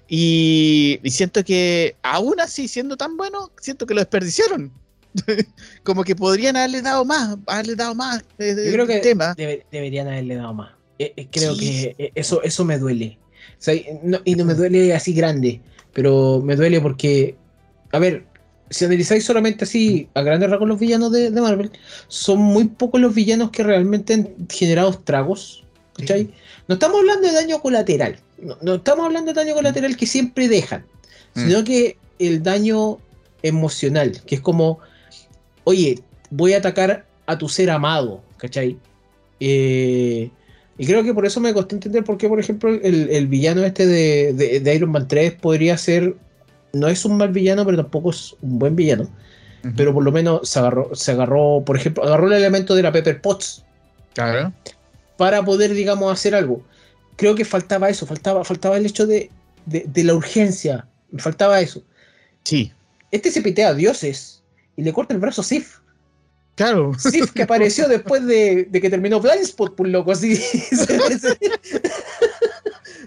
Y, 0.08 1.00
siento 1.06 1.44
que 1.44 1.96
aún 2.02 2.40
así, 2.40 2.68
siendo 2.68 2.96
tan 2.96 3.16
bueno, 3.16 3.50
siento 3.60 3.86
que 3.86 3.94
lo 3.94 4.00
desperdiciaron. 4.00 4.72
como 5.82 6.04
que 6.04 6.16
podrían 6.16 6.56
haberle 6.56 6.80
dado 6.80 7.04
más, 7.04 7.36
haberle 7.46 7.76
dado 7.76 7.94
más. 7.94 8.24
Eh, 8.38 8.54
Yo 8.66 8.72
creo 8.72 8.86
que 8.86 8.98
tema. 8.98 9.34
deberían 9.34 10.08
haberle 10.08 10.36
dado 10.36 10.54
más. 10.54 10.72
Eh, 11.16 11.28
creo 11.30 11.56
que 11.56 12.12
eso, 12.14 12.42
eso 12.42 12.64
me 12.64 12.78
duele. 12.78 13.18
y 14.24 14.34
no 14.34 14.44
me 14.44 14.54
duele 14.54 14.94
así 14.94 15.12
grande, 15.12 15.60
pero 15.92 16.40
me 16.42 16.56
duele 16.56 16.80
porque, 16.80 17.36
a 17.90 17.98
ver, 17.98 18.24
si 18.70 18.84
analizáis 18.84 19.24
solamente 19.24 19.64
así 19.64 20.08
a 20.14 20.22
grandes 20.22 20.48
rasgos 20.48 20.68
los 20.68 20.78
villanos 20.78 21.12
de, 21.12 21.30
Marvel, 21.30 21.70
son 22.08 22.38
muy 22.38 22.68
pocos 22.68 23.00
los 23.00 23.14
villanos 23.14 23.50
que 23.50 23.62
realmente 23.62 24.14
han 24.14 24.30
generado 24.48 24.90
estragos. 24.90 25.64
No 26.68 26.74
estamos 26.74 27.00
hablando 27.00 27.28
de 27.28 27.34
daño 27.34 27.60
colateral. 27.60 28.18
No, 28.62 28.74
estamos 28.74 29.04
hablando 29.04 29.32
de 29.32 29.40
daño 29.40 29.54
colateral 29.54 29.96
que 29.96 30.06
siempre 30.06 30.48
dejan. 30.48 30.84
Mm. 31.34 31.46
Sino 31.46 31.64
que 31.64 31.98
el 32.18 32.42
daño 32.42 32.98
emocional, 33.42 34.22
que 34.24 34.36
es 34.36 34.40
como, 34.40 34.78
oye, 35.64 36.00
voy 36.30 36.54
a 36.54 36.58
atacar 36.58 37.06
a 37.26 37.36
tu 37.36 37.48
ser 37.48 37.70
amado, 37.70 38.22
¿cachai? 38.38 38.78
Eh, 39.38 40.30
y 40.78 40.86
creo 40.86 41.02
que 41.02 41.12
por 41.14 41.26
eso 41.26 41.40
me 41.40 41.52
costó 41.52 41.74
entender 41.74 42.02
por 42.04 42.16
qué, 42.16 42.28
por 42.28 42.40
ejemplo, 42.40 42.70
el, 42.70 43.26
villano 43.26 43.62
este 43.64 43.86
de, 43.86 44.60
de, 44.62 44.74
Iron 44.74 44.90
Man 44.90 45.06
3 45.06 45.34
podría 45.34 45.76
ser 45.76 46.16
no 46.72 46.88
es 46.88 47.04
un 47.04 47.16
mal 47.16 47.30
villano, 47.30 47.64
pero 47.64 47.76
tampoco 47.76 48.10
es 48.10 48.34
un 48.40 48.58
buen 48.58 48.76
villano. 48.76 49.08
Pero 49.76 49.94
por 49.94 50.02
lo 50.02 50.10
menos 50.10 50.48
se 50.48 50.58
agarró, 50.58 50.92
se 50.94 51.12
agarró, 51.12 51.62
por 51.64 51.76
ejemplo, 51.76 52.02
agarró 52.02 52.26
el 52.26 52.32
elemento 52.32 52.74
de 52.74 52.82
la 52.82 52.90
Pepper 52.90 53.20
Potts. 53.20 53.64
Claro. 54.14 54.52
Para 55.16 55.44
poder, 55.44 55.72
digamos, 55.72 56.12
hacer 56.12 56.34
algo. 56.34 56.64
Creo 57.14 57.36
que 57.36 57.44
faltaba 57.44 57.88
eso, 57.88 58.04
faltaba, 58.04 58.42
faltaba 58.42 58.76
el 58.76 58.86
hecho 58.86 59.06
de, 59.06 59.30
la 59.94 60.14
urgencia. 60.14 60.88
Faltaba 61.18 61.60
eso. 61.60 61.84
Sí. 62.42 62.72
Este 63.12 63.30
se 63.30 63.40
pitea 63.40 63.68
a 63.68 63.74
dioses 63.74 64.42
y 64.76 64.82
le 64.82 64.92
corta 64.92 65.14
el 65.14 65.20
brazo 65.20 65.42
a 65.42 65.44
Sif. 65.44 65.78
Claro. 66.54 66.92
Sif 66.98 67.32
que 67.32 67.42
apareció 67.42 67.88
después 67.88 68.26
de, 68.26 68.68
que 68.72 68.90
terminó 68.90 69.20
Blindspot, 69.20 69.74
por 69.74 69.88
loco, 69.88 70.12
así. 70.12 70.36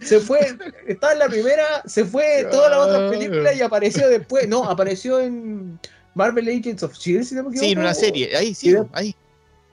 se 0.01 0.19
fue, 0.19 0.55
estaba 0.87 1.13
en 1.13 1.19
la 1.19 1.29
primera, 1.29 1.83
se 1.85 2.05
fue 2.05 2.47
todas 2.49 2.71
las 2.71 2.79
otras 2.79 3.11
películas 3.11 3.55
y 3.55 3.61
apareció 3.61 4.09
después. 4.09 4.47
No, 4.47 4.63
apareció 4.63 5.19
en 5.19 5.79
Marvel 6.15 6.47
Agents 6.47 6.81
of 6.83 6.97
Shield, 6.97 7.25
si 7.25 7.35
no 7.35 7.43
me 7.43 7.49
equivoco. 7.49 7.65
Sí, 7.65 7.71
en 7.73 7.79
una 7.79 7.93
serie, 7.93 8.35
ahí 8.35 8.55
sí, 8.55 8.75
ahí. 8.93 9.15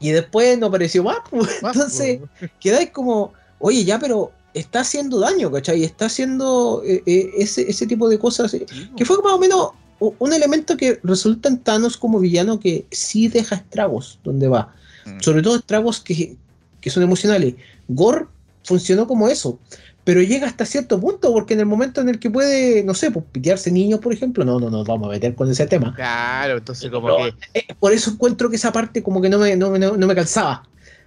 Y 0.01 0.11
después 0.11 0.59
no 0.59 0.67
apareció 0.67 1.03
más. 1.05 1.19
Pues. 1.31 1.63
Entonces, 1.63 2.21
quedáis 2.61 2.91
como, 2.91 3.33
oye, 3.59 3.85
ya, 3.85 3.99
pero 3.99 4.33
está 4.53 4.81
haciendo 4.81 5.19
daño, 5.21 5.51
¿cachai? 5.51 5.85
Está 5.85 6.07
haciendo 6.07 6.83
eh, 6.85 7.03
eh, 7.07 7.31
ese, 7.39 7.71
ese, 7.71 7.87
tipo 7.87 8.09
de 8.09 8.19
cosas. 8.19 8.53
Eh, 8.53 8.67
que 8.97 9.05
fue 9.05 9.17
más 9.23 9.33
o 9.33 9.39
menos 9.39 9.71
un 10.19 10.33
elemento 10.33 10.77
que 10.77 11.01
resulta 11.03 11.49
en 11.49 11.59
Thanos 11.59 11.97
como 11.97 12.19
villano 12.19 12.59
que 12.61 12.87
sí 12.91 13.29
deja 13.29 13.57
estragos 13.57 14.19
donde 14.25 14.49
va. 14.49 14.75
Mm. 15.05 15.21
Sobre 15.21 15.43
todo 15.43 15.57
estragos 15.57 16.01
que, 16.01 16.37
que 16.81 16.91
son 16.91 17.03
emocionales. 17.03 17.55
Gore 17.89 18.27
funcionó 18.65 19.07
como 19.07 19.29
eso 19.29 19.59
pero 20.05 20.21
llega 20.21 20.49
hasta 20.49 20.67
cierto 20.67 21.01
punto, 21.01 21.33
porque 21.33 21.55
en 21.55 21.61
el 21.61 21.67
momento 21.67 22.01
en 22.01 22.09
el 22.09 22.19
que 22.19 22.29
puede, 22.29 22.83
no 22.83 22.95
sé, 22.95 23.11
pues 23.13 23.25
pitearse 23.31 23.71
niños, 23.71 24.01
por 24.01 24.13
ejemplo, 24.13 24.45
no, 24.45 24.59
no 24.59 24.69
nos 24.69 24.87
vamos 24.87 25.09
a 25.09 25.13
meter 25.13 25.35
con 25.35 25.49
ese 25.51 25.67
tema. 25.67 25.95
Claro, 25.95 26.59
entonces 26.59 26.91
como 26.91 27.17
que... 27.19 27.35
Eh, 27.55 27.67
por 27.79 27.93
eso 27.93 28.11
encuentro 28.11 28.51
que 28.51 28.57
esa 28.57 28.73
parte 28.73 29.03
como 29.03 29.23
que 29.23 29.29
no 29.29 29.39
me, 29.39 29.57
no, 29.57 29.71
me 29.71 30.15
calzaba. 30.15 30.65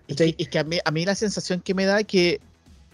Es 0.08 0.48
que, 0.48 0.60
a, 0.60 0.64
mí, 0.64 0.78
a, 0.86 0.92
mí, 0.92 1.04
la 1.04 1.16
sensación 1.16 1.60
que 1.60 1.74
me 1.74 1.86
da 1.86 2.00
es 2.00 2.06
que 2.06 2.40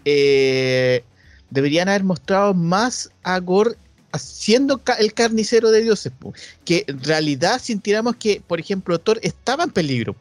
eh, 0.04 1.04
deberían 1.50 1.88
haber 1.88 2.02
mostrado 2.02 2.52
más 2.52 3.10
a 3.22 3.38
Gore 3.38 3.76
siendo 4.18 4.80
el 4.98 5.14
carnicero 5.14 5.70
de 5.70 5.82
dioses, 5.82 6.12
que 6.64 6.84
en 6.86 7.02
realidad 7.02 7.60
sintiéramos 7.62 8.16
que, 8.16 8.42
por 8.46 8.60
ejemplo, 8.60 8.98
Thor 8.98 9.18
estaba 9.22 9.64
en 9.64 9.70
peligro. 9.70 10.16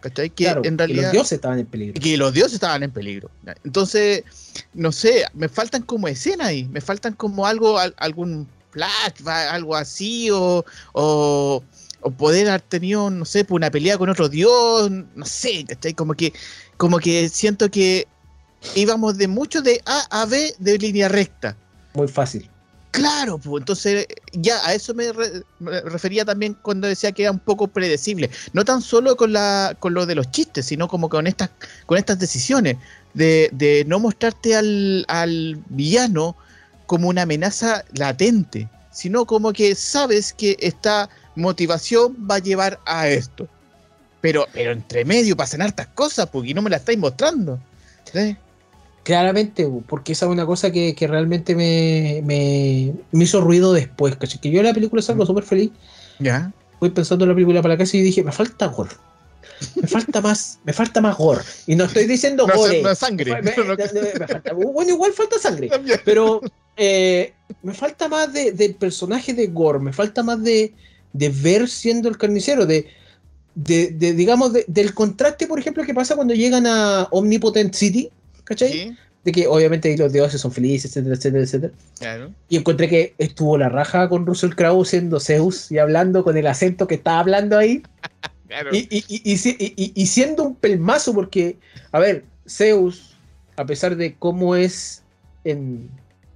¿Cachai? 0.00 0.30
Que 0.30 0.48
en 0.48 0.76
realidad. 0.76 1.04
los 1.04 1.12
dioses 1.12 1.32
estaban 1.32 1.60
en 1.60 1.66
peligro. 1.66 2.00
Que 2.00 2.16
los 2.16 2.32
dioses 2.32 2.54
estaban 2.54 2.82
en 2.82 2.90
peligro. 2.90 3.30
Entonces, 3.64 4.24
no 4.74 4.90
sé, 4.90 5.24
me 5.32 5.48
faltan 5.48 5.82
como 5.82 6.08
escena 6.08 6.46
ahí, 6.46 6.64
me 6.64 6.80
faltan 6.80 7.14
como 7.14 7.46
algo, 7.46 7.78
algún 7.78 8.48
flash, 8.70 9.26
algo 9.26 9.76
así, 9.76 10.28
o, 10.32 10.64
o, 10.92 11.62
poder 12.18 12.48
haber 12.48 12.62
tenido, 12.62 13.10
no 13.10 13.24
sé, 13.24 13.44
pues, 13.44 13.56
una 13.56 13.70
pelea 13.70 13.96
con 13.96 14.08
otro 14.08 14.28
dios, 14.28 14.90
no 14.90 15.24
sé, 15.24 15.64
¿cachai? 15.68 15.94
Como 15.94 16.14
que, 16.14 16.32
como 16.76 16.98
que 16.98 17.28
siento 17.28 17.70
que 17.70 18.08
íbamos 18.74 19.18
de 19.18 19.28
mucho 19.28 19.62
de 19.62 19.80
A 19.86 20.22
a 20.22 20.26
B 20.26 20.52
de 20.58 20.78
línea 20.78 21.08
recta. 21.08 21.56
Muy 21.94 22.08
fácil. 22.08 22.50
Claro, 22.92 23.38
pues 23.38 23.62
entonces 23.62 24.06
ya 24.32 24.64
a 24.66 24.74
eso 24.74 24.92
me, 24.92 25.06
refería 25.60 26.26
también 26.26 26.54
cuando 26.60 26.86
decía 26.86 27.10
que 27.12 27.22
era 27.22 27.32
un 27.32 27.38
poco 27.38 27.66
predecible, 27.66 28.30
no 28.52 28.66
tan 28.66 28.82
solo 28.82 29.16
con 29.16 29.32
la 29.32 29.74
con 29.80 29.94
lo 29.94 30.04
de 30.04 30.14
los 30.14 30.30
chistes, 30.30 30.66
sino 30.66 30.88
como 30.88 31.08
con 31.08 31.26
estas 31.26 31.50
con 31.86 31.96
estas 31.96 32.18
decisiones 32.18 32.76
de, 33.14 33.48
de 33.52 33.84
no 33.86 33.98
mostrarte 33.98 34.54
al, 34.54 35.06
al 35.08 35.58
villano 35.70 36.36
como 36.84 37.08
una 37.08 37.22
amenaza 37.22 37.82
latente, 37.94 38.68
sino 38.90 39.24
como 39.24 39.54
que 39.54 39.74
sabes 39.74 40.34
que 40.34 40.58
esta 40.60 41.08
motivación 41.34 42.14
va 42.30 42.34
a 42.34 42.40
llevar 42.40 42.78
a 42.84 43.08
esto. 43.08 43.48
Pero, 44.20 44.46
pero 44.52 44.72
entre 44.72 45.06
medio 45.06 45.34
pasan 45.34 45.62
hartas 45.62 45.88
cosas, 45.94 46.28
porque 46.28 46.52
no 46.52 46.60
me 46.60 46.68
la 46.68 46.76
estáis 46.76 46.98
mostrando. 46.98 47.58
Claramente, 49.02 49.68
porque 49.88 50.12
esa 50.12 50.26
es 50.26 50.32
una 50.32 50.46
cosa 50.46 50.70
que, 50.70 50.94
realmente 51.00 51.56
me, 51.56 52.22
me, 52.24 52.94
hizo 53.24 53.40
ruido 53.40 53.72
después, 53.72 54.16
Que 54.16 54.50
yo 54.50 54.60
en 54.60 54.66
la 54.66 54.74
película 54.74 55.02
salgo 55.02 55.24
mm. 55.24 55.26
súper 55.26 55.44
feliz. 55.44 55.70
Ya. 56.20 56.52
Voy 56.78 56.90
pensando 56.90 57.24
en 57.24 57.30
la 57.30 57.34
película 57.34 57.62
para 57.62 57.74
la 57.74 57.78
casa 57.78 57.96
y 57.96 58.02
dije, 58.02 58.22
me 58.22 58.32
falta 58.32 58.66
gore. 58.66 58.90
Me 59.80 59.88
falta 59.88 60.20
más, 60.20 60.58
me 60.64 60.72
falta 60.72 61.00
más 61.00 61.16
gore. 61.16 61.42
Y 61.66 61.74
no 61.74 61.84
estoy 61.84 62.06
diciendo 62.06 62.46
gore. 62.54 62.82
No, 62.82 62.94
sangre. 62.94 63.32
bueno, 64.54 64.90
igual 64.90 65.12
falta 65.12 65.38
sangre. 65.38 65.70
Pero 66.04 66.40
eh, 66.76 67.32
me 67.62 67.74
falta 67.74 68.08
más 68.08 68.32
de, 68.32 68.52
del 68.52 68.74
personaje 68.74 69.34
de 69.34 69.48
Gore. 69.48 69.80
Me 69.80 69.92
falta 69.92 70.22
más 70.22 70.42
de, 70.42 70.74
de 71.12 71.28
ver 71.28 71.68
siendo 71.68 72.08
el 72.08 72.18
carnicero. 72.18 72.66
De, 72.66 72.86
de, 73.54 73.90
digamos, 74.14 74.52
del 74.66 74.94
contraste, 74.94 75.46
por 75.46 75.58
ejemplo, 75.58 75.84
que 75.84 75.94
pasa 75.94 76.16
cuando 76.16 76.34
llegan 76.34 76.66
a 76.66 77.08
Omnipotent 77.10 77.74
City 77.74 78.10
¿cachai? 78.52 78.96
De 79.24 79.32
que 79.32 79.46
obviamente 79.46 79.96
los 79.96 80.12
dioses 80.12 80.40
son 80.40 80.52
felices, 80.52 80.90
etcétera, 80.90 81.14
etcétera, 81.14 81.44
etcétera. 81.44 82.30
Y 82.48 82.56
encontré 82.56 82.88
que 82.88 83.14
estuvo 83.18 83.56
la 83.56 83.68
raja 83.68 84.08
con 84.08 84.26
Russell 84.26 84.50
Crowe 84.54 84.84
siendo 84.84 85.20
Zeus 85.20 85.70
y 85.70 85.78
hablando 85.78 86.24
con 86.24 86.36
el 86.36 86.46
acento 86.46 86.86
que 86.86 86.96
estaba 86.96 87.20
hablando 87.20 87.56
ahí. 87.56 87.82
y, 88.72 88.88
y, 88.90 90.06
siendo 90.06 90.44
un 90.44 90.54
pelmazo, 90.56 91.14
porque, 91.14 91.56
a 91.92 91.98
ver, 91.98 92.24
Zeus, 92.48 93.16
a 93.56 93.64
pesar 93.64 93.96
de 93.96 94.14
cómo 94.16 94.56
es 94.56 95.02
en 95.44 95.88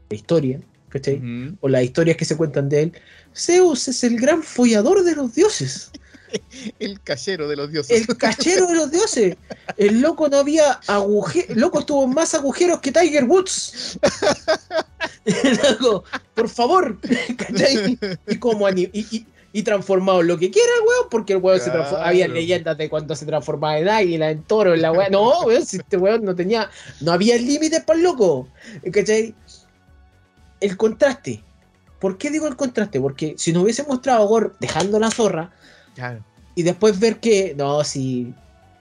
la 0.08 0.16
historia, 0.16 0.60
¿cachai? 0.88 1.20
O 1.60 1.68
las 1.68 1.82
historias 1.82 2.16
que 2.16 2.24
se 2.24 2.36
cuentan 2.36 2.68
de 2.68 2.82
él, 2.84 2.92
Zeus 3.34 3.88
es 3.88 4.04
el 4.04 4.18
gran 4.18 4.42
follador 4.42 5.02
de 5.02 5.14
los 5.14 5.34
dioses. 5.34 5.90
El 6.78 7.00
cachero 7.00 7.48
de 7.48 7.56
los 7.56 7.70
dioses. 7.70 8.08
El 8.08 8.16
cachero 8.16 8.66
de 8.66 8.74
los 8.74 8.90
dioses. 8.90 9.36
El 9.76 10.00
loco 10.00 10.28
no 10.28 10.38
había 10.38 10.80
agujeros. 10.86 11.50
El 11.50 11.60
loco 11.60 11.80
estuvo 11.80 12.06
más 12.06 12.34
agujeros 12.34 12.80
que 12.80 12.92
Tiger 12.92 13.24
Woods. 13.24 13.98
por 16.34 16.48
favor. 16.48 16.98
Y 18.28 18.38
como 18.38 18.68
y, 18.68 19.26
y, 19.52 19.62
transformado 19.62 20.20
en 20.20 20.26
lo 20.26 20.38
que 20.38 20.50
quiera, 20.50 20.70
weón, 20.86 21.08
porque 21.10 21.32
el 21.32 21.38
weón 21.38 21.60
se. 21.60 21.70
Había 21.70 22.28
leyendas 22.28 22.76
de 22.76 22.90
cuando 22.90 23.16
se 23.16 23.24
transformaba 23.24 23.78
en 23.78 23.88
águila, 23.88 24.30
en 24.30 24.42
toro, 24.42 24.74
en 24.74 24.82
la 24.82 24.92
weón. 24.92 25.12
No, 25.12 25.42
weón, 25.42 25.64
si 25.64 25.78
este 25.78 25.96
weón 25.96 26.24
no 26.24 26.34
tenía. 26.34 26.70
No 27.00 27.12
había 27.12 27.36
límites 27.36 27.82
para 27.84 27.98
el 27.98 28.04
loco. 28.04 28.48
¿Cachai? 28.92 29.34
El 30.60 30.76
contraste. 30.76 31.42
¿Por 32.00 32.18
qué 32.18 32.30
digo 32.30 32.46
el 32.46 32.56
contraste? 32.56 33.00
Porque 33.00 33.34
si 33.38 33.52
nos 33.52 33.62
hubiese 33.62 33.84
mostrado 33.84 34.22
a 34.22 34.26
Gore 34.26 34.50
dejando 34.60 34.98
la 34.98 35.10
zorra, 35.10 35.50
y 36.54 36.62
después 36.62 36.98
ver 36.98 37.20
que, 37.20 37.54
no, 37.56 37.84
si 37.84 38.32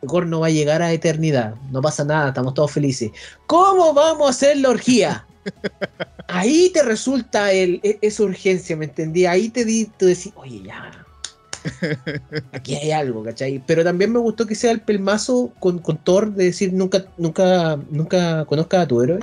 Gore 0.02 0.28
no 0.28 0.40
va 0.40 0.48
a 0.48 0.52
llegar 0.52 0.82
a 0.82 0.92
eternidad, 0.92 1.56
no 1.72 1.82
pasa 1.82 2.04
nada, 2.04 2.30
estamos 2.30 2.54
todos 2.54 2.72
felices. 2.72 3.12
¿Cómo 3.48 3.94
vamos 3.94 4.28
a 4.28 4.30
hacer 4.30 4.58
la 4.58 4.70
orgía? 4.70 5.26
Ahí 6.28 6.72
te 6.74 6.84
resulta 6.84 7.52
el, 7.52 7.80
e, 7.84 8.00
esa 8.02 8.24
urgencia, 8.24 8.76
¿me 8.76 8.86
entendí? 8.86 9.26
Ahí 9.26 9.50
te 9.50 9.66
di, 9.66 9.86
tú 9.98 10.06
decís, 10.06 10.32
oye, 10.36 10.62
ya. 10.64 11.06
Aquí 12.52 12.76
hay 12.76 12.92
algo, 12.92 13.24
¿cachai? 13.24 13.62
Pero 13.66 13.84
también 13.84 14.12
me 14.12 14.20
gustó 14.20 14.46
que 14.46 14.56
sea 14.56 14.72
el 14.72 14.82
pelmazo 14.82 15.52
con, 15.60 15.80
con 15.80 15.98
Thor 15.98 16.34
de 16.34 16.46
decir 16.46 16.74
nunca, 16.74 17.06
nunca, 17.18 17.78
nunca 17.90 18.46
conozca 18.46 18.82
a 18.82 18.88
tu 18.88 19.02
héroe. 19.02 19.20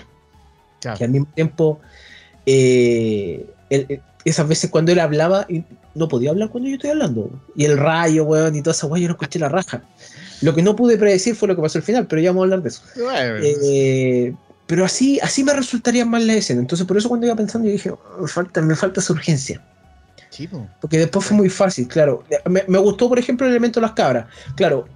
Que 0.80 1.04
al 1.04 1.10
mismo 1.10 1.28
tiempo, 1.32 1.80
eh, 2.44 3.46
esas 4.24 4.48
veces 4.48 4.70
cuando 4.70 4.92
él 4.92 5.00
hablaba, 5.00 5.46
no 5.94 6.08
podía 6.08 6.30
hablar 6.30 6.50
cuando 6.50 6.68
yo 6.68 6.76
estoy 6.76 6.90
hablando. 6.90 7.30
Y 7.56 7.64
el 7.64 7.78
rayo, 7.78 8.24
weón, 8.24 8.54
y 8.56 8.62
toda 8.62 8.72
esa 8.72 8.86
weón, 8.86 9.02
yo 9.02 9.08
no 9.08 9.14
escuché 9.14 9.38
la 9.38 9.48
raja. 9.48 9.82
Lo 10.40 10.54
que 10.54 10.62
no 10.62 10.74
pude 10.76 10.96
predecir 10.96 11.34
fue 11.34 11.48
lo 11.48 11.56
que 11.56 11.62
pasó 11.62 11.78
al 11.78 11.84
final, 11.84 12.06
pero 12.06 12.20
ya 12.20 12.30
vamos 12.30 12.42
a 12.42 12.44
hablar 12.44 12.62
de 12.62 12.68
eso. 12.68 12.82
Eh, 13.42 14.34
pero 14.66 14.84
así, 14.84 15.20
así 15.20 15.44
me 15.44 15.52
resultaría 15.52 16.04
más 16.04 16.22
la 16.22 16.34
escena. 16.34 16.60
Entonces, 16.60 16.86
por 16.86 16.96
eso 16.96 17.08
cuando 17.08 17.26
iba 17.26 17.36
pensando, 17.36 17.66
yo 17.66 17.72
dije, 17.72 17.92
me 18.20 18.28
falta, 18.28 18.60
me 18.62 18.74
falta 18.74 19.00
esa 19.00 19.12
urgencia. 19.12 19.62
Porque 20.80 20.98
después 20.98 21.26
fue 21.26 21.36
muy 21.36 21.50
fácil, 21.50 21.86
claro. 21.88 22.24
Me, 22.48 22.78
gustó, 22.78 23.08
por 23.08 23.18
ejemplo, 23.18 23.46
el 23.46 23.52
elemento 23.52 23.80
de 23.80 23.86
las 23.86 23.92
cabras. 23.92 24.26
Claro, 24.56 24.88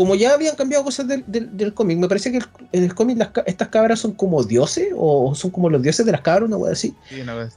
como 0.00 0.14
ya 0.14 0.32
habían 0.32 0.56
cambiado 0.56 0.82
cosas 0.82 1.06
del, 1.06 1.74
cómic, 1.74 1.98
me 1.98 2.08
parece 2.08 2.32
que 2.32 2.38
en 2.72 2.84
el 2.84 2.94
cómic 2.94 3.18
estas 3.44 3.68
cabras 3.68 4.00
son 4.00 4.12
como 4.12 4.42
dioses 4.42 4.88
o 4.96 5.34
son 5.34 5.50
como 5.50 5.68
los 5.68 5.82
dioses 5.82 6.06
de 6.06 6.12
las 6.12 6.22
cabras, 6.22 6.48
una 6.48 6.56
cosa 6.56 6.72
así. 6.72 6.94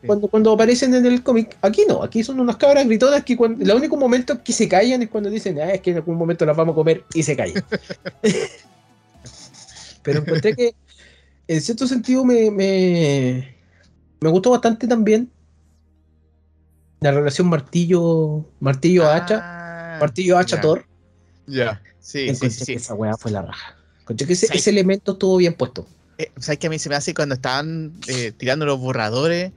Cuando, 0.06 0.28
cuando 0.28 0.52
aparecen 0.52 0.94
en 0.94 1.06
el 1.06 1.24
cómic, 1.24 1.56
aquí 1.62 1.86
no, 1.88 2.04
aquí 2.04 2.22
son 2.22 2.42
unas 2.42 2.58
cabras 2.58 2.86
gritonas 2.86 3.24
que 3.24 3.38
cuando, 3.38 3.64
el 3.64 3.72
único 3.72 3.96
momento 3.96 4.44
que 4.44 4.52
se 4.52 4.68
callan 4.68 5.02
es 5.02 5.08
cuando 5.08 5.30
dicen, 5.30 5.58
ah, 5.58 5.72
es 5.72 5.80
que 5.80 5.92
en 5.92 5.96
algún 5.96 6.18
momento 6.18 6.46
las 6.46 6.58
vamos 6.58 6.74
a 6.74 6.76
comer 6.76 7.06
y 7.14 7.24
se 7.24 7.38
callan. 7.38 7.64
Pero 10.04 10.20
encontré 10.20 10.54
que 10.54 10.76
en 11.48 11.62
cierto 11.62 11.88
sentido 11.88 12.26
me, 12.26 12.52
me, 12.52 14.30
gustó 14.30 14.50
bastante 14.50 14.86
también 14.86 15.32
la 17.00 17.12
relación 17.14 17.48
martillo 17.48 18.44
martillo 18.60 19.10
hacha 19.10 19.40
ah, 19.42 19.98
martillo 20.02 20.38
hacha 20.38 20.60
Thor 20.60 20.86
ya 21.48 21.82
Sí, 22.04 22.36
sí, 22.36 22.50
sí, 22.50 22.74
Esa 22.74 22.94
weá 22.94 23.16
fue 23.18 23.32
la 23.32 23.42
raja. 23.42 23.78
Conché 24.04 24.28
que 24.28 24.34
ese, 24.34 24.70
elemento 24.70 25.14
estuvo 25.14 25.38
bien 25.38 25.54
puesto. 25.54 25.88
Eh, 26.18 26.30
¿Sabes 26.38 26.60
que 26.60 26.68
a 26.68 26.70
mí 26.70 26.78
se 26.78 26.90
me 26.90 26.96
hace 26.96 27.14
cuando 27.14 27.36
estaban 27.36 27.94
eh, 28.08 28.34
tirando 28.36 28.66
los 28.66 28.78
borradores? 28.78 29.54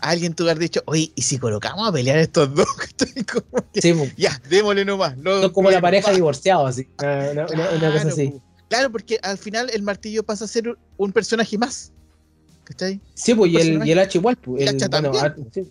Alguien 0.00 0.34
tuvo 0.34 0.48
que 0.48 0.50
haber 0.50 0.62
dicho, 0.62 0.82
oye, 0.84 1.10
¿y 1.14 1.22
si 1.22 1.38
colocamos 1.38 1.88
a 1.88 1.92
pelear 1.92 2.18
estos 2.18 2.54
dos? 2.54 2.68
sí, 3.74 3.94
ya, 4.18 4.38
démosle 4.50 4.84
nomás. 4.84 5.14
Son 5.24 5.50
como 5.52 5.70
la 5.70 5.80
pareja 5.80 6.12
divorciada, 6.12 6.68
así. 6.68 6.86
Una, 6.98 7.46
cosa 7.46 8.08
así. 8.08 8.34
Claro, 8.68 8.92
porque 8.92 9.18
al 9.22 9.38
final 9.38 9.70
el 9.72 9.80
martillo 9.80 10.22
pasa 10.22 10.44
a 10.44 10.48
ser 10.48 10.76
un 10.98 11.12
personaje 11.12 11.56
más. 11.56 11.92
¿Cachai? 12.64 13.00
Sí, 13.14 13.34
pues, 13.34 13.52
y 13.52 13.56
el, 13.56 13.86
y 13.86 13.92
el, 13.92 13.98
hacha 14.00 14.18
igual. 14.18 14.36
Pues, 14.36 14.62
el, 14.62 14.68
hacha 14.68 14.88
también. 14.88 15.14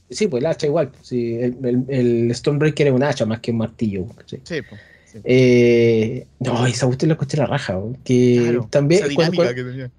sí, 0.10 0.28
pues 0.28 0.42
el 0.42 0.48
hacha 0.48 0.66
igual. 0.66 0.92
Sí, 1.02 1.36
el, 1.36 1.86
el, 1.88 2.34
Stonebreaker 2.34 2.88
es 2.88 2.94
un 2.94 3.04
hacha 3.04 3.26
más 3.28 3.42
que 3.42 3.52
un 3.52 3.58
martillo. 3.58 4.08
¿cachai? 4.08 4.42
Sí, 4.44 4.62
pues. 4.68 4.82
Eh, 5.24 6.28
no, 6.40 6.66
esa 6.68 6.88
usted 6.88 7.08
la 7.08 7.16
cuestión 7.16 7.42
la 7.42 7.48
raja. 7.48 7.80
Que 8.04 8.60
también. 8.70 9.04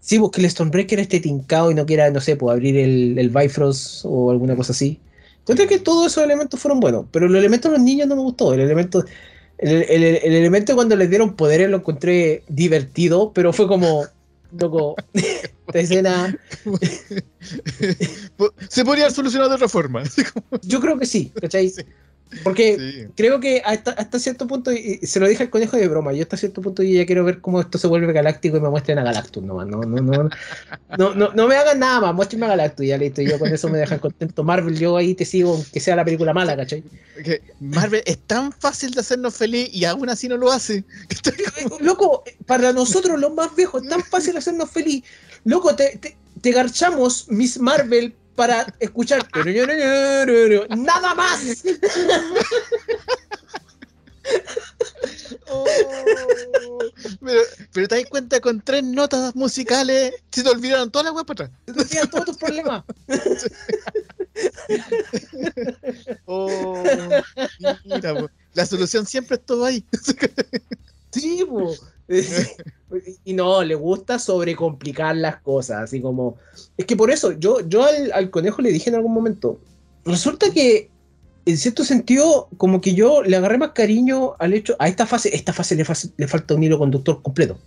Sí, 0.00 0.18
porque 0.18 0.42
el 0.42 0.50
Stonebreaker 0.50 1.00
esté 1.00 1.20
tincado 1.20 1.70
y 1.70 1.74
no 1.74 1.86
quiera, 1.86 2.10
no 2.10 2.20
sé, 2.20 2.36
pues 2.36 2.52
abrir 2.52 2.76
el, 2.76 3.18
el 3.18 3.30
Bifrost 3.30 4.04
o 4.04 4.30
alguna 4.30 4.56
cosa 4.56 4.72
así. 4.72 5.00
Entonces 5.40 5.68
que 5.68 5.78
todos 5.78 6.12
esos 6.12 6.24
elementos 6.24 6.58
fueron 6.58 6.80
buenos, 6.80 7.06
pero 7.12 7.28
los 7.28 7.38
elementos 7.38 7.70
de 7.70 7.78
los 7.78 7.84
niños 7.84 8.08
no 8.08 8.16
me 8.16 8.22
gustó. 8.22 8.52
El 8.52 8.60
elemento, 8.60 9.04
el, 9.58 9.82
el, 9.84 10.34
elemento 10.34 10.74
cuando 10.74 10.96
les 10.96 11.08
dieron 11.08 11.36
poderes 11.36 11.70
lo 11.70 11.76
encontré 11.76 12.42
divertido, 12.48 13.32
pero 13.32 13.52
fue 13.52 13.68
como, 13.68 14.04
loco, 14.58 14.96
esta 15.14 15.78
escena. 15.78 16.36
Se 18.68 18.84
podría 18.84 19.04
haber 19.04 19.14
solucionado 19.14 19.50
de 19.50 19.54
otra 19.54 19.68
forma. 19.68 20.02
Yo 20.62 20.80
creo 20.80 20.98
que 20.98 21.06
sí, 21.06 21.32
¿cachai? 21.40 21.72
Porque 22.42 23.08
creo 23.14 23.38
que 23.38 23.62
hasta, 23.64 23.92
hasta, 23.92 24.18
cierto 24.18 24.46
punto, 24.48 24.72
y 24.72 24.98
se 25.06 25.20
lo 25.20 25.28
dije 25.28 25.44
al 25.44 25.50
conejo 25.50 25.76
de 25.76 25.86
broma, 25.86 26.12
yo 26.12 26.22
hasta 26.22 26.36
cierto 26.36 26.60
punto 26.60 26.82
ya 26.82 27.06
quiero 27.06 27.24
ver 27.24 27.40
cómo 27.40 27.60
esto 27.60 27.78
se 27.78 27.86
vuelve 27.86 28.12
galáctico 28.12 28.56
y 28.56 28.60
me 28.60 28.68
muestren 28.68 28.98
a 28.98 29.04
Galactus 29.04 29.44
nomás. 29.44 29.68
No, 29.68 29.80
no, 29.82 30.00
no, 30.00 30.30
no, 30.98 31.14
no, 31.14 31.32
no, 31.32 31.46
me 31.48 31.56
hagan 31.56 31.78
nada 31.78 32.00
más, 32.00 32.14
muéstrenme 32.14 32.46
a 32.46 32.50
Galactus 32.50 32.84
ya 32.84 32.98
listo. 32.98 33.22
Yo 33.22 33.38
con 33.38 33.52
eso 33.52 33.68
me 33.68 33.78
dejan 33.78 34.00
contento. 34.00 34.42
Marvel, 34.42 34.76
yo 34.76 34.96
ahí 34.96 35.14
te 35.14 35.24
sigo, 35.24 35.64
que 35.72 35.78
sea 35.78 35.94
la 35.94 36.04
película 36.04 36.34
mala, 36.34 36.56
¿cachai? 36.56 36.82
Marvel 37.60 38.02
es 38.04 38.18
tan 38.18 38.52
fácil 38.52 38.90
de 38.90 39.00
hacernos 39.00 39.34
feliz 39.34 39.68
y 39.72 39.84
aún 39.84 40.08
así 40.08 40.28
no 40.28 40.36
lo 40.36 40.50
hace. 40.50 40.84
Loco, 41.80 42.24
para 42.46 42.72
nosotros 42.72 43.20
los 43.20 43.32
más 43.34 43.54
viejos 43.54 43.84
es 43.84 43.88
tan 43.88 44.02
fácil 44.02 44.32
de 44.32 44.40
hacernos 44.40 44.70
feliz. 44.70 45.04
Loco, 45.44 45.76
te, 45.76 45.96
te, 45.98 46.16
te 46.40 46.50
garchamos 46.50 47.26
Miss 47.28 47.60
Marvel 47.60 48.14
para 48.36 48.66
escuchar. 48.78 49.26
¡Nada 50.76 51.14
más! 51.14 51.64
Oh, 55.48 55.64
pero, 57.20 57.40
pero, 57.72 57.88
te 57.88 57.94
das 57.94 58.04
cuenta 58.10 58.40
con 58.40 58.60
tres 58.60 58.82
notas 58.82 59.36
musicales 59.36 60.12
se 60.32 60.42
te 60.42 60.48
olvidaron 60.48 60.90
todas 60.90 61.04
las 61.06 61.14
weas 61.14 61.26
para 61.26 61.44
atrás. 61.44 61.60
Se 61.66 61.72
te 61.72 61.80
olvidan 61.80 62.10
todos 62.10 62.24
tus 62.26 62.36
problemas. 62.36 62.82
oh, 66.26 66.82
mira, 67.84 68.28
la 68.54 68.66
solución 68.66 69.06
siempre 69.06 69.36
estuvo 69.36 69.64
ahí. 69.64 69.84
sí, 71.12 71.46
y 73.24 73.32
no, 73.34 73.62
le 73.62 73.74
gusta 73.74 74.18
sobrecomplicar 74.18 75.16
las 75.16 75.40
cosas, 75.40 75.84
así 75.84 76.00
como... 76.00 76.36
Es 76.76 76.86
que 76.86 76.96
por 76.96 77.10
eso, 77.10 77.32
yo, 77.32 77.66
yo 77.68 77.84
al, 77.84 78.30
conejo 78.30 78.62
le 78.62 78.72
dije 78.72 78.90
en 78.90 78.96
algún 78.96 79.12
momento, 79.12 79.60
resulta 80.04 80.50
que 80.50 80.90
en 81.44 81.56
cierto 81.56 81.84
sentido, 81.84 82.48
como 82.56 82.80
que 82.80 82.94
yo 82.94 83.22
le 83.22 83.36
agarré 83.36 83.58
más 83.58 83.70
cariño 83.70 84.34
al 84.38 84.52
hecho, 84.52 84.74
a 84.78 84.88
esta 84.88 85.06
fase, 85.06 85.34
esta 85.34 85.52
fase 85.52 85.76
le, 85.76 85.84
le 86.16 86.28
falta 86.28 86.54
un 86.54 86.64
hilo 86.64 86.78
conductor 86.78 87.22
completo. 87.22 87.58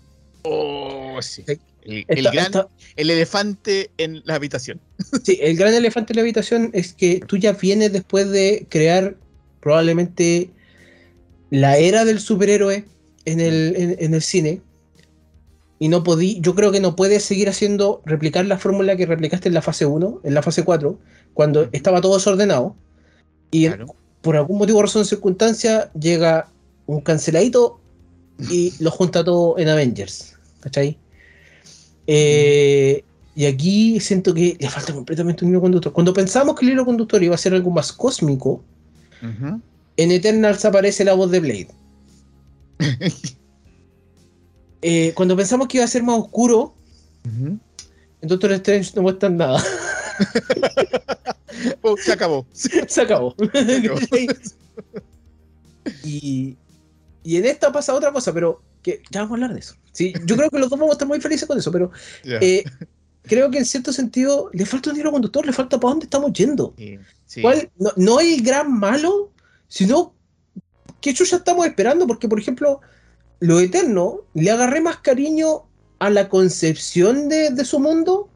Oh, 0.43 1.21
sí. 1.21 1.43
El, 1.83 2.23
gran, 2.23 2.51
el, 2.95 3.09
elefante 3.09 3.89
en 3.97 4.21
la 4.25 4.35
habitación. 4.35 4.79
Sí, 5.23 5.39
el 5.41 5.57
gran 5.57 5.73
elefante 5.73 6.13
en 6.13 6.17
la 6.17 6.21
habitación 6.21 6.69
es 6.73 6.93
que 6.93 7.21
tú 7.25 7.37
ya 7.37 7.53
vienes 7.53 7.91
después 7.91 8.29
de 8.29 8.67
crear 8.69 9.15
probablemente 9.59 10.51
la 11.49 11.77
era 11.77 12.05
del 12.05 12.19
superhéroe 12.19 12.85
en 13.25 13.39
el, 13.39 13.97
en, 13.99 14.13
el 14.13 14.21
cine. 14.21 14.61
Y 15.79 15.87
no 15.87 16.03
podí, 16.03 16.39
yo 16.41 16.55
creo 16.55 16.71
que 16.71 16.79
no 16.79 16.95
puedes 16.95 17.23
seguir 17.23 17.47
haciendo, 17.47 18.01
replicar 18.05 18.45
la 18.45 18.57
fórmula 18.57 18.97
que 18.97 19.05
replicaste 19.05 19.47
en 19.47 19.53
la 19.53 19.61
fase 19.61 19.85
1, 19.85 20.21
en 20.23 20.33
la 20.33 20.41
fase 20.41 20.63
4, 20.63 20.99
cuando 21.33 21.69
estaba 21.71 22.01
todo 22.01 22.15
desordenado. 22.15 22.75
Y 23.51 23.69
por 24.21 24.35
algún 24.35 24.57
motivo, 24.57 24.81
razón, 24.81 25.05
circunstancia, 25.05 25.91
llega 25.93 26.49
un 26.85 27.01
canceladito 27.01 27.79
y 28.49 28.73
lo 28.79 28.91
junta 28.91 29.23
todo 29.23 29.57
en 29.57 29.69
Avengers. 29.69 30.35
¿Cachai? 30.59 30.97
Eh, 32.07 33.03
y 33.35 33.45
aquí 33.45 33.99
siento 33.99 34.33
que 34.33 34.57
le 34.59 34.69
falta 34.69 34.93
completamente 34.93 35.45
un 35.45 35.51
hilo 35.51 35.61
conductor. 35.61 35.93
Cuando 35.93 36.13
pensamos 36.13 36.55
que 36.55 36.65
el 36.65 36.73
hilo 36.73 36.85
conductor 36.85 37.23
iba 37.23 37.35
a 37.35 37.37
ser 37.37 37.53
algo 37.53 37.71
más 37.71 37.93
cósmico, 37.93 38.61
en 39.21 40.11
Eternals 40.11 40.65
aparece 40.65 41.05
la 41.05 41.13
voz 41.13 41.31
de 41.31 41.39
Blade. 41.39 41.67
Eh, 44.81 45.11
cuando 45.13 45.35
pensamos 45.35 45.67
que 45.67 45.75
iba 45.75 45.83
a 45.83 45.89
ser 45.89 46.03
más 46.03 46.17
oscuro, 46.17 46.73
en 47.25 47.59
Doctor 48.21 48.53
Strange 48.53 48.93
no 48.95 49.01
muestran 49.01 49.35
nada. 49.35 49.61
Oh, 51.81 51.97
se 52.03 52.13
acabó. 52.13 52.45
Se 52.53 53.01
acabó. 53.01 53.35
y, 56.03 56.57
y 57.23 57.37
en 57.37 57.45
esta 57.45 57.71
pasa 57.71 57.93
otra 57.93 58.11
cosa, 58.11 58.33
pero 58.33 58.61
que 58.81 59.01
ya 59.11 59.21
vamos 59.21 59.31
a 59.31 59.35
hablar 59.35 59.53
de 59.53 59.59
eso. 59.59 59.75
Sí, 59.91 60.13
yo 60.25 60.37
creo 60.37 60.49
que 60.49 60.59
los 60.59 60.69
dos 60.69 60.79
vamos 60.79 60.93
a 60.93 60.93
estar 60.93 61.07
muy 61.07 61.19
felices 61.19 61.47
con 61.47 61.57
eso, 61.57 61.71
pero 61.71 61.91
eh, 62.23 62.63
creo 63.23 63.51
que 63.51 63.57
en 63.57 63.65
cierto 63.65 63.91
sentido 63.91 64.49
le 64.53 64.65
falta 64.65 64.91
un 64.91 64.97
hilo 64.97 65.11
conductor, 65.11 65.45
le 65.45 65.53
falta 65.53 65.79
para 65.79 65.91
dónde 65.91 66.05
estamos 66.05 66.31
yendo. 66.33 66.73
¿Cuál? 67.41 67.69
No, 67.77 67.91
no, 67.97 68.19
el 68.19 68.41
gran 68.41 68.79
malo, 68.79 69.31
sino 69.67 70.13
que 71.01 71.13
ya 71.13 71.23
estamos 71.23 71.65
esperando, 71.65 72.07
porque 72.07 72.27
por 72.27 72.39
ejemplo, 72.39 72.81
lo 73.39 73.59
eterno 73.59 74.21
le 74.33 74.51
agarré 74.51 74.81
más 74.81 74.97
cariño 74.97 75.63
a 75.99 76.09
la 76.09 76.29
concepción 76.29 77.29
de, 77.29 77.65
su 77.65 77.79
mundo, 77.79 78.29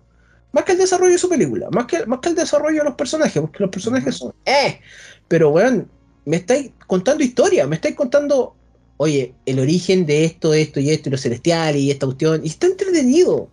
más 0.52 0.66
que 0.66 0.74
al 0.74 0.78
desarrollo 0.78 1.14
de 1.14 1.18
su 1.18 1.30
película, 1.30 1.70
más 1.72 1.86
que, 1.88 2.06
más 2.06 2.20
que 2.20 2.30
al 2.30 2.36
desarrollo 2.36 2.80
de 2.80 2.86
los 2.86 2.96
personajes, 2.96 3.42
porque 3.42 3.60
los 3.60 3.70
personajes 3.70 4.16
son, 4.16 4.34
eh, 4.46 4.80
pero 5.28 5.52
bueno, 5.52 5.86
me 6.26 6.38
estáis 6.38 6.72
contando 6.88 7.24
historia, 7.24 7.68
me 7.68 7.76
estáis 7.76 7.96
contando 7.96 8.56
oye, 8.98 9.34
el 9.46 9.60
origen 9.60 10.06
de 10.06 10.26
esto, 10.26 10.54
esto 10.54 10.80
y 10.80 10.90
esto, 10.90 11.10
y 11.10 11.12
lo 11.12 11.18
celestial 11.18 11.76
y 11.76 11.92
esta 11.92 12.06
cuestión, 12.06 12.42
y 12.44 12.48
está 12.48 12.68
entretenido. 12.68 13.50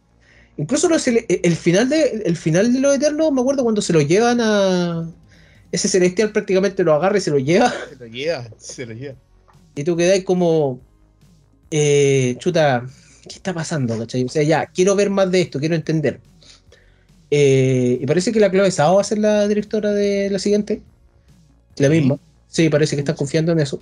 Incluso 0.57 0.89
el, 0.89 1.57
final 1.57 1.89
de, 1.89 2.23
el 2.25 2.37
final 2.37 2.73
de 2.73 2.81
lo 2.81 2.93
eterno, 2.93 3.31
me 3.31 3.41
acuerdo 3.41 3.63
cuando 3.63 3.81
se 3.81 3.93
lo 3.93 4.01
llevan 4.01 4.41
a. 4.41 5.09
Ese 5.73 5.89
celestial 5.89 6.33
prácticamente 6.33 6.83
lo 6.83 6.95
agarra 6.95 7.19
y 7.19 7.21
se 7.21 7.31
lo 7.31 7.39
lleva. 7.39 7.73
Se 7.91 7.97
lo 7.97 8.07
lleva, 8.07 8.49
se 8.59 8.87
lo 8.87 8.95
lleva. 8.95 9.15
Y 9.75 9.85
tú 9.85 9.97
quedáis 9.97 10.25
como. 10.25 10.81
Eh, 11.71 12.35
chuta, 12.39 12.85
¿qué 13.23 13.37
está 13.37 13.55
pasando? 13.55 13.97
O 13.97 14.09
sea, 14.09 14.43
ya, 14.43 14.67
quiero 14.67 14.97
ver 14.97 15.11
más 15.11 15.31
de 15.31 15.43
esto, 15.43 15.61
quiero 15.61 15.77
entender. 15.77 16.21
Eh, 17.31 17.99
y 18.01 18.07
parece 18.07 18.33
que 18.33 18.41
la 18.41 18.51
clave 18.51 18.71
Sao 18.73 18.97
va 18.97 19.03
a 19.03 19.05
ser 19.05 19.19
la 19.19 19.47
directora 19.47 19.93
de 19.93 20.29
la 20.31 20.39
siguiente. 20.39 20.83
La 21.77 21.89
misma. 21.89 22.19
Sí, 22.49 22.69
parece 22.69 22.97
que 22.97 23.01
está 23.01 23.15
confiando 23.15 23.53
en 23.53 23.61
eso. 23.61 23.81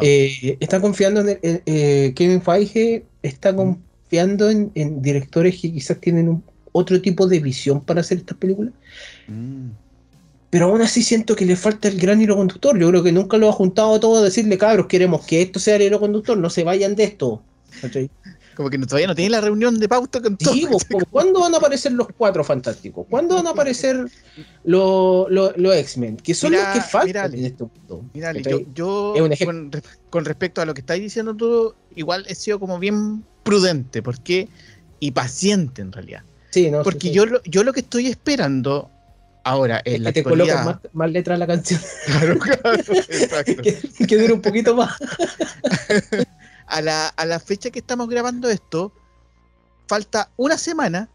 Eh, 0.00 0.56
está 0.60 0.80
confiando 0.80 1.20
en, 1.20 1.38
eh, 1.42 2.12
Kevin 2.16 2.40
Feige, 2.40 3.04
está 3.22 3.52
mm. 3.52 3.56
confiando 3.56 4.50
en, 4.50 5.02
directores 5.02 5.60
que 5.60 5.72
quizás 5.72 6.00
tienen 6.00 6.42
otro 6.72 7.00
tipo 7.02 7.26
de 7.26 7.40
visión 7.40 7.82
para 7.82 8.00
hacer 8.00 8.18
estas 8.18 8.38
películas. 8.38 8.72
Mm. 9.28 9.70
Pero 10.52 10.66
aún 10.66 10.82
así 10.82 11.02
siento 11.02 11.34
que 11.34 11.46
le 11.46 11.56
falta 11.56 11.88
el 11.88 11.98
gran 11.98 12.20
hilo 12.20 12.36
conductor. 12.36 12.78
Yo 12.78 12.90
creo 12.90 13.02
que 13.02 13.10
nunca 13.10 13.38
lo 13.38 13.48
ha 13.48 13.52
juntado 13.52 13.98
todo 13.98 14.18
a 14.18 14.22
decirle, 14.22 14.58
cabros, 14.58 14.86
queremos 14.86 15.24
que 15.24 15.40
esto 15.40 15.58
sea 15.58 15.76
el 15.76 15.82
hilo 15.82 15.98
conductor, 15.98 16.36
no 16.36 16.50
se 16.50 16.62
vayan 16.62 16.94
de 16.94 17.04
esto. 17.04 17.42
Como 18.54 18.68
que 18.68 18.76
todavía 18.80 19.06
no 19.06 19.14
tiene 19.14 19.30
la 19.30 19.40
reunión 19.40 19.80
de 19.80 19.88
pauta 19.88 20.20
con 20.20 20.36
todo. 20.36 20.54
¿cuándo 21.10 21.40
van 21.40 21.54
a 21.54 21.56
aparecer 21.56 21.92
los 21.92 22.06
cuatro 22.18 22.44
fantásticos? 22.44 23.06
¿Cuándo 23.08 23.36
van 23.36 23.46
a 23.46 23.50
aparecer 23.52 24.04
los, 24.64 25.26
X-Men? 25.56 26.18
Que 26.18 26.34
son 26.34 26.52
los 26.52 26.66
que 26.66 26.82
faltan 26.82 27.32
en 27.32 27.46
este 27.46 27.64
punto. 27.64 28.04
yo, 28.74 29.14
con, 30.10 30.24
respecto 30.26 30.60
a 30.60 30.66
lo 30.66 30.74
que 30.74 30.82
estáis 30.82 31.00
diciendo 31.00 31.34
tú, 31.34 31.74
igual 31.96 32.26
he 32.28 32.34
sido 32.34 32.60
como 32.60 32.78
bien 32.78 33.24
prudente, 33.42 34.02
porque 34.02 34.50
y 35.00 35.12
paciente 35.12 35.80
en 35.80 35.92
realidad. 35.92 36.24
Sí, 36.50 36.70
no, 36.70 36.82
porque 36.82 37.10
Yo, 37.10 37.24
lo, 37.24 37.42
yo 37.44 37.64
lo 37.64 37.72
que 37.72 37.80
estoy 37.80 38.08
esperando 38.08 38.90
ahora 39.44 39.82
en 39.84 39.94
es 39.94 40.00
la 40.00 40.12
que 40.12 40.22
te 40.22 40.28
colocan 40.28 40.64
más, 40.64 40.76
más 40.92 41.10
letras 41.10 41.36
en 41.36 41.40
la 41.40 41.46
canción. 41.46 41.80
Claro, 42.06 42.38
claro, 42.38 42.82
que, 43.44 44.06
que 44.06 44.16
dure 44.16 44.32
un 44.32 44.42
poquito 44.42 44.74
más. 44.74 44.96
a 46.66 47.24
la, 47.26 47.40
fecha 47.40 47.70
que 47.70 47.80
estamos 47.80 48.08
grabando 48.08 48.48
esto, 48.48 48.92
falta 49.86 50.30
una 50.36 50.56
semana 50.56 51.08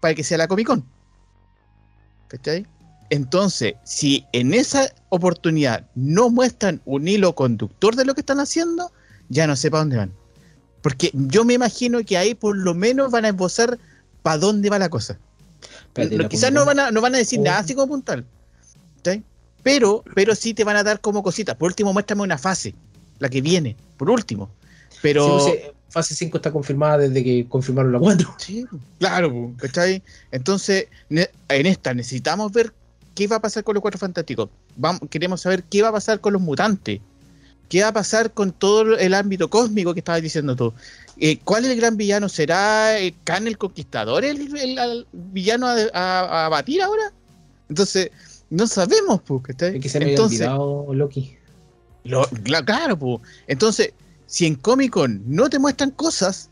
para 0.00 0.14
que 0.14 0.24
sea 0.24 0.38
la 0.38 0.48
Comic 0.48 0.66
Con. 0.66 0.84
¿Cachai? 2.28 2.66
Entonces, 3.10 3.74
si 3.84 4.26
en 4.32 4.54
esa 4.54 4.90
oportunidad 5.10 5.86
no 5.94 6.30
muestran 6.30 6.80
un 6.84 7.08
hilo 7.08 7.34
conductor 7.34 7.94
de 7.94 8.04
lo 8.04 8.14
que 8.14 8.20
están 8.20 8.40
haciendo, 8.40 8.90
ya 9.28 9.46
no 9.46 9.56
sé 9.56 9.70
para 9.70 9.82
dónde 9.82 9.96
van. 9.98 10.12
Porque 10.82 11.10
yo 11.12 11.44
me 11.44 11.54
imagino 11.54 12.02
que 12.04 12.16
ahí 12.16 12.34
por 12.34 12.56
lo 12.56 12.74
menos 12.74 13.10
van 13.10 13.24
a 13.24 13.28
esbozar 13.28 13.78
para 14.22 14.38
dónde 14.38 14.70
va 14.70 14.78
la 14.78 14.88
cosa. 14.88 15.18
Quizás 16.28 16.52
no 16.52 16.64
van, 16.64 16.78
a, 16.78 16.90
no 16.90 17.00
van 17.00 17.14
a 17.14 17.18
decir 17.18 17.40
nada 17.40 17.58
así 17.58 17.74
como 17.74 17.88
puntal. 17.88 18.24
Pero, 19.62 20.02
pero 20.14 20.34
sí 20.34 20.54
te 20.54 20.64
van 20.64 20.76
a 20.76 20.82
dar 20.82 21.00
como 21.00 21.22
cositas. 21.22 21.54
Por 21.54 21.68
último, 21.68 21.92
muéstrame 21.92 22.22
una 22.22 22.38
fase, 22.38 22.74
la 23.18 23.28
que 23.28 23.40
viene, 23.40 23.76
por 23.96 24.10
último. 24.10 24.50
Pero. 25.02 25.38
Pues, 25.38 25.54
eh, 25.54 25.72
fase 25.88 26.14
5 26.14 26.38
está 26.38 26.50
confirmada 26.50 26.98
desde 26.98 27.22
que 27.22 27.46
confirmaron 27.48 27.92
la 27.92 27.98
4. 27.98 28.34
Sí, 28.38 28.66
claro, 28.98 29.52
¿cachai? 29.58 30.02
Entonces, 30.30 30.88
en 31.10 31.66
esta 31.66 31.94
necesitamos 31.94 32.50
ver 32.52 32.72
qué 33.14 33.26
va 33.26 33.36
a 33.36 33.40
pasar 33.40 33.62
con 33.62 33.74
los 33.74 33.82
cuatro 33.82 33.98
fantásticos. 33.98 34.48
Vamos, 34.76 35.02
queremos 35.10 35.40
saber 35.42 35.62
qué 35.64 35.82
va 35.82 35.88
a 35.88 35.92
pasar 35.92 36.20
con 36.20 36.32
los 36.32 36.42
mutantes. 36.42 37.00
¿Qué 37.68 37.82
va 37.82 37.88
a 37.88 37.92
pasar 37.92 38.32
con 38.32 38.52
todo 38.52 38.98
el 38.98 39.14
ámbito 39.14 39.48
cósmico 39.48 39.94
que 39.94 40.00
estabas 40.00 40.20
diciendo 40.20 40.54
tú? 40.56 40.74
Eh, 41.18 41.38
¿Cuál 41.44 41.64
es 41.64 41.70
el 41.70 41.76
gran 41.76 41.96
villano? 41.96 42.28
¿Será 42.28 42.98
eh, 42.98 43.14
Khan 43.24 43.46
el 43.46 43.58
Conquistador 43.58 44.24
el, 44.24 45.06
villano 45.12 45.68
a, 45.68 46.48
batir 46.50 46.82
ahora? 46.82 47.12
Entonces, 47.68 48.10
no 48.50 48.66
sabemos, 48.66 49.20
pues, 49.22 49.42
que 49.56 49.88
se 49.88 50.00
me 50.00 50.10
Entonces, 50.10 50.40
olvidado 50.40 50.94
Loki. 50.94 51.36
claro, 52.64 52.98
pues. 52.98 53.20
Entonces, 53.46 53.92
si 54.26 54.46
en 54.46 54.54
Comic 54.54 54.92
Con 54.92 55.22
no 55.26 55.50
te 55.50 55.58
muestran 55.58 55.90
cosas, 55.90 56.48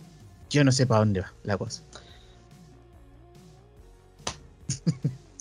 yo 0.51 0.65
no 0.65 0.73
sé 0.73 0.87
para 0.87 1.01
dónde 1.01 1.21
va 1.21 1.33
la 1.45 1.57
cosa. 1.57 1.83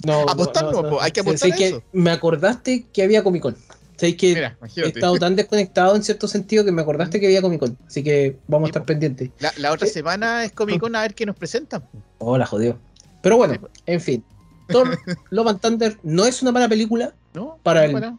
No, 0.05 0.21
apostar 0.29 0.71
no, 0.71 1.01
hay 1.01 1.11
que 1.11 1.19
apostar. 1.19 1.55
que 1.55 1.83
me 1.91 2.11
acordaste 2.11 2.85
que 2.93 3.03
había 3.03 3.23
Comic 3.23 3.41
Con. 3.41 3.57
Que 3.99 4.51
he 4.75 4.87
estado 4.87 5.17
tan 5.17 5.35
desconectado 5.35 5.95
en 5.95 6.03
cierto 6.03 6.27
sentido 6.27 6.65
que 6.65 6.71
me 6.71 6.81
acordaste 6.81 7.19
que 7.19 7.27
había 7.27 7.41
Comic 7.41 7.59
Con. 7.59 7.77
Así 7.87 8.03
que 8.03 8.37
vamos 8.47 8.67
a 8.67 8.69
estar 8.69 8.85
pendientes. 8.85 9.29
La, 9.57 9.71
otra 9.71 9.87
semana 9.87 10.45
es 10.45 10.51
Comic 10.51 10.79
Con 10.79 10.95
a 10.95 11.01
ver 11.01 11.15
qué 11.15 11.25
nos 11.25 11.35
presentan. 11.35 11.83
Hola, 12.17 12.45
jodido. 12.45 12.79
Pero 13.21 13.37
bueno, 13.37 13.69
en 13.85 14.01
fin. 14.01 14.23
Thor 14.67 14.97
Love 15.29 15.47
and 15.47 15.61
Thunder 15.61 15.97
no 16.03 16.25
es 16.25 16.41
una 16.41 16.51
mala 16.51 16.69
película. 16.69 17.13
No, 17.33 17.59
para 17.63 17.85
él. 17.85 18.13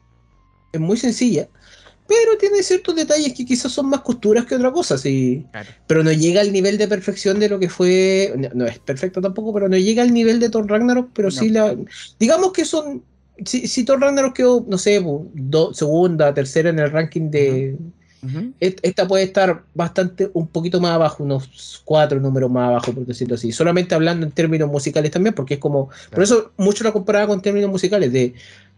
Es 0.72 0.80
muy 0.80 0.96
sencilla 0.96 1.48
pero 2.10 2.36
tiene 2.36 2.60
ciertos 2.64 2.96
detalles 2.96 3.32
que 3.34 3.44
quizás 3.44 3.70
son 3.70 3.88
más 3.88 4.00
costuras 4.00 4.44
que 4.44 4.56
otra 4.56 4.72
cosa, 4.72 4.98
sí. 4.98 5.46
Pero 5.86 6.02
no 6.02 6.10
llega 6.10 6.40
al 6.40 6.52
nivel 6.52 6.76
de 6.76 6.88
perfección 6.88 7.38
de 7.38 7.48
lo 7.48 7.60
que 7.60 7.68
fue. 7.68 8.34
No, 8.52 8.66
es 8.66 8.80
perfecto 8.80 9.20
tampoco, 9.20 9.54
pero 9.54 9.68
no 9.68 9.76
llega 9.76 10.02
al 10.02 10.12
nivel 10.12 10.40
de 10.40 10.50
Thor 10.50 10.68
Ragnarok, 10.68 11.10
pero 11.14 11.30
sí 11.30 11.50
la. 11.50 11.76
Digamos 12.18 12.52
que 12.52 12.64
son. 12.64 13.04
Si, 13.44 13.66
si 13.66 13.84
Thor 13.84 14.00
Ragnarok 14.00 14.34
quedó, 14.34 14.64
no 14.68 14.78
sé, 14.78 15.02
segunda, 15.72 16.34
tercera 16.34 16.70
en 16.70 16.78
el 16.78 16.90
ranking 16.90 17.30
de. 17.30 17.76
Esta 18.60 19.08
puede 19.08 19.24
estar 19.24 19.62
bastante, 19.74 20.30
un 20.34 20.46
poquito 20.46 20.78
más 20.78 20.92
abajo, 20.92 21.24
unos 21.24 21.80
cuatro 21.86 22.20
números 22.20 22.50
más 22.50 22.68
abajo, 22.68 22.92
por 22.92 23.06
decirlo 23.06 23.36
así. 23.36 23.50
Solamente 23.50 23.94
hablando 23.94 24.26
en 24.26 24.32
términos 24.32 24.70
musicales 24.70 25.10
también, 25.10 25.34
porque 25.34 25.54
es 25.54 25.60
como. 25.60 25.88
Por 26.10 26.22
eso 26.22 26.52
mucho 26.58 26.84
la 26.84 26.92
comparaba 26.92 27.28
con 27.28 27.40
términos 27.40 27.70
musicales, 27.70 28.12
de 28.12 28.34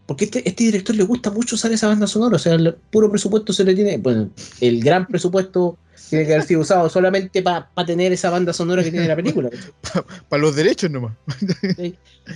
porque 0.07 0.25
este, 0.25 0.49
este 0.49 0.65
director 0.65 0.95
le 0.95 1.05
gusta 1.05 1.31
mucho 1.31 1.55
usar 1.55 1.73
esa 1.73 1.89
banda 1.89 2.07
sonora, 2.07 2.37
o 2.37 2.39
sea, 2.39 2.55
el 2.55 2.75
puro 2.91 3.11
presupuesto 3.11 3.53
se 3.53 3.65
le 3.65 3.75
tiene, 3.75 3.99
bueno, 3.99 4.31
el 4.61 4.83
gran 4.83 5.07
presupuesto 5.07 5.79
tiene 6.13 6.27
que 6.27 6.35
haber 6.35 6.47
sido 6.47 6.61
usado 6.61 6.91
solamente 6.91 7.41
para 7.41 7.67
tener 7.87 8.13
esa 8.13 8.29
banda 8.29 8.53
sonora 8.53 8.85
que 8.85 8.91
tiene 8.91 9.09
la 9.09 9.17
película. 9.17 9.49
Para 10.29 10.43
los 10.43 10.55
derechos 10.55 10.91
nomás. 10.91 11.15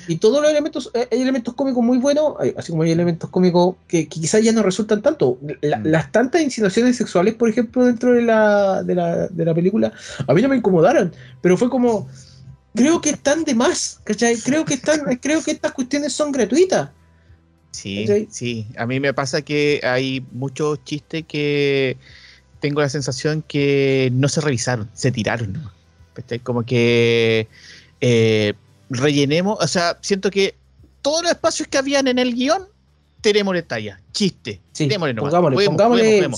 Y 0.08 0.16
todos 0.16 0.40
los 0.40 0.50
elementos, 0.50 0.90
eh, 0.94 1.06
hay 1.12 1.20
elementos 1.20 1.52
cómicos 1.52 1.84
muy 1.84 1.98
buenos, 1.98 2.36
así 2.56 2.72
como 2.72 2.84
hay 2.84 2.92
elementos 2.92 3.28
cómicos 3.28 3.76
que, 3.86 4.08
quizás 4.08 4.42
ya 4.42 4.52
no 4.52 4.62
resultan 4.62 5.02
tanto. 5.02 5.38
Mm. 5.42 5.50
Las 5.84 6.10
tantas 6.10 6.40
insinuaciones 6.40 6.96
sexuales, 6.96 7.34
por 7.34 7.50
ejemplo, 7.50 7.84
dentro 7.84 8.14
de 8.14 8.22
la, 8.22 8.82
de, 8.82 8.94
la, 8.94 9.28
de 9.28 9.44
la 9.44 9.54
película, 9.54 9.92
a 10.26 10.32
mí 10.32 10.40
no 10.40 10.48
me 10.48 10.56
incomodaron, 10.56 11.12
pero 11.42 11.58
fue 11.58 11.68
como, 11.68 12.08
creo 12.74 13.02
que 13.02 13.10
están 13.10 13.44
de 13.44 13.54
más, 13.54 14.00
¿cachai? 14.04 14.38
Creo 14.38 14.64
que, 14.64 14.72
están, 14.72 15.00
creo 15.20 15.42
que 15.42 15.50
estas 15.50 15.72
cuestiones 15.72 16.14
son 16.14 16.32
gratuitas. 16.32 16.88
Sí, 17.76 18.28
sí. 18.30 18.66
A 18.76 18.86
mí 18.86 19.00
me 19.00 19.12
pasa 19.12 19.42
que 19.42 19.80
hay 19.82 20.24
muchos 20.32 20.82
chistes 20.84 21.24
que 21.26 21.96
tengo 22.60 22.80
la 22.80 22.88
sensación 22.88 23.42
que 23.46 24.10
no 24.12 24.28
se 24.28 24.40
revisaron, 24.40 24.88
se 24.94 25.12
tiraron. 25.12 25.70
Como 26.42 26.64
que 26.64 27.48
eh, 28.00 28.54
rellenemos, 28.88 29.58
o 29.60 29.68
sea, 29.68 29.98
siento 30.00 30.30
que 30.30 30.54
todos 31.02 31.22
los 31.22 31.32
espacios 31.32 31.68
que 31.68 31.76
habían 31.78 32.08
en 32.08 32.18
el 32.18 32.34
guion, 32.34 32.66
tenemos 33.20 33.56
talla, 33.66 34.00
chiste. 34.12 34.60
Sí, 34.72 34.88
pongámosle, 34.88 35.66
pongámosle 35.66 36.30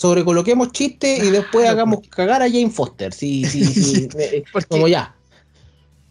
sobrecoloquemos 0.00 0.72
chiste 0.72 1.18
y 1.18 1.30
después 1.30 1.68
hagamos 1.68 2.00
cagar 2.08 2.42
a 2.42 2.46
Jane 2.48 2.70
Foster. 2.70 3.12
Sí, 3.12 3.44
sí, 3.44 3.64
sí. 3.64 4.08
Eh, 4.18 4.44
como 4.68 4.88
ya. 4.88 5.14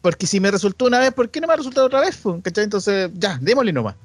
Porque 0.02 0.28
si 0.28 0.40
me 0.40 0.52
resultó 0.52 0.86
una 0.86 1.00
vez, 1.00 1.12
¿por 1.12 1.30
qué 1.30 1.42
no 1.42 1.48
me 1.48 1.54
ha 1.54 1.58
resultado 1.58 1.88
otra 1.88 2.02
vez? 2.02 2.22
Entonces, 2.56 3.10
ya, 3.16 3.38
démosle 3.42 3.74
nomás. 3.74 3.96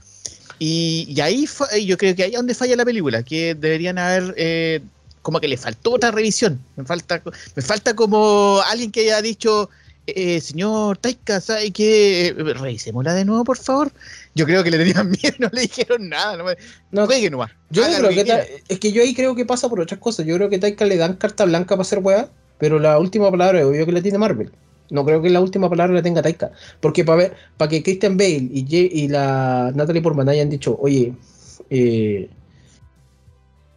Y, 0.58 1.06
y 1.08 1.20
ahí 1.20 1.46
yo 1.84 1.96
creo 1.98 2.14
que 2.14 2.24
ahí 2.24 2.30
es 2.30 2.36
donde 2.36 2.54
falla 2.54 2.76
la 2.76 2.84
película, 2.84 3.22
que 3.22 3.54
deberían 3.54 3.98
haber 3.98 4.34
eh, 4.36 4.80
como 5.22 5.40
que 5.40 5.48
le 5.48 5.56
faltó 5.56 5.92
otra 5.92 6.10
revisión. 6.10 6.60
Me 6.76 6.84
falta, 6.84 7.22
me 7.56 7.62
falta 7.62 7.96
como 7.96 8.60
alguien 8.68 8.92
que 8.92 9.00
haya 9.00 9.22
dicho, 9.22 9.70
eh, 10.06 10.40
señor 10.40 10.98
Taika, 10.98 11.40
¿sabe 11.40 11.70
qué? 11.70 12.34
Revisémosla 12.36 13.14
de 13.14 13.24
nuevo, 13.24 13.42
por 13.42 13.56
favor. 13.56 13.90
Yo 14.34 14.44
creo 14.44 14.62
que 14.62 14.70
le 14.70 14.78
tenían 14.78 15.10
miedo, 15.22 15.36
no 15.38 15.48
le 15.52 15.62
dijeron 15.62 16.08
nada. 16.10 16.36
No, 16.36 16.44
no 16.92 17.06
juegue 17.06 17.30
nomás. 17.30 17.50
Yo 17.70 17.82
creo 17.84 18.10
que, 18.10 18.62
es 18.68 18.78
que 18.78 18.92
yo 18.92 19.02
ahí 19.02 19.14
creo 19.14 19.34
que 19.34 19.46
pasa 19.46 19.68
por 19.68 19.80
otras 19.80 19.98
cosas. 19.98 20.26
Yo 20.26 20.36
creo 20.36 20.50
que 20.50 20.58
Taika 20.58 20.84
le 20.84 20.98
dan 20.98 21.16
carta 21.16 21.46
blanca 21.46 21.70
para 21.70 21.82
hacer 21.82 22.00
weá, 22.00 22.28
pero 22.58 22.78
la 22.78 22.98
última 22.98 23.30
palabra 23.30 23.60
es 23.60 23.64
obvio 23.64 23.86
que 23.86 23.92
la 23.92 24.02
tiene 24.02 24.18
Marvel. 24.18 24.52
No 24.90 25.04
creo 25.04 25.22
que 25.22 25.30
la 25.30 25.40
última 25.40 25.68
palabra 25.70 25.94
la 25.94 26.02
tenga 26.02 26.22
Taika. 26.22 26.52
Porque 26.80 27.04
para 27.04 27.18
ver, 27.18 27.34
para 27.56 27.68
que 27.68 27.82
Christian 27.82 28.16
Bale 28.16 28.48
y, 28.52 28.66
y 28.70 29.08
la 29.08 29.72
Natalie 29.74 30.02
Portman 30.02 30.28
hayan 30.28 30.50
dicho, 30.50 30.76
oye, 30.80 31.14
eh, 31.70 32.28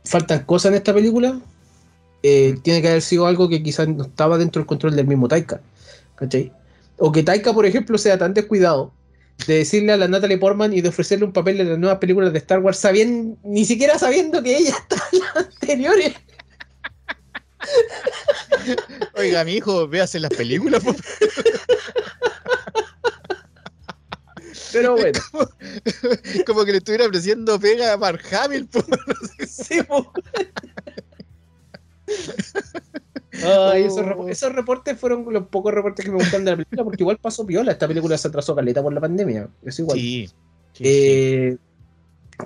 faltan 0.03 0.43
cosas 0.45 0.71
en 0.71 0.77
esta 0.77 0.93
película, 0.93 1.39
eh, 2.23 2.57
tiene 2.61 2.81
que 2.81 2.89
haber 2.89 3.01
sido 3.01 3.25
algo 3.25 3.47
que 3.47 3.63
quizás 3.63 3.87
no 3.87 4.03
estaba 4.03 4.37
dentro 4.37 4.61
del 4.61 4.67
control 4.67 4.95
del 4.95 5.07
mismo 5.07 5.27
Taika. 5.27 5.61
¿Cachai? 6.15 6.51
O 6.97 7.11
que 7.11 7.23
Taika, 7.23 7.53
por 7.53 7.65
ejemplo, 7.65 7.97
sea 7.97 8.17
tan 8.17 8.33
descuidado 8.33 8.91
de 9.45 9.59
decirle 9.59 9.93
a 9.93 9.97
la 9.97 10.07
Natalie 10.07 10.37
Portman 10.37 10.73
y 10.73 10.81
de 10.81 10.89
ofrecerle 10.89 11.25
un 11.25 11.33
papel 11.33 11.61
en 11.61 11.69
las 11.69 11.77
nuevas 11.77 11.99
películas 11.99 12.33
de 12.33 12.39
Star 12.39 12.59
Wars, 12.59 12.79
sabiendo, 12.79 13.37
ni 13.43 13.65
siquiera 13.65 13.99
sabiendo 13.99 14.41
que 14.41 14.57
ella 14.57 14.71
está 14.71 14.95
en 15.11 15.19
las 15.19 15.35
anteriores. 15.35 16.13
Oiga, 19.15 19.43
mi 19.43 19.55
hijo, 19.55 19.87
véase 19.87 20.19
las 20.19 20.31
películas. 20.31 20.83
Pero 24.71 24.93
bueno. 24.93 25.19
Como, 26.45 26.65
que 26.65 26.71
le 26.71 26.77
estuviera 26.79 27.05
ofreciendo 27.05 27.59
pega 27.59 27.93
a 27.93 27.97
Mark 27.97 28.21
Hamill. 28.31 28.67
Sí, 29.47 29.79
oh. 29.89 30.11
esos, 33.73 34.53
reportes 34.53 34.99
fueron 34.99 35.25
los 35.31 35.47
pocos 35.47 35.73
reportes 35.73 36.05
que 36.05 36.11
me 36.11 36.17
gustan 36.17 36.45
de 36.45 36.51
la 36.51 36.57
película, 36.57 36.83
porque 36.83 37.03
igual 37.03 37.17
pasó 37.17 37.45
piola. 37.45 37.71
Esta 37.71 37.87
película 37.87 38.17
se 38.17 38.27
atrasó 38.27 38.55
caleta 38.55 38.81
por 38.83 38.93
la 38.93 39.01
pandemia. 39.01 39.49
Es 39.63 39.79
igual. 39.79 39.97
Sí. 39.97 40.29
Eh, 40.79 41.57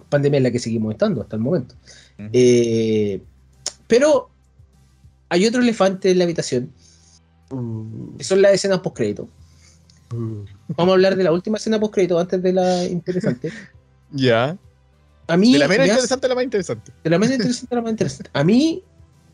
pandemia 0.10 0.38
en 0.38 0.44
la 0.44 0.52
que 0.52 0.60
seguimos 0.60 0.94
estando 0.94 1.22
hasta 1.22 1.36
el 1.36 1.42
momento. 1.42 1.76
Eh, 2.18 3.22
pero 3.88 4.31
hay 5.32 5.48
otro 5.48 5.62
elefante 5.62 6.12
en 6.12 6.18
la 6.18 6.26
habitación. 6.26 6.74
Mm. 7.52 8.18
Que 8.18 8.24
son 8.24 8.42
las 8.42 8.52
escenas 8.52 8.80
post 8.80 8.98
crédito. 8.98 9.30
Mm. 10.14 10.42
Vamos 10.76 10.92
a 10.92 10.96
hablar 10.96 11.16
de 11.16 11.24
la 11.24 11.32
última 11.32 11.58
escena 11.58 11.80
post 11.80 11.94
crédito 11.94 12.20
antes 12.20 12.44
de 12.44 12.54
la 12.54 12.86
interesante. 12.86 13.52
Ya. 14.14 14.58
A 15.28 15.38
mí. 15.38 15.54
De 15.54 15.60
la 15.60 15.70
menos 15.70 15.88
interesante 15.88 16.26
a 16.26 16.30
la 16.30 16.36
más 16.36 16.44
interesante. 16.44 16.92
De 17.02 17.10
la 17.10 17.18
menos 17.18 17.34
interesante 17.34 17.74
a 17.74 17.76
la 17.78 17.82
más 17.82 17.92
interesante. 17.92 18.30
A 18.34 18.44
mí, 18.44 18.84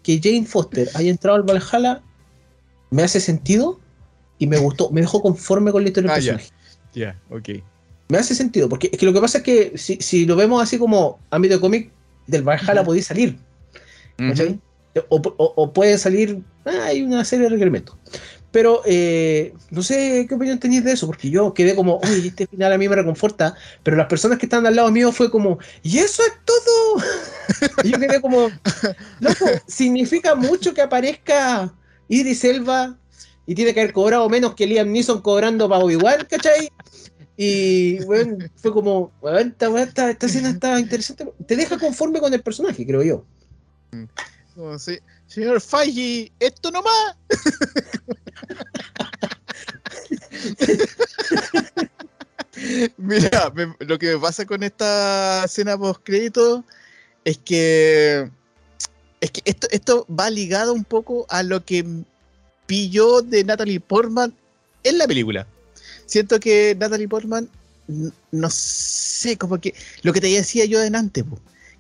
que 0.04 0.20
Jane 0.22 0.46
Foster 0.46 0.88
haya 0.94 1.10
entrado 1.10 1.36
al 1.36 1.42
Valhalla, 1.42 2.04
me 2.92 3.02
hace 3.02 3.20
sentido 3.20 3.80
y 4.38 4.46
me 4.46 4.60
gustó. 4.60 4.92
Me 4.92 5.02
dejó 5.02 5.24
conforme 5.24 5.72
con 5.72 5.82
la 5.82 5.90
historia 5.90 6.12
del 6.12 6.22
ah, 6.22 6.24
personaje. 6.24 6.52
Ya, 6.94 7.20
ok. 7.32 7.50
Me 8.10 8.20
hace 8.20 8.36
sentido, 8.36 8.70
porque 8.70 8.92
es 8.94 9.00
que 9.00 9.06
lo 9.08 9.14
que 9.14 9.20
pasa 9.20 9.40
es 9.40 9.44
que 9.44 9.76
si, 9.76 10.28
lo 10.28 10.36
vemos 10.36 10.62
así 10.62 10.78
como 10.78 11.18
ámbito 11.32 11.60
cómic, 11.60 11.92
del 12.28 12.44
Valhalla 12.44 12.84
podía 12.84 13.02
salir. 13.02 13.40
O, 15.10 15.74
puede 15.74 15.98
salir. 15.98 16.42
Ah, 16.66 16.86
hay 16.86 17.02
una 17.02 17.24
serie 17.26 17.46
de 17.46 17.50
requerimientos. 17.50 17.96
Pero 18.52 18.82
eh, 18.86 19.54
no 19.72 19.84
sé 19.84 20.26
qué 20.28 20.36
opinión 20.36 20.60
tenéis 20.60 20.84
de 20.84 20.94
eso, 20.94 21.06
porque 21.06 21.30
yo 21.30 21.54
quedé 21.54 21.76
como, 21.76 22.00
uy, 22.04 22.28
este 22.28 22.48
final 22.48 22.72
a 22.72 22.78
mí 22.78 22.88
me 22.88 22.96
reconforta, 22.96 23.56
pero 23.84 23.98
las 23.98 24.08
personas 24.08 24.40
que 24.40 24.46
están 24.46 24.66
al 24.66 24.76
lado 24.76 24.90
mío 24.90 25.12
fue 25.12 25.30
como, 25.30 25.60
¿y 25.84 26.00
eso 26.00 26.24
es 26.24 26.34
todo? 26.46 27.04
y 27.84 27.92
yo 27.92 28.00
quedé 28.00 28.22
como, 28.22 28.50
loco, 29.20 29.46
significa 29.68 30.34
mucho 30.34 30.74
que 30.74 30.82
aparezca 30.82 31.74
Idris 32.08 32.44
Elba 32.46 32.98
y 33.46 33.54
tiene 33.54 33.74
que 33.74 33.82
haber 33.82 33.94
cobrado 33.94 34.28
menos 34.30 34.56
que 34.56 34.66
Liam 34.66 34.92
Neeson 34.92 35.22
cobrando 35.22 35.68
para 35.68 35.92
igual, 35.92 36.26
¿cachai? 36.28 36.72
Y 37.38 38.04
bueno, 38.06 38.38
fue 38.56 38.74
como, 38.74 39.12
esta, 39.40 39.82
esta, 39.82 40.10
esta 40.10 40.26
escena 40.26 40.50
está 40.50 40.80
interesante. 40.80 41.28
Te 41.46 41.56
deja 41.56 41.78
conforme 41.78 42.20
con 42.20 42.34
el 42.34 42.42
personaje, 42.42 42.86
creo 42.86 43.04
yo. 43.04 43.26
Sí. 44.80 44.98
Señor 45.28 45.62
Feige, 45.62 46.32
esto 46.40 46.72
nomás. 46.72 47.16
Mira, 52.98 53.54
lo 53.80 54.00
que 54.00 54.14
me 54.14 54.20
pasa 54.20 54.46
con 54.48 54.64
esta 54.64 55.44
escena 55.46 55.78
post 55.78 56.02
crédito 56.04 56.64
es 57.24 57.38
que 57.38 58.32
es 59.22 59.32
que 59.32 59.42
esto, 59.46 59.68
esto 59.70 60.08
va 60.08 60.32
ligado 60.32 60.74
un 60.74 60.84
poco 60.84 61.28
a 61.30 61.44
lo 61.44 61.64
que 61.64 61.86
pilló 62.66 63.22
de 63.22 63.44
Natalie 63.44 63.80
Portman 63.80 64.34
en 64.84 64.98
la 64.98 65.06
película. 65.08 65.46
Siento 66.08 66.40
que 66.40 66.76
Natalie 66.80 67.08
Portman, 67.08 67.48
no 68.32 68.50
sé, 68.50 69.38
como 69.38 69.60
que 69.60 69.76
lo 70.02 70.14
que 70.14 70.22
te 70.22 70.28
decía 70.28 70.66
yo 70.66 70.80
adelante, 70.80 71.24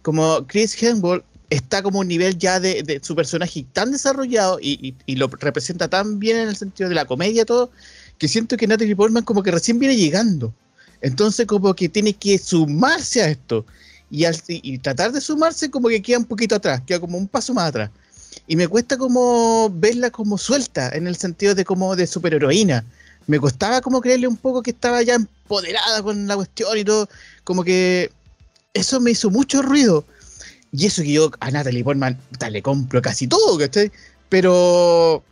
como 0.04 0.46
Chris 0.46 0.80
Hemsworth 0.82 1.26
está 1.50 1.82
como 1.82 2.00
un 2.00 2.08
nivel 2.08 2.38
ya 2.38 2.60
de, 2.60 3.00
su 3.04 3.16
personaje 3.16 3.66
tan 3.74 3.92
desarrollado 3.92 4.60
y, 4.62 4.96
lo 5.16 5.28
representa 5.28 5.88
tan 5.88 6.20
bien 6.20 6.38
en 6.38 6.50
el 6.50 6.56
sentido 6.56 6.90
de 6.90 6.96
la 6.96 7.06
comedia 7.06 7.44
y 7.44 7.46
todo, 7.46 7.72
que 8.18 8.28
siento 8.28 8.58
que 8.58 8.68
Natalie 8.68 8.96
Portman 8.96 9.24
como 9.24 9.44
que 9.44 9.52
recién 9.52 9.80
viene 9.80 9.96
llegando. 9.96 10.54
Entonces 11.02 11.46
como 11.46 11.74
que 11.76 11.90
tiene 11.90 12.14
que 12.14 12.38
sumarse 12.38 13.22
a 13.22 13.30
esto. 13.30 13.66
Y, 14.10 14.24
al, 14.24 14.42
y 14.48 14.78
tratar 14.78 15.12
de 15.12 15.20
sumarse 15.20 15.70
como 15.70 15.90
que 15.90 16.02
queda 16.02 16.18
un 16.18 16.26
poquito 16.26 16.56
atrás, 16.56 16.82
queda 16.86 17.00
como 17.00 17.18
un 17.18 17.28
paso 17.28 17.54
más 17.54 17.70
atrás. 17.70 17.92
Y 18.48 18.56
me 18.56 18.68
cuesta 18.68 18.98
como 18.98 19.70
verla 19.70 20.12
como 20.12 20.38
suelta, 20.38 20.90
en 20.90 21.08
el 21.08 21.18
sentido 21.18 21.56
de 21.56 21.66
como 21.66 21.96
de 21.96 22.08
superheroína. 22.08 22.86
Me 23.28 23.40
costaba 23.40 23.82
como 23.82 24.00
creerle 24.00 24.28
un 24.28 24.38
poco 24.38 24.64
que 24.64 24.72
estaba 24.72 25.02
ya 25.02 25.16
empoderada 25.16 26.02
con 26.02 26.28
la 26.28 26.36
cuestión 26.36 26.78
y 26.78 26.86
todo. 26.86 27.10
Como 27.44 27.64
que 27.64 28.10
eso 28.74 29.02
me 29.02 29.12
hizo 29.12 29.30
mucho 29.30 29.62
ruido 29.62 30.06
y 30.72 30.86
eso 30.86 31.02
que 31.02 31.14
yo 31.14 31.32
a 31.40 31.52
Natalie 31.52 31.84
Portman 31.84 32.18
le 32.50 32.62
compro 32.62 33.02
casi 33.02 33.28
todo, 33.28 33.58
¿cachai? 33.58 33.92
Pero, 34.30 35.24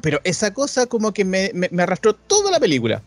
pero 0.00 0.20
esa 0.24 0.52
cosa 0.52 0.86
como 0.86 1.12
que 1.12 1.24
me, 1.24 1.50
arrastró 1.78 2.14
toda 2.14 2.50
la 2.50 2.60
película. 2.60 3.02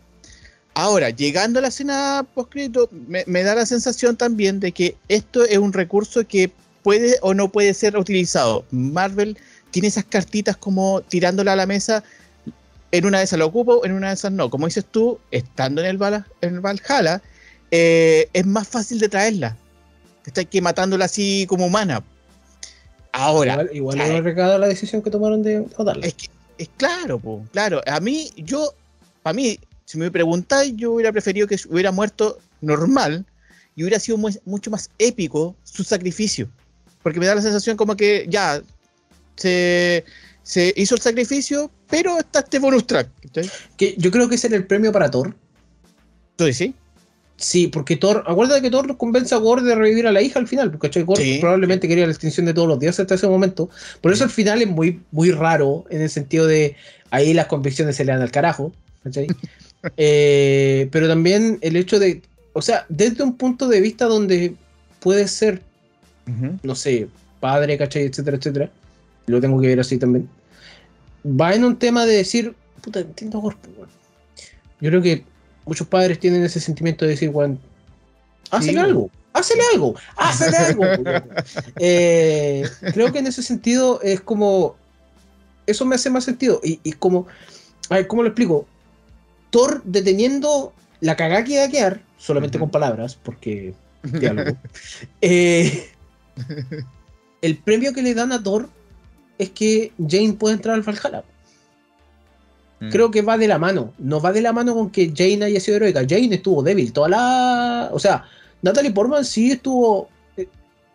Ahora, 0.73 1.09
llegando 1.09 1.59
a 1.59 1.61
la 1.61 1.67
escena 1.67 2.25
postcrédito, 2.33 2.89
me, 3.07 3.23
me 3.27 3.43
da 3.43 3.55
la 3.55 3.65
sensación 3.65 4.15
también 4.15 4.59
de 4.59 4.71
que 4.71 4.95
esto 5.09 5.43
es 5.43 5.57
un 5.57 5.73
recurso 5.73 6.25
que 6.25 6.51
puede 6.81 7.17
o 7.21 7.33
no 7.33 7.49
puede 7.51 7.73
ser 7.73 7.97
utilizado. 7.97 8.65
Marvel 8.71 9.37
tiene 9.71 9.89
esas 9.89 10.05
cartitas 10.05 10.57
como 10.57 11.01
tirándola 11.01 11.53
a 11.53 11.57
la 11.57 11.65
mesa. 11.65 12.03
En 12.91 13.05
una 13.05 13.19
de 13.19 13.25
esas 13.25 13.39
lo 13.39 13.45
ocupo, 13.45 13.85
en 13.85 13.91
una 13.91 14.07
de 14.07 14.15
esas 14.15 14.31
no. 14.31 14.49
Como 14.49 14.65
dices 14.65 14.85
tú, 14.89 15.19
estando 15.29 15.81
en 15.81 15.87
el, 15.87 16.23
en 16.41 16.55
el 16.55 16.59
Valhalla, 16.59 17.21
eh, 17.69 18.29
es 18.33 18.45
más 18.45 18.67
fácil 18.67 18.99
de 18.99 19.09
traerla 19.09 19.57
está 20.25 20.43
que 20.45 20.61
matándola 20.61 21.05
así 21.05 21.45
como 21.47 21.65
humana. 21.65 22.03
Ahora. 23.11 23.53
Igual, 23.53 23.69
igual 23.73 24.35
no 24.35 24.57
la 24.57 24.67
decisión 24.67 25.01
que 25.01 25.09
tomaron 25.09 25.43
de 25.43 25.65
matarla. 25.77 26.05
Es, 26.05 26.13
que, 26.13 26.27
es 26.57 26.69
claro, 26.77 27.19
po, 27.19 27.45
claro. 27.51 27.81
A 27.85 27.99
mí, 27.99 28.31
yo, 28.37 28.73
para 29.23 29.33
mí, 29.33 29.59
si 29.85 29.97
me 29.97 30.11
preguntáis, 30.11 30.73
yo 30.75 30.93
hubiera 30.93 31.11
preferido 31.11 31.47
que 31.47 31.57
hubiera 31.69 31.91
muerto 31.91 32.39
normal 32.61 33.25
y 33.75 33.83
hubiera 33.83 33.99
sido 33.99 34.17
mucho 34.17 34.71
más 34.71 34.89
épico 34.97 35.55
su 35.63 35.83
sacrificio. 35.83 36.49
Porque 37.03 37.19
me 37.19 37.25
da 37.25 37.35
la 37.35 37.41
sensación 37.41 37.77
como 37.77 37.95
que 37.95 38.25
ya 38.29 38.61
se, 39.35 40.03
hizo 40.75 40.95
el 40.95 41.01
sacrificio, 41.01 41.71
pero 41.89 42.19
está 42.19 42.39
este 42.39 42.59
bonus 42.59 42.85
track. 42.87 43.09
Que 43.75 43.95
yo 43.97 44.11
creo 44.11 44.29
que 44.29 44.35
ese 44.35 44.47
era 44.47 44.55
el 44.55 44.67
premio 44.67 44.91
para 44.91 45.09
Thor. 45.09 45.35
¿Tú 46.35 46.51
sí? 46.53 46.73
Sí, 47.41 47.67
porque 47.67 47.95
Thor, 47.95 48.23
acuérdate 48.27 48.61
que 48.61 48.69
Thor 48.69 48.95
convence 48.97 49.33
a 49.33 49.39
Gore 49.39 49.63
de 49.63 49.73
revivir 49.73 50.05
a 50.05 50.11
la 50.11 50.21
hija 50.21 50.37
al 50.37 50.47
final, 50.47 50.69
porque 50.69 51.01
Gore 51.01 51.39
probablemente 51.41 51.87
quería 51.87 52.05
la 52.05 52.11
extinción 52.11 52.45
de 52.45 52.53
todos 52.53 52.67
los 52.67 52.79
dioses 52.79 52.99
hasta 52.99 53.15
ese 53.15 53.27
momento. 53.27 53.67
Por 53.99 54.13
eso 54.13 54.25
al 54.25 54.29
final 54.29 54.61
es 54.61 54.67
muy, 54.67 55.01
muy 55.09 55.31
raro, 55.31 55.85
en 55.89 56.01
el 56.01 56.09
sentido 56.11 56.45
de 56.45 56.75
ahí 57.09 57.33
las 57.33 57.47
convicciones 57.47 57.95
se 57.95 58.05
le 58.05 58.11
dan 58.11 58.21
al 58.21 58.31
carajo. 58.31 58.71
Eh, 59.97 60.89
pero 60.91 61.07
también 61.07 61.57
el 61.61 61.75
hecho 61.75 61.97
de, 61.97 62.21
o 62.53 62.61
sea, 62.61 62.85
desde 62.87 63.23
un 63.23 63.35
punto 63.35 63.67
de 63.67 63.81
vista 63.81 64.05
donde 64.05 64.53
puede 64.99 65.27
ser, 65.27 65.63
no 66.61 66.75
sé, 66.75 67.07
padre, 67.39 67.79
¿cachai? 67.79 68.03
Etcétera, 68.03 68.37
etcétera. 68.37 68.69
Lo 69.25 69.41
tengo 69.41 69.59
que 69.59 69.65
ver 69.65 69.79
así 69.79 69.97
también. 69.97 70.29
Va 71.25 71.55
en 71.55 71.65
un 71.65 71.77
tema 71.77 72.05
de 72.05 72.13
decir, 72.13 72.53
puta, 72.83 72.99
entiendo 72.99 73.39
Gore. 73.39 73.57
Yo 74.81 74.89
creo 74.91 75.01
que 75.01 75.23
muchos 75.65 75.87
padres 75.87 76.19
tienen 76.19 76.43
ese 76.43 76.59
sentimiento 76.59 77.05
de 77.05 77.11
decir, 77.11 77.31
Juan, 77.31 77.59
hazle 78.49 78.79
algo, 78.79 79.09
hazle 79.33 79.61
algo, 79.73 79.95
algo. 80.57 80.83
Eh, 81.79 82.63
creo 82.93 83.11
que 83.11 83.19
en 83.19 83.27
ese 83.27 83.43
sentido 83.43 84.01
es 84.01 84.21
como, 84.21 84.75
eso 85.65 85.85
me 85.85 85.95
hace 85.95 86.09
más 86.09 86.23
sentido. 86.23 86.59
Y, 86.63 86.91
como, 86.93 87.27
a 87.89 87.95
ver, 87.95 88.07
¿cómo 88.07 88.23
lo 88.23 88.29
explico? 88.29 88.65
Thor 89.49 89.81
deteniendo 89.83 90.73
la 90.99 91.15
cagada 91.15 91.43
que 91.43 91.53
iba 91.53 91.63
a 91.63 91.69
quedar, 91.69 92.01
solamente 92.17 92.59
con 92.59 92.69
palabras, 92.69 93.15
porque 93.15 93.73
diálogo. 94.03 94.57
Eh, 95.21 95.89
el 97.41 97.57
premio 97.57 97.93
que 97.93 98.01
le 98.01 98.13
dan 98.13 98.31
a 98.31 98.41
Thor 98.41 98.69
es 99.37 99.49
que 99.49 99.91
Jane 99.97 100.33
puede 100.33 100.55
entrar 100.55 100.75
al 100.75 100.83
Valhalla. 100.83 101.23
Mm. 102.81 102.89
creo 102.89 103.11
que 103.11 103.21
va 103.21 103.37
de 103.37 103.47
la 103.47 103.59
mano. 103.59 103.93
No 103.99 104.19
va 104.19 104.33
de 104.33 104.41
la 104.41 104.51
mano 104.51 104.73
con 104.73 104.89
que 104.89 105.13
Jane 105.15 105.45
haya 105.45 105.59
sido 105.59 105.77
heroica. 105.77 106.01
Jane 106.01 106.35
estuvo 106.35 106.63
débil. 106.63 106.91
Toda 106.91 107.09
la. 107.09 107.89
O 107.93 107.99
sea, 107.99 108.25
Natalie 108.63 108.91
Portman 108.91 109.23
sí 109.23 109.51
estuvo. 109.51 110.09
Eh, 110.35 110.47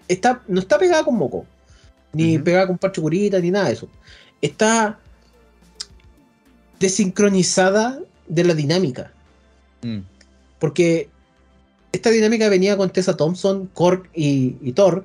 está, 0.09 0.43
no 0.49 0.59
está 0.59 0.79
pegada 0.79 1.05
con 1.05 1.17
moco. 1.17 1.47
Ni 2.13 2.39
pegada 2.39 2.67
con 2.67 2.79
parche 2.79 3.01
curita, 3.01 3.39
ni 3.39 3.51
nada 3.51 3.67
de 3.67 3.75
eso. 3.75 3.89
Está 4.43 4.99
desincronizada 6.81 8.01
de 8.27 8.45
la 8.45 8.55
dinámica. 8.55 9.13
Mm. 9.83 10.01
Porque 10.59 11.09
esta 11.93 12.11
dinámica 12.11 12.49
venía 12.49 12.77
con 12.77 12.91
Tessa 12.91 13.17
Thompson, 13.17 13.71
Cork 13.75 14.11
y, 14.13 14.57
y 14.61 14.73
Thor 14.73 15.05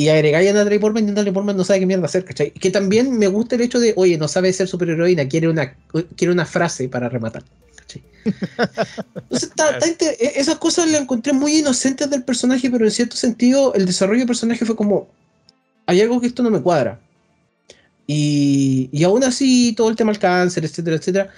y 0.00 0.08
agregáis 0.08 0.48
a 0.48 0.54
Natalie 0.54 0.80
Portman 0.80 1.04
y 1.04 1.06
Natalie 1.08 1.30
Portman 1.30 1.58
no 1.58 1.62
sabe 1.62 1.80
qué 1.80 1.84
mierda 1.84 2.06
hacer, 2.06 2.24
¿cachai? 2.24 2.52
Que 2.52 2.70
también 2.70 3.18
me 3.18 3.26
gusta 3.26 3.56
el 3.56 3.60
hecho 3.60 3.78
de, 3.78 3.92
oye, 3.98 4.16
no 4.16 4.28
sabe 4.28 4.50
ser 4.50 4.66
superheroína, 4.66 5.28
quiere 5.28 5.46
una, 5.46 5.74
quiere 6.16 6.32
una 6.32 6.46
frase 6.46 6.88
para 6.88 7.10
rematar, 7.10 7.44
¿cachai? 7.76 8.02
Entonces, 9.30 10.16
e, 10.18 10.32
esas 10.36 10.56
cosas 10.56 10.90
las 10.90 11.02
encontré 11.02 11.34
muy 11.34 11.58
inocentes 11.58 12.08
del 12.08 12.24
personaje, 12.24 12.70
pero 12.70 12.86
en 12.86 12.90
cierto 12.90 13.14
sentido 13.14 13.74
el 13.74 13.84
desarrollo 13.84 14.20
del 14.20 14.26
personaje 14.26 14.64
fue 14.64 14.74
como, 14.74 15.10
hay 15.84 16.00
algo 16.00 16.18
que 16.18 16.28
esto 16.28 16.42
no 16.42 16.48
me 16.48 16.62
cuadra. 16.62 16.98
Y, 18.06 18.88
y 18.92 19.04
aún 19.04 19.22
así, 19.22 19.74
todo 19.76 19.90
el 19.90 19.96
tema 19.96 20.12
del 20.12 20.18
cáncer, 20.18 20.64
etcétera, 20.64 20.96
etcétera, 20.96 21.30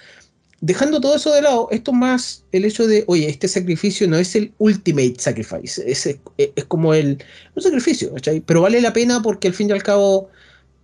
dejando 0.63 1.01
todo 1.01 1.17
eso 1.17 1.33
de 1.33 1.43
lado, 1.43 1.69
esto 1.73 1.93
más 1.93 2.45
el 2.53 2.65
hecho 2.65 2.87
de, 2.87 3.05
oye, 3.09 3.29
este 3.29 3.49
sacrificio 3.49 4.07
no 4.09 4.17
es 4.17 4.35
el 4.37 4.53
ultimate 4.59 5.17
sacrifice, 5.19 5.83
es, 5.91 6.07
es, 6.07 6.65
como 6.69 6.95
el, 6.95 7.23
un 7.57 7.63
sacrificio, 7.63 8.15
¿cachai? 8.15 8.41
Pero 8.41 8.63
vale 8.63 8.81
la 8.81 8.93
pena 8.93 9.21
porque 9.21 9.49
al 9.49 9.55
fin 9.55 9.69
y 9.69 9.73
al 9.73 9.83
cabo 9.83 10.31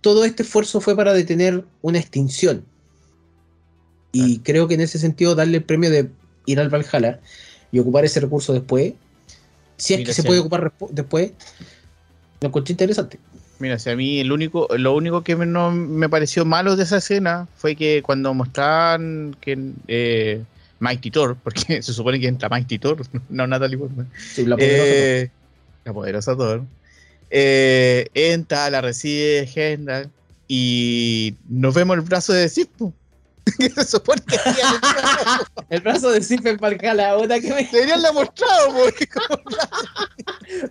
todo 0.01 0.25
este 0.25 0.43
esfuerzo 0.43 0.81
fue 0.81 0.97
para 0.97 1.13
detener 1.13 1.63
una 1.81 1.97
extinción. 1.97 2.65
Y 4.11 4.39
creo 4.39 4.67
que 4.67 4.73
en 4.73 4.81
ese 4.81 4.99
sentido 4.99 5.33
darle 5.33 5.57
el 5.57 5.63
premio 5.63 5.89
de 5.89 6.09
ir 6.45 6.59
al 6.59 6.69
Valhalla 6.69 7.21
y 7.71 7.79
ocupar 7.79 8.03
ese 8.03 8.19
recurso 8.19 8.51
después, 8.51 8.93
si 9.77 9.93
es 9.93 10.05
que 10.05 10.13
se 10.13 10.23
puede 10.23 10.41
ocupar 10.41 10.73
después, 10.89 11.31
lo 12.41 12.49
encontré 12.49 12.73
interesante. 12.73 13.17
Mira, 13.59 13.77
si 13.77 13.89
a 13.89 13.95
mí 13.95 14.21
el 14.21 14.31
único, 14.31 14.67
lo 14.77 14.95
único 14.95 15.21
que 15.21 15.35
no 15.35 15.71
me 15.71 16.07
pareció 16.07 16.45
malo 16.45 16.77
de 16.77 16.83
esa 16.83 16.97
escena 16.97 17.47
fue 17.57 17.75
que 17.75 18.01
cuando 18.01 18.33
mostraban 18.33 19.35
que 19.41 19.73
eh, 19.87 20.41
Mighty 20.79 21.11
Thor, 21.11 21.37
porque 21.43 21.81
se 21.81 21.93
supone 21.93 22.19
que 22.19 22.27
entra 22.27 22.49
Mighty 22.49 22.79
Thor, 22.79 22.97
no 23.29 23.45
Natalie 23.47 23.77
Portman. 23.77 24.09
Sí, 24.17 24.45
la 24.45 24.55
poderosa 24.55 24.83
eh, 24.85 25.29
Thor. 25.29 25.85
La 25.85 25.93
poderosa 25.93 26.35
Thor. 26.37 26.63
Eh, 27.31 28.07
entra, 28.13 28.69
la 28.69 28.81
recibe 28.81 29.47
Hendal 29.53 30.09
y 30.47 31.35
nos 31.47 31.75
vemos 31.75 31.95
el 31.97 32.01
brazo 32.01 32.33
de 32.33 32.49
Cispo. 32.49 32.93
Se 33.57 33.83
supone 33.85 34.21
que 34.27 34.37
el 35.69 35.81
brazo 35.81 36.11
de 36.11 36.21
Sif 36.21 36.45
en 36.45 36.57
Valhalla, 36.57 37.17
otra 37.17 37.39
que 37.39 37.53
me. 37.53 37.63
Deberían 37.63 38.01
la 38.01 38.11
mostrado, 38.11 38.73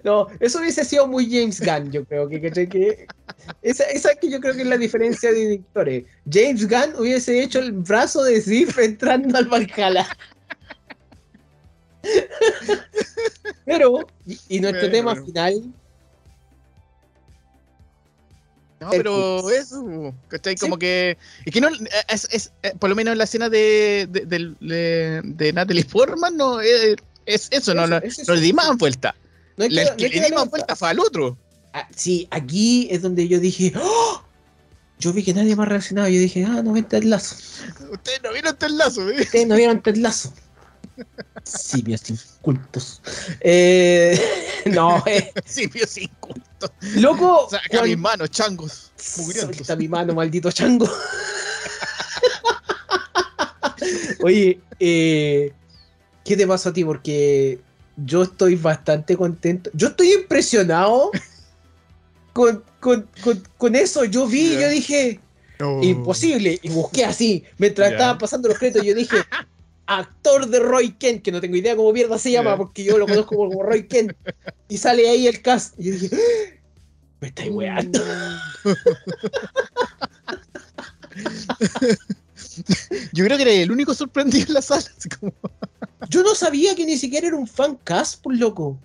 No, 0.04 0.26
eso 0.40 0.58
hubiese 0.58 0.84
sido 0.84 1.06
muy 1.06 1.30
James 1.30 1.60
Gunn, 1.60 1.90
yo 1.92 2.04
creo 2.04 2.28
que, 2.28 2.40
que, 2.40 3.06
esa, 3.62 3.84
esa 3.84 4.14
que 4.14 4.30
yo 4.30 4.40
creo 4.40 4.54
que 4.54 4.62
es 4.62 4.68
la 4.68 4.78
diferencia 4.78 5.30
de 5.30 5.38
directores. 5.38 6.04
James 6.30 6.68
Gunn 6.68 6.94
hubiese 6.98 7.42
hecho 7.42 7.58
el 7.58 7.72
brazo 7.72 8.22
de 8.22 8.40
Sif 8.40 8.78
entrando 8.78 9.36
al 9.38 9.46
Valhalla. 9.46 10.06
Pero, 13.64 14.06
y, 14.48 14.60
nuestro 14.60 14.90
tema 14.90 15.14
final 15.14 15.74
no, 18.80 18.90
pero 18.90 19.50
eso, 19.50 20.14
¿cachai? 20.28 20.56
Como 20.56 20.78
que. 20.78 21.16
Es 21.44 21.52
que 21.52 21.60
no. 21.60 21.68
Es, 22.08 22.28
es, 22.30 22.52
eh, 22.62 22.72
por 22.78 22.90
lo 22.90 22.96
menos 22.96 23.12
en 23.12 23.18
la 23.18 23.24
escena 23.24 23.48
de, 23.48 24.08
de, 24.10 25.22
de, 25.22 25.52
Natalie 25.52 25.84
Portman, 25.84 26.36
no. 26.36 26.60
Es, 26.60 26.96
es 27.26 27.48
eso, 27.50 27.74
no, 27.74 27.86
no, 27.86 28.00
no, 28.00 28.34
le 28.34 28.40
di 28.40 28.52
más 28.52 28.76
vuelta. 28.76 29.14
No 29.56 29.64
que, 29.64 29.70
le, 29.70 29.96
que 29.96 30.08
le 30.08 30.26
di 30.26 30.32
más 30.32 30.48
vuelta 30.48 30.76
fue 30.76 30.90
al 30.90 31.00
otro. 31.00 31.36
Ah, 31.72 31.88
sí, 31.94 32.28
aquí 32.30 32.88
es 32.90 33.02
donde 33.02 33.26
yo 33.26 33.40
dije. 33.40 33.72
¡Oh! 33.76 34.22
Yo 35.00 35.12
vi 35.12 35.22
que 35.22 35.34
nadie 35.34 35.54
más 35.54 35.68
reaccionaba. 35.68 36.08
Yo 36.08 36.18
dije, 36.20 36.44
ah, 36.44 36.62
no 36.62 36.72
ven 36.72 36.84
Ted 36.84 37.04
Lazo. 37.04 37.36
Ustedes 37.92 38.22
no 38.22 38.32
vieron 38.32 38.56
Ted 38.56 38.70
Lazo, 38.70 39.08
¿eh? 39.08 39.20
Ustedes 39.20 39.46
no 39.46 39.56
vieron 39.56 39.80
Ted 39.80 39.96
Lazo. 39.96 40.32
Simios 41.44 42.08
incultos. 42.10 43.00
Eh, 43.40 44.20
no, 44.66 45.02
eh. 45.06 45.32
Simios 45.44 45.96
incultos. 45.96 46.70
Loco. 46.96 47.48
Saca 47.50 47.82
mis 47.82 47.98
manos, 47.98 48.30
changos. 48.30 48.92
Está 49.50 49.76
mi 49.76 49.88
mano, 49.88 50.14
maldito 50.14 50.50
chango. 50.50 50.88
Oye, 54.20 54.60
eh, 54.80 55.52
¿qué 56.24 56.36
te 56.36 56.46
pasa 56.46 56.70
a 56.70 56.72
ti? 56.72 56.84
Porque 56.84 57.60
yo 57.96 58.22
estoy 58.22 58.56
bastante 58.56 59.16
contento. 59.16 59.70
Yo 59.74 59.88
estoy 59.88 60.12
impresionado 60.12 61.10
con, 62.32 62.62
con, 62.80 63.08
con, 63.56 63.74
eso. 63.74 64.04
Yo 64.04 64.26
vi, 64.26 64.54
yo 64.54 64.68
dije, 64.68 65.20
imposible. 65.82 66.58
Y 66.62 66.68
busqué 66.70 67.04
así. 67.04 67.44
Mientras 67.58 67.92
estaban 67.92 68.18
pasando 68.18 68.48
los 68.48 68.58
créditos, 68.58 68.84
yo 68.84 68.94
dije, 68.94 69.16
actor 69.88 70.46
de 70.46 70.60
Roy 70.60 70.92
Kent, 70.92 71.22
que 71.22 71.32
no 71.32 71.40
tengo 71.40 71.56
idea 71.56 71.74
cómo 71.74 71.92
mierda 71.92 72.18
se 72.18 72.30
llama, 72.30 72.56
porque 72.56 72.84
yo 72.84 72.98
lo 72.98 73.06
conozco 73.06 73.34
como 73.34 73.62
Roy 73.64 73.88
Kent, 73.88 74.12
y 74.68 74.76
sale 74.76 75.08
ahí 75.08 75.26
el 75.26 75.40
cast. 75.42 75.74
Y 75.80 75.84
yo 75.84 75.92
dije, 75.92 76.10
¡Ah! 76.12 76.54
me 77.20 77.28
estáis 77.28 77.50
weando. 77.50 78.00
Yo 83.12 83.24
creo 83.24 83.36
que 83.36 83.42
era 83.42 83.52
el 83.52 83.70
único 83.70 83.94
sorprendido 83.94 84.46
en 84.48 84.54
la 84.54 84.62
sala. 84.62 84.84
Yo 86.10 86.22
no 86.22 86.34
sabía 86.34 86.74
que 86.74 86.84
ni 86.84 86.96
siquiera 86.96 87.28
era 87.28 87.36
un 87.36 87.46
fan 87.46 87.76
cast, 87.82 88.22
por 88.22 88.36
loco. 88.36 88.78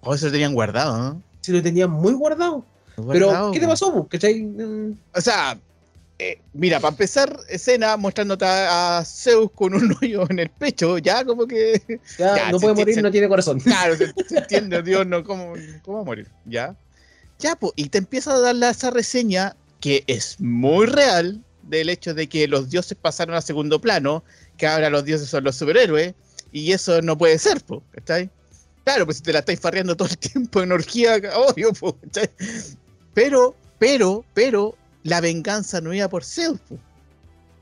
Oh, 0.00 0.16
se 0.16 0.26
lo 0.26 0.32
tenían 0.32 0.54
guardado, 0.54 0.98
¿no? 0.98 1.22
Se 1.40 1.52
lo 1.52 1.62
tenían 1.62 1.90
muy 1.90 2.12
guardado. 2.12 2.64
Pero, 3.08 3.50
¿qué 3.52 3.60
te 3.60 3.66
pasó? 3.66 3.94
O 3.94 5.20
sea, 5.20 5.58
eh, 6.22 6.38
mira, 6.52 6.80
para 6.80 6.90
empezar, 6.90 7.40
escena 7.48 7.96
mostrándote 7.96 8.44
a, 8.46 9.02
Zeus 9.06 9.50
con 9.54 9.72
un 9.72 9.96
hoyo 10.02 10.26
en 10.28 10.38
el 10.38 10.50
pecho, 10.50 10.98
ya 10.98 11.24
como 11.24 11.46
que. 11.46 11.80
Ya, 12.18 12.52
no 12.52 12.60
puede 12.60 12.74
morir, 12.74 13.02
no 13.02 13.10
tiene 13.10 13.26
corazón. 13.26 13.58
Claro, 13.64 13.96
se, 13.96 14.12
entiende, 14.36 14.82
Dios, 14.82 15.06
no, 15.06 15.24
¿cómo, 15.24 15.54
¿cómo, 15.82 15.96
va 15.96 16.02
a 16.02 16.04
morir? 16.04 16.28
Ya. 16.44 16.76
Ya, 17.38 17.56
pues, 17.56 17.72
y 17.74 17.88
te 17.88 17.96
empieza 17.96 18.34
a 18.34 18.40
dar 18.40 18.54
esa 18.70 18.90
reseña 18.90 19.56
que 19.80 20.04
es 20.08 20.38
muy 20.40 20.84
real 20.84 21.42
del 21.62 21.88
hecho 21.88 22.12
de 22.12 22.28
que 22.28 22.46
los 22.46 22.68
dioses 22.68 22.98
pasaron 23.00 23.34
a 23.34 23.40
segundo 23.40 23.80
plano, 23.80 24.22
que 24.58 24.66
ahora 24.66 24.90
los 24.90 25.06
dioses 25.06 25.30
son 25.30 25.44
los 25.44 25.56
superhéroes, 25.56 26.12
y 26.52 26.72
eso 26.72 27.00
no 27.00 27.16
puede 27.16 27.38
ser, 27.38 27.62
pues, 27.62 27.80
¿estáis? 27.94 28.28
Claro, 28.84 29.06
pues 29.06 29.18
si 29.18 29.22
te 29.22 29.32
la 29.32 29.38
estáis 29.38 29.58
farreando 29.58 29.96
todo 29.96 30.08
el 30.08 30.18
tiempo 30.18 30.62
en 30.62 30.72
orgía, 30.72 31.18
obvio, 31.34 31.72
pues, 31.72 31.94
Pero, 33.14 33.54
pero, 33.78 34.22
pero, 34.34 34.76
la 35.02 35.20
venganza 35.20 35.80
no 35.80 35.92
iba 35.94 36.08
por 36.08 36.24
Zeus, 36.24 36.58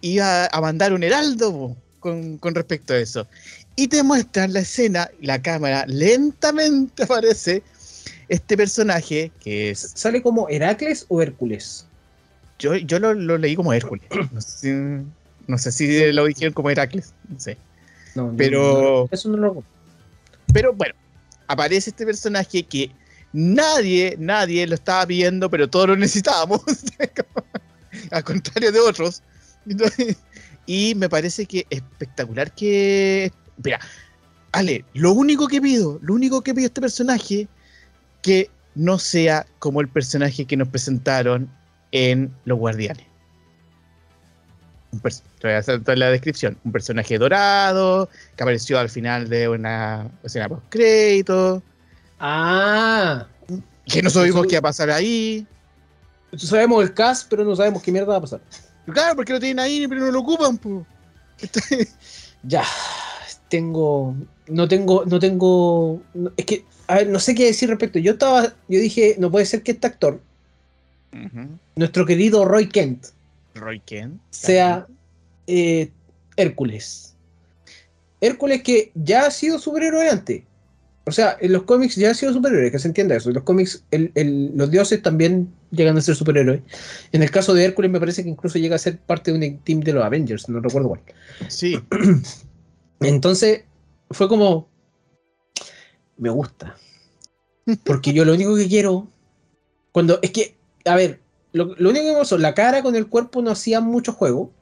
iba 0.00 0.46
a 0.46 0.60
mandar 0.60 0.92
un 0.92 1.02
heraldo, 1.02 1.76
con, 2.00 2.38
con 2.38 2.54
respecto 2.54 2.94
a 2.94 2.98
eso. 2.98 3.26
Y 3.76 3.88
te 3.88 4.02
muestran 4.02 4.52
la 4.52 4.60
escena, 4.60 5.10
la 5.20 5.40
cámara 5.40 5.84
lentamente 5.86 7.02
aparece 7.04 7.62
este 8.28 8.56
personaje 8.56 9.30
que 9.40 9.70
es. 9.70 9.92
¿Sale 9.94 10.22
como 10.22 10.48
Heracles 10.48 11.06
o 11.08 11.22
Hércules? 11.22 11.86
Yo, 12.58 12.74
yo 12.74 12.98
lo, 12.98 13.14
lo 13.14 13.38
leí 13.38 13.54
como 13.56 13.72
Hércules. 13.72 14.04
No 14.32 14.40
sé, 14.40 14.58
si- 14.58 15.06
no 15.46 15.56
sé 15.58 15.72
si 15.72 16.12
lo 16.12 16.26
dijeron 16.26 16.52
como 16.52 16.70
Heracles. 16.70 17.14
No 17.28 17.38
sé. 17.40 17.56
No, 18.14 18.32
no, 18.32 18.36
Pero- 18.36 19.06
no, 19.08 19.08
eso 19.12 19.28
no 19.30 19.36
lo 19.38 19.64
Pero 20.52 20.72
bueno, 20.72 20.94
aparece 21.46 21.90
este 21.90 22.04
personaje 22.04 22.64
que 22.64 22.90
nadie, 23.32 24.16
nadie 24.18 24.66
lo 24.66 24.74
estaba 24.74 25.06
pidiendo, 25.06 25.50
pero 25.50 25.68
todos 25.68 25.88
lo 25.88 25.96
necesitábamos. 25.96 26.62
Al 28.10 28.24
contrario 28.24 28.72
de 28.72 28.80
otros. 28.80 29.22
Y 30.66 30.94
me 30.94 31.08
parece 31.08 31.46
que 31.46 31.66
espectacular 31.70 32.52
que. 32.54 33.32
Mira, 33.62 33.80
Ale, 34.52 34.84
lo 34.94 35.12
único 35.12 35.48
que 35.48 35.60
pido, 35.60 35.98
lo 36.02 36.14
único 36.14 36.42
que 36.42 36.54
pido 36.54 36.66
este 36.66 36.80
personaje, 36.80 37.48
que 38.22 38.50
no 38.74 38.98
sea 38.98 39.46
como 39.58 39.80
el 39.80 39.88
personaje 39.88 40.44
que 40.44 40.56
nos 40.56 40.68
presentaron 40.68 41.50
en 41.92 42.32
Los 42.44 42.58
Guardianes. 42.58 43.06
Un 44.92 45.00
voy 45.00 45.52
a 45.52 45.58
hacer 45.58 45.82
toda 45.82 45.96
la 45.96 46.10
descripción. 46.10 46.56
Un 46.64 46.72
personaje 46.72 47.18
dorado, 47.18 48.08
que 48.36 48.42
apareció 48.42 48.78
al 48.78 48.88
final 48.88 49.28
de 49.28 49.48
una 49.48 50.10
escena 50.22 50.48
post 50.48 50.64
crédito, 50.70 51.62
Ah, 52.18 53.26
que 53.86 54.02
no 54.02 54.10
sabemos 54.10 54.46
qué 54.46 54.56
va 54.56 54.58
a 54.58 54.62
pasar 54.62 54.90
ahí. 54.90 55.46
sabemos 56.36 56.82
el 56.82 56.92
cast, 56.94 57.28
pero 57.30 57.44
no 57.44 57.54
sabemos 57.56 57.82
qué 57.82 57.92
mierda 57.92 58.08
va 58.12 58.16
a 58.18 58.20
pasar. 58.20 58.40
Claro, 58.92 59.16
porque 59.16 59.32
lo 59.32 59.40
tienen 59.40 59.60
ahí, 59.60 59.86
pero 59.88 60.00
no 60.02 60.10
lo 60.10 60.20
ocupan, 60.20 60.58
po. 60.58 60.86
Ya, 62.44 62.62
tengo, 63.48 64.14
no 64.46 64.68
tengo, 64.68 65.04
no 65.04 65.18
tengo, 65.18 66.00
no- 66.14 66.32
es 66.36 66.44
que, 66.46 66.64
a 66.86 66.96
ver, 66.96 67.08
no 67.08 67.18
sé 67.18 67.34
qué 67.34 67.46
decir 67.46 67.68
respecto. 67.68 67.98
Yo 67.98 68.12
estaba, 68.12 68.44
yo 68.68 68.80
dije, 68.80 69.16
no 69.18 69.28
puede 69.30 69.44
ser 69.44 69.62
que 69.64 69.72
este 69.72 69.88
actor, 69.88 70.20
nuestro 71.74 72.06
querido 72.06 72.44
Roy 72.44 72.68
Kent, 72.68 73.06
Roy 73.54 73.80
Kent. 73.80 74.20
sea 74.30 74.86
eh, 75.48 75.90
Hércules. 76.36 77.14
Hércules 78.20 78.62
que 78.62 78.92
ya 78.94 79.26
ha 79.26 79.30
sido 79.32 79.58
superhéroe 79.58 80.08
antes. 80.08 80.42
O 81.08 81.12
sea, 81.12 81.36
en 81.40 81.52
los 81.52 81.62
cómics 81.64 81.96
ya 81.96 82.10
ha 82.10 82.14
sido 82.14 82.32
superhéroe, 82.32 82.70
que 82.70 82.78
se 82.78 82.88
entienda 82.88 83.16
eso. 83.16 83.30
En 83.30 83.34
los 83.34 83.44
cómics 83.44 83.84
el- 83.90 84.12
el- 84.14 84.52
los 84.56 84.70
dioses 84.70 85.02
también 85.02 85.48
llegan 85.70 85.96
a 85.96 86.00
ser 86.00 86.14
superhéroes. 86.14 86.60
En 87.12 87.22
el 87.22 87.30
caso 87.30 87.54
de 87.54 87.64
Hércules 87.64 87.90
me 87.90 87.98
parece 88.00 88.22
que 88.22 88.28
incluso 88.28 88.58
llega 88.58 88.76
a 88.76 88.78
ser 88.78 88.98
parte 88.98 89.32
de 89.32 89.38
un 89.48 89.58
team 89.58 89.80
de 89.80 89.92
los 89.92 90.04
Avengers, 90.04 90.48
no 90.48 90.60
recuerdo 90.60 90.88
cuál. 90.88 91.00
Sí. 91.48 91.78
Entonces 93.00 93.62
fue 94.10 94.28
como, 94.28 94.68
me 96.16 96.30
gusta. 96.30 96.76
Porque 97.84 98.12
yo 98.12 98.24
lo 98.24 98.32
único 98.34 98.56
que 98.56 98.66
quiero, 98.66 99.08
cuando, 99.92 100.18
es 100.22 100.30
que, 100.30 100.56
a 100.84 100.96
ver, 100.96 101.20
lo, 101.52 101.74
lo 101.76 101.90
único 101.90 102.06
que 102.06 102.14
pasó, 102.18 102.38
la 102.38 102.54
cara 102.54 102.82
con 102.82 102.96
el 102.96 103.08
cuerpo 103.08 103.42
no 103.42 103.50
hacía 103.50 103.80
mucho 103.80 104.12
juego, 104.12 104.52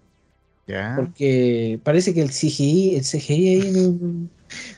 Ya. 0.67 0.95
porque 0.97 1.79
parece 1.85 2.13
que 2.15 2.21
el 2.23 2.31
CGI, 2.31 2.97
el 2.97 3.05
CGI 3.05 3.49
ahí 3.49 4.29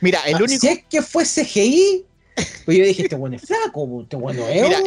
Mira, 0.00 0.20
el 0.26 0.34
Ah, 0.36 0.38
único, 0.42 0.60
Si 0.60 0.68
es 0.68 0.84
que 0.88 1.02
fue 1.02 1.24
CGI, 1.24 2.04
pues 2.64 2.78
yo 2.78 2.84
dije, 2.84 3.02
este 3.02 3.16
bueno 3.16 3.36
es 3.36 3.42
flaco, 3.42 3.88
po, 3.88 4.02
este 4.02 4.16
bueno 4.16 4.46
es 4.48 4.62
Mira, 4.62 4.78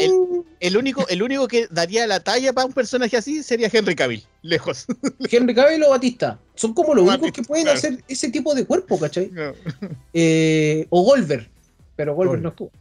el 0.60 0.78
único, 0.78 1.08
el 1.10 1.22
único 1.22 1.48
que 1.48 1.68
daría 1.70 2.08
la 2.08 2.20
talla 2.22 2.54
para 2.54 2.66
un 2.68 2.74
personaje 2.74 3.18
así 3.18 3.44
sería 3.44 3.70
Henry 3.72 3.96
Cavill, 3.96 4.24
lejos. 4.42 4.86
Henry 5.32 5.54
Cavill 5.54 5.84
o 5.84 5.90
Batista. 5.90 6.40
Son 6.56 6.74
como 6.74 6.94
los 6.94 7.08
únicos 7.08 7.32
que 7.32 7.42
pueden 7.44 7.66
claro. 7.66 7.78
hacer 7.78 8.04
ese 8.08 8.30
tipo 8.30 8.54
de 8.56 8.66
cuerpo, 8.66 9.00
¿cachai? 9.00 9.32
Eh, 10.14 10.86
o 10.90 11.04
Golver, 11.04 11.50
pero 11.96 12.16
Golver 12.16 12.42
no. 12.42 12.54
No. 12.58 12.72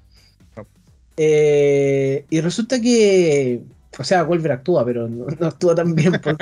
Eh, 1.16 2.24
y 2.30 2.40
resulta 2.40 2.80
que, 2.80 3.60
o 3.98 4.04
sea, 4.04 4.22
Golver 4.22 4.52
actúa, 4.52 4.84
pero 4.84 5.08
no, 5.08 5.26
no 5.38 5.46
actúa 5.46 5.74
tan 5.74 5.94
bien. 5.94 6.12
por. 6.20 6.36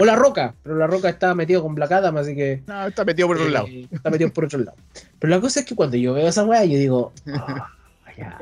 O 0.00 0.04
La 0.04 0.14
Roca, 0.16 0.54
pero 0.62 0.76
La 0.76 0.86
Roca 0.86 1.08
está 1.08 1.34
metido 1.34 1.62
con 1.62 1.74
Black 1.74 1.92
Adam, 1.92 2.16
así 2.16 2.34
que 2.34 2.62
No, 2.66 2.86
está 2.86 3.04
metido 3.04 3.28
por 3.28 3.36
otro 3.36 3.48
eh, 3.48 3.52
lado. 3.52 3.66
está 3.90 4.10
metido 4.10 4.32
por 4.32 4.44
otro 4.44 4.58
lado. 4.60 4.76
Pero 5.18 5.30
la 5.30 5.40
cosa 5.40 5.60
es 5.60 5.66
que 5.66 5.74
cuando 5.74 5.96
yo 5.96 6.14
veo 6.14 6.28
esa 6.28 6.44
weá, 6.44 6.64
yo 6.64 6.78
digo, 6.78 7.12
"Ah, 7.28 7.68
ya". 8.16 8.38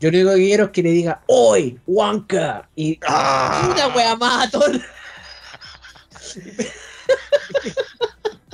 yo 0.00 0.10
lo 0.10 0.18
único 0.18 0.34
que 0.34 0.44
quiero 0.44 0.64
es 0.66 0.70
que 0.70 0.82
le 0.82 0.90
diga, 0.90 1.22
¡Hoy, 1.26 1.78
Wonka! 1.86 2.68
Y 2.76 2.98
Ah. 3.06 3.68
una 3.72 3.88
weá 3.96 4.16
más. 4.16 4.50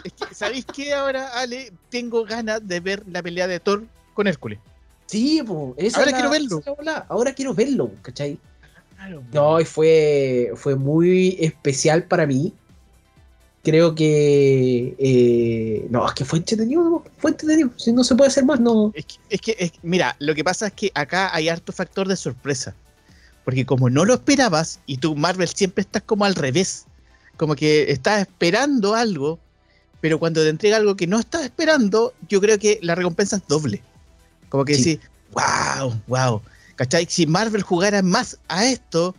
Es 0.05 0.13
que, 0.13 0.35
¿Sabéis 0.35 0.65
qué 0.67 0.93
ahora, 0.93 1.29
Ale? 1.35 1.73
Tengo 1.89 2.25
ganas 2.25 2.67
de 2.67 2.81
ver 2.81 3.03
la 3.11 3.23
pelea 3.23 3.47
de 3.47 3.59
Thor 3.61 3.85
con 4.13 4.27
Hércules. 4.27 4.59
Sí, 5.07 5.43
po, 5.47 5.75
esa 5.79 5.99
Ahora 5.99 6.11
la- 6.11 6.17
quiero 6.17 6.31
verlo. 6.31 6.63
Ahora 7.09 7.33
quiero 7.35 7.55
verlo, 7.55 7.91
¿cachai? 8.03 8.39
No, 9.33 9.61
y 9.61 9.65
fue, 9.65 10.53
fue 10.57 10.77
muy 10.77 11.37
especial 11.41 12.05
para 12.05 12.27
mí. 12.27 12.53
Creo 13.63 13.95
que. 13.95 14.95
eh, 14.99 15.87
no, 15.91 16.07
es 16.07 16.13
que 16.13 16.25
fue 16.25 16.39
entretenido, 16.39 16.83
¿no? 16.85 17.05
fue 17.17 17.31
entretenido. 17.31 17.71
Si 17.77 17.93
no 17.93 18.05
se 18.05 18.15
puede 18.15 18.29
hacer 18.29 18.45
más, 18.45 18.61
no. 18.61 18.93
Es 18.95 19.07
que, 19.07 19.15
es 19.31 19.41
que, 19.41 19.57
es- 19.59 19.73
mira, 19.83 20.17
lo 20.19 20.35
que 20.35 20.45
pasa 20.45 20.67
es 20.67 20.73
que 20.75 20.91
acá 20.95 21.35
hay 21.35 21.49
harto 21.49 21.73
factor 21.73 22.07
de 22.07 22.17
sorpresa. 22.17 22.75
Porque 23.45 23.65
como 23.67 23.89
no 23.91 24.05
lo 24.05 24.15
esperabas, 24.15 24.81
y 24.87 24.99
tú, 24.99 25.17
Marvel, 25.17 25.49
siempre 25.49 25.83
estás 25.83 26.03
como 26.03 26.25
al 26.25 26.35
revés. 26.35 26.85
Como 27.37 27.55
que 27.57 27.91
estás 27.91 28.21
esperando 28.23 28.95
algo, 28.95 29.39
pero 30.01 30.19
cuando 30.19 30.43
te 30.43 30.49
entrega 30.51 30.77
algo 30.77 30.95
que 30.97 31.07
no 31.07 31.19
estás 31.19 31.45
esperando, 31.45 32.15
yo 32.29 32.41
creo 32.41 32.59
que 32.59 32.79
la 32.83 32.95
recompensa 32.95 33.37
es 33.37 33.47
doble. 33.49 33.83
Como 34.51 34.65
que 34.65 34.75
Sí. 34.75 34.97
decís, 34.97 35.11
wow, 35.33 35.95
wow. 36.07 36.43
¿Cachai? 36.77 37.07
Si 37.09 37.27
Marvel 37.27 37.63
jugara 37.63 38.03
más 38.03 38.39
a 38.49 38.65
esto, 38.67 39.15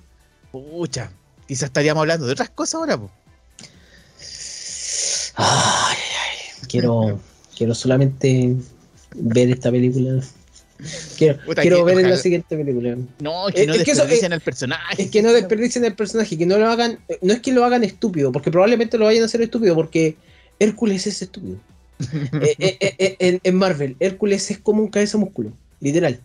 pucha, 0.51 1.12
quizás 1.47 1.64
estaríamos 1.68 2.01
hablando 2.01 2.26
de 2.26 2.34
otras 2.34 2.49
cosas 2.49 2.76
ahora, 2.76 2.97
po. 2.97 3.12
Ay, 5.38 5.97
ay, 5.97 6.68
quiero, 6.70 7.20
quiero 7.58 7.76
solamente 7.76 8.56
ver 9.16 9.49
esta 9.49 9.72
película. 9.72 10.22
Quiero, 11.18 11.39
Puta, 11.45 11.62
quiero 11.62 11.78
que 11.78 11.84
ver 11.86 11.95
en 11.95 12.01
la 12.03 12.08
ojalá- 12.10 12.22
siguiente 12.22 12.58
película. 12.58 12.97
No, 13.20 13.45
que 13.53 13.62
Es- 13.62 13.68
no 13.68 13.74
es 13.76 13.84
que 13.84 13.93
desperdician 13.93 14.34
al 14.34 14.41
personaje. 14.41 15.03
Es 15.03 15.10
que 15.10 15.22
no 15.22 15.32
desperdicien 15.32 15.86
el 15.86 15.95
personaje, 15.95 16.38
que 16.38 16.45
no 16.45 16.58
lo 16.58 16.68
hagan. 16.70 16.99
No 17.22 17.34
es 17.34 17.39
que 17.39 17.53
lo 17.53 17.64
hagan 17.64 17.84
estúpido, 17.86 18.32
porque 18.32 18.51
probablemente 18.51 18.97
lo 18.97 19.06
vayan 19.06 19.24
a 19.24 19.26
hacer 19.28 19.41
estúpido, 19.41 19.74
porque 19.76 20.18
Hércules 20.60 21.08
es 21.08 21.22
estúpido. 21.22 21.58
Eh, 22.41 22.56
eh, 22.60 22.95
eh, 22.99 23.16
en, 23.20 23.39
en 23.41 23.56
Marvel, 23.56 23.95
Hércules 24.01 24.51
es 24.51 24.58
como 24.60 24.82
un 24.84 24.89
cabeza 24.89 25.18
músculo, 25.18 25.53
literal. 25.80 26.20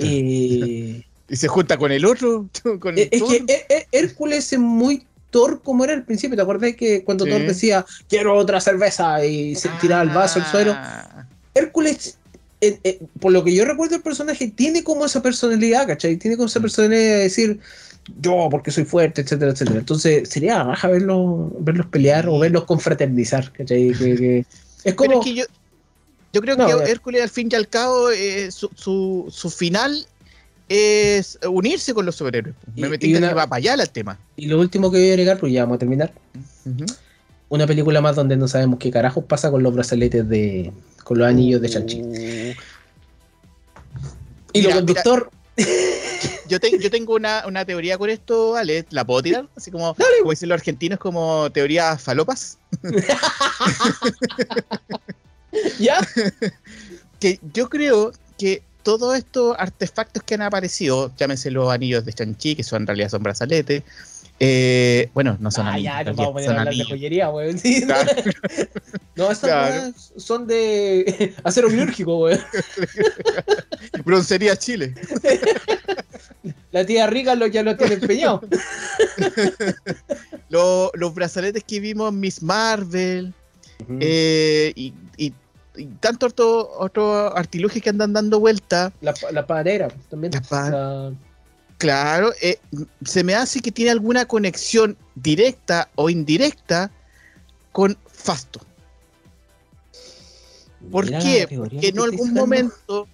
Eh, 0.00 1.02
Y 1.28 1.34
se 1.34 1.48
junta 1.48 1.76
con 1.76 1.90
el 1.90 2.04
otro, 2.04 2.48
con 2.80 2.96
es 2.96 3.10
Thor. 3.10 3.28
que 3.46 3.86
Hércules 3.90 4.52
es 4.52 4.58
muy 4.60 5.04
Thor 5.30 5.60
como 5.60 5.82
era 5.84 5.92
al 5.92 6.04
principio. 6.04 6.36
¿Te 6.36 6.42
acuerdas 6.42 6.74
que 6.76 7.02
cuando 7.02 7.24
Sí. 7.24 7.30
Thor 7.32 7.42
decía 7.42 7.84
quiero 8.08 8.36
otra 8.36 8.60
cerveza 8.60 9.24
y 9.26 9.56
se 9.56 9.68
tiraba 9.80 10.02
el 10.02 10.10
vaso 10.10 10.38
al 10.38 10.46
suelo? 10.46 10.72
Ah. 10.76 11.26
Hércules, 11.52 12.16
eh, 12.60 12.78
eh, 12.84 13.00
por 13.18 13.32
lo 13.32 13.42
que 13.42 13.52
yo 13.52 13.64
recuerdo, 13.64 13.96
el 13.96 14.02
personaje 14.02 14.52
tiene 14.54 14.84
como 14.84 15.04
esa 15.04 15.20
personalidad, 15.20 15.88
¿cachai? 15.88 16.16
Tiene 16.16 16.36
como 16.36 16.46
esa 16.46 16.60
personalidad 16.60 17.00
de 17.00 17.16
decir 17.24 17.58
yo 18.20 18.46
porque 18.48 18.70
soy 18.70 18.84
fuerte, 18.84 19.22
etcétera, 19.22 19.50
etcétera. 19.50 19.80
Entonces 19.80 20.28
sería 20.28 20.62
raja 20.62 20.86
verlos, 20.86 21.50
verlos 21.58 21.86
pelear 21.86 22.28
o 22.28 22.38
verlos 22.38 22.66
confraternizar, 22.66 23.50
¿cachai? 23.52 23.90
Que- 23.98 24.14
que- 24.16 24.38
es 24.84 24.94
Pero 24.94 24.96
como. 24.96 25.18
es 25.20 25.24
que 25.26 25.34
yo, 25.34 25.44
yo 26.36 26.40
creo 26.42 26.56
No, 26.56 26.66
que. 26.84 26.90
Hércules 26.90 27.22
al 27.22 27.30
fin 27.30 27.48
y 27.50 27.54
al 27.54 27.66
cabo 27.68 28.10
eh, 28.10 28.50
su, 28.50 28.70
su, 28.74 29.26
su 29.30 29.50
final 29.50 30.06
es 30.68 31.38
unirse 31.48 31.94
con 31.94 32.04
los 32.06 32.16
superhéroes. 32.16 32.54
Me 32.76 32.88
metí 32.88 33.10
que 33.12 33.18
una- 33.18 33.32
va 33.34 33.46
para 33.46 33.58
allá 33.58 33.74
el 33.74 33.88
tema. 33.90 34.18
Y 34.36 34.46
lo 34.46 34.58
último 34.60 34.90
que 34.90 34.98
voy 34.98 35.08
a 35.08 35.12
agregar, 35.12 35.38
pues 35.38 35.52
ya 35.52 35.62
vamos 35.62 35.76
a 35.76 35.78
terminar. 35.78 36.12
Una 37.48 37.66
película 37.66 38.00
más 38.00 38.16
donde 38.16 38.36
no 38.36 38.48
sabemos 38.48 38.78
qué 38.80 38.90
carajos 38.90 39.24
pasa 39.24 39.50
con 39.50 39.62
los 39.62 39.72
brazaletes 39.72 40.28
de. 40.28 40.72
con 41.04 41.18
los 41.18 41.28
anillos 41.28 41.60
de 41.62 41.68
Chanchi. 41.68 41.98
Y 44.52 44.60
Mira, 44.60 44.70
lo 44.70 44.76
conductor. 44.76 45.30
Yo, 46.48 46.58
te- 46.60 46.78
yo 46.78 46.90
tengo 46.90 47.14
una, 47.14 47.44
una 47.46 47.64
teoría 47.64 47.96
con 47.98 48.10
esto, 48.10 48.56
Ale, 48.56 48.84
¿la 48.90 49.04
puedo 49.04 49.22
tirar? 49.22 49.48
Así 49.56 49.70
como, 49.70 49.94
como 49.94 50.30
dicen 50.30 50.48
los 50.48 50.56
argentinos, 50.58 50.98
como 50.98 51.50
teoría 51.52 51.96
falopas. 51.98 52.58
¿Ya? 55.78 55.98
Que 57.20 57.38
yo 57.52 57.68
creo 57.68 58.12
que 58.38 58.62
todos 58.82 59.16
estos 59.16 59.56
artefactos 59.58 60.22
que 60.22 60.34
han 60.34 60.42
aparecido, 60.42 61.10
llámense 61.16 61.50
los 61.50 61.70
anillos 61.72 62.04
de 62.04 62.12
Chanchi, 62.12 62.54
que 62.54 62.62
son 62.62 62.82
en 62.82 62.86
realidad 62.86 63.08
son 63.10 63.22
brazaletes, 63.22 63.82
eh, 64.38 65.08
bueno, 65.14 65.36
no 65.40 65.50
son 65.50 65.66
Ah, 65.66 65.72
anillos, 65.72 65.92
ya, 65.94 66.00
en 66.02 66.06
no 66.08 66.14
vamos 66.14 66.46
a 66.46 66.50
hablar 66.50 66.74
de 66.74 66.84
joyería, 66.84 67.30
weón. 67.30 67.58
Sí, 67.62 67.80
no. 67.80 67.86
Claro. 67.86 68.12
No, 69.16 69.24
esas 69.32 69.40
Claro. 69.40 69.92
son 70.18 70.46
de 70.46 71.34
acero 71.44 71.68
quirúrgico, 71.68 72.18
weón. 72.18 72.40
Broncería 74.04 74.56
Chile. 74.56 74.94
La 76.70 76.84
tía 76.84 77.06
rica 77.06 77.34
lo, 77.34 77.46
ya 77.46 77.62
lo 77.62 77.76
tiene 77.76 77.94
empeñado. 77.94 78.42
Lo- 80.48 80.90
los 80.94 81.14
brazaletes 81.14 81.64
que 81.64 81.80
vimos 81.80 82.12
Miss 82.12 82.42
Marvel, 82.42 83.32
eh, 84.00 84.72
y, 84.74 84.92
y, 85.76 85.86
tantos 86.00 86.32
otros 86.32 86.68
otro 86.78 87.36
artilugios 87.36 87.82
que 87.82 87.90
andan 87.90 88.12
dando 88.12 88.40
vuelta. 88.40 88.92
La, 89.00 89.14
la 89.32 89.46
padera 89.46 89.88
también. 90.10 90.32
Claro, 91.78 92.32
eh, 92.40 92.58
se 93.04 93.22
me 93.22 93.34
hace 93.34 93.60
que 93.60 93.70
tiene 93.70 93.90
alguna 93.90 94.24
conexión 94.24 94.96
directa 95.14 95.90
o 95.94 96.08
indirecta 96.08 96.90
con 97.72 97.98
Fasto. 98.10 98.60
¿Por 100.90 101.06
qué? 101.06 101.46
Porque 101.54 101.88
en 101.88 102.00
algún 102.00 102.32
momento. 102.32 103.08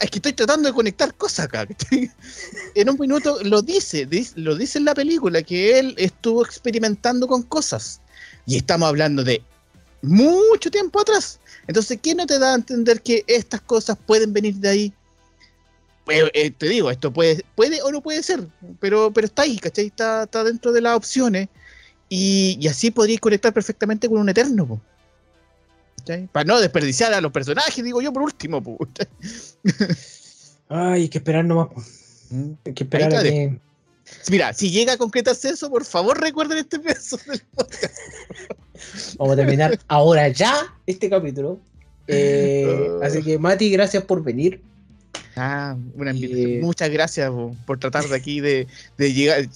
Es 0.00 0.10
que 0.10 0.18
estoy 0.18 0.34
tratando 0.34 0.68
de 0.68 0.74
conectar 0.74 1.14
cosas 1.14 1.46
acá. 1.46 1.66
en 2.74 2.90
un 2.90 2.98
minuto 2.98 3.38
lo 3.42 3.62
dice, 3.62 4.06
lo 4.34 4.54
dice 4.54 4.78
en 4.78 4.84
la 4.84 4.94
película, 4.94 5.42
que 5.42 5.78
él 5.78 5.94
estuvo 5.96 6.44
experimentando 6.44 7.26
con 7.26 7.42
cosas. 7.42 8.02
Y 8.46 8.56
estamos 8.56 8.86
hablando 8.88 9.24
de 9.24 9.42
mucho 10.02 10.70
tiempo 10.70 11.00
atrás. 11.00 11.40
Entonces, 11.66 11.98
¿qué 12.02 12.14
no 12.14 12.26
te 12.26 12.38
da 12.38 12.52
a 12.52 12.56
entender 12.56 13.02
que 13.02 13.24
estas 13.26 13.60
cosas 13.60 13.96
pueden 14.06 14.32
venir 14.32 14.54
de 14.54 14.68
ahí? 14.68 14.92
Eh, 16.08 16.30
eh, 16.32 16.50
te 16.50 16.68
digo, 16.68 16.90
esto 16.90 17.12
puede, 17.12 17.44
puede 17.54 17.82
o 17.82 17.92
no 17.92 18.00
puede 18.00 18.22
ser, 18.22 18.46
pero, 18.80 19.12
pero 19.12 19.26
está 19.26 19.42
ahí, 19.42 19.58
¿cachai? 19.58 19.86
Está, 19.86 20.22
está 20.24 20.42
dentro 20.44 20.72
de 20.72 20.80
las 20.80 20.96
opciones. 20.96 21.48
Y, 22.08 22.66
así 22.66 22.90
podríais 22.90 23.20
conectar 23.20 23.52
perfectamente 23.52 24.08
con 24.08 24.18
un 24.18 24.28
eterno. 24.28 24.80
Para 26.32 26.44
no 26.44 26.58
desperdiciar 26.58 27.12
a 27.12 27.20
los 27.20 27.30
personajes, 27.32 27.84
digo 27.84 28.00
yo 28.00 28.12
por 28.14 28.22
último. 28.22 28.62
Ay, 30.70 31.02
hay 31.02 31.08
que 31.10 31.18
esperar 31.18 31.44
nomás. 31.44 31.68
Mm. 32.30 32.52
Hay 32.64 32.72
que 32.72 32.84
esperar 32.84 33.14
a 33.14 33.22
que... 33.22 33.60
Mira, 34.30 34.54
si 34.54 34.70
llega 34.70 34.94
a 34.94 34.96
concretarse 34.96 35.50
eso, 35.50 35.68
por 35.68 35.84
favor 35.84 36.18
recuerden 36.18 36.56
este 36.58 36.78
pedazo 36.78 37.18
del 37.26 37.42
podcast. 37.54 37.94
Vamos 39.16 39.34
a 39.34 39.36
terminar 39.36 39.78
ahora 39.88 40.28
ya 40.28 40.74
este 40.86 41.08
capítulo. 41.08 41.60
Eh, 42.06 42.88
así 43.02 43.22
que, 43.22 43.38
Mati, 43.38 43.70
gracias 43.70 44.02
por 44.04 44.22
venir. 44.22 44.62
Ah, 45.36 45.76
una 45.94 46.12
Muchas 46.60 46.90
gracias 46.90 47.30
por 47.64 47.78
tratar 47.78 48.08
de 48.08 48.16
aquí 48.16 48.40
de, 48.40 48.66
llegar, 48.98 49.46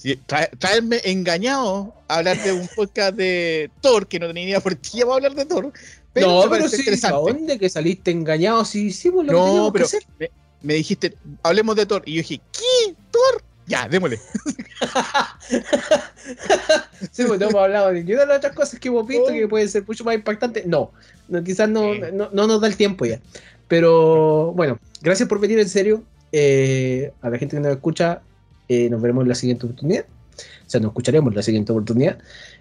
traerme 0.57 1.01
engañado 1.03 1.93
a 2.07 2.17
hablar 2.17 2.41
de 2.41 2.53
un 2.53 2.69
podcast 2.73 3.15
de 3.15 3.69
Thor, 3.81 4.07
que 4.07 4.17
no 4.17 4.27
tenía 4.27 4.43
ni 4.43 4.49
idea 4.51 4.61
por 4.61 4.77
qué 4.77 4.99
iba 4.99 5.11
a 5.11 5.15
hablar 5.15 5.35
de 5.35 5.45
Thor. 5.45 5.73
no, 6.15 6.45
pero 6.49 6.69
sí, 6.69 6.85
¿a 7.03 7.11
dónde 7.11 7.59
que 7.59 7.69
saliste 7.69 8.11
engañado? 8.11 8.63
Si 8.63 8.87
hicimos 8.87 9.25
lo 9.25 9.33
no, 9.33 9.73
pero 9.73 9.87
Me, 10.19 10.31
me, 10.61 10.73
dijiste, 10.75 11.17
hablemos 11.41 11.75
de 11.75 11.85
Thor. 11.85 12.03
Y 12.05 12.13
yo 12.13 12.17
dije, 12.21 12.39
¿qué? 12.53 12.95
¿Thor? 13.11 13.43
Ya, 13.67 13.87
démosle. 13.87 14.17
sí, 17.11 17.23
pues 17.25 17.39
no 17.39 17.49
hemos 17.49 17.61
hablado 17.61 17.89
de 17.89 17.95
ninguna 17.95 18.21
de 18.21 18.27
las 18.27 18.37
otras 18.37 18.53
cosas 18.53 18.79
que 18.79 18.89
hemos 18.89 19.07
visto 19.07 19.27
que 19.27 19.47
pueden 19.47 19.69
ser 19.69 19.83
mucho 19.87 20.03
más 20.03 20.15
impactantes. 20.15 20.65
No, 20.65 20.91
no 21.29 21.43
quizás 21.43 21.69
no, 21.69 21.93
no, 21.95 22.29
no 22.31 22.47
nos 22.47 22.61
da 22.61 22.67
el 22.67 22.75
tiempo 22.75 23.05
ya. 23.05 23.19
Pero 23.67 24.51
bueno, 24.53 24.79
gracias 25.01 25.29
por 25.29 25.39
venir 25.39 25.59
en 25.59 25.69
serio. 25.69 26.03
Eh, 26.31 27.11
a 27.21 27.29
la 27.29 27.37
gente 27.37 27.55
que 27.55 27.61
nos 27.61 27.71
escucha, 27.71 28.21
eh, 28.67 28.89
nos 28.89 29.01
veremos 29.01 29.23
en 29.23 29.29
la 29.29 29.35
siguiente 29.35 29.65
oportunidad. 29.65 30.05
O 30.05 30.69
sea, 30.69 30.79
nos 30.79 30.89
escucharemos 30.89 31.31
en 31.31 31.35
la 31.35 31.43
siguiente 31.43 31.71
oportunidad. 31.71 32.17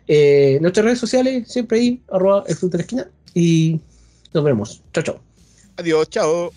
Eh, 0.07 0.59
nuestras 0.61 0.85
redes 0.85 0.99
sociales, 0.99 1.49
siempre 1.49 1.79
ahí, 1.79 2.03
arroba 2.11 2.45
el 2.47 2.57
fruto 2.57 2.77
de 2.77 2.79
la 2.79 2.83
esquina. 2.83 3.11
Y 3.35 3.81
nos 4.33 4.45
vemos. 4.45 4.83
Chao, 4.93 5.05
chao. 5.05 5.21
Adiós, 5.77 6.09
chao. 6.11 6.53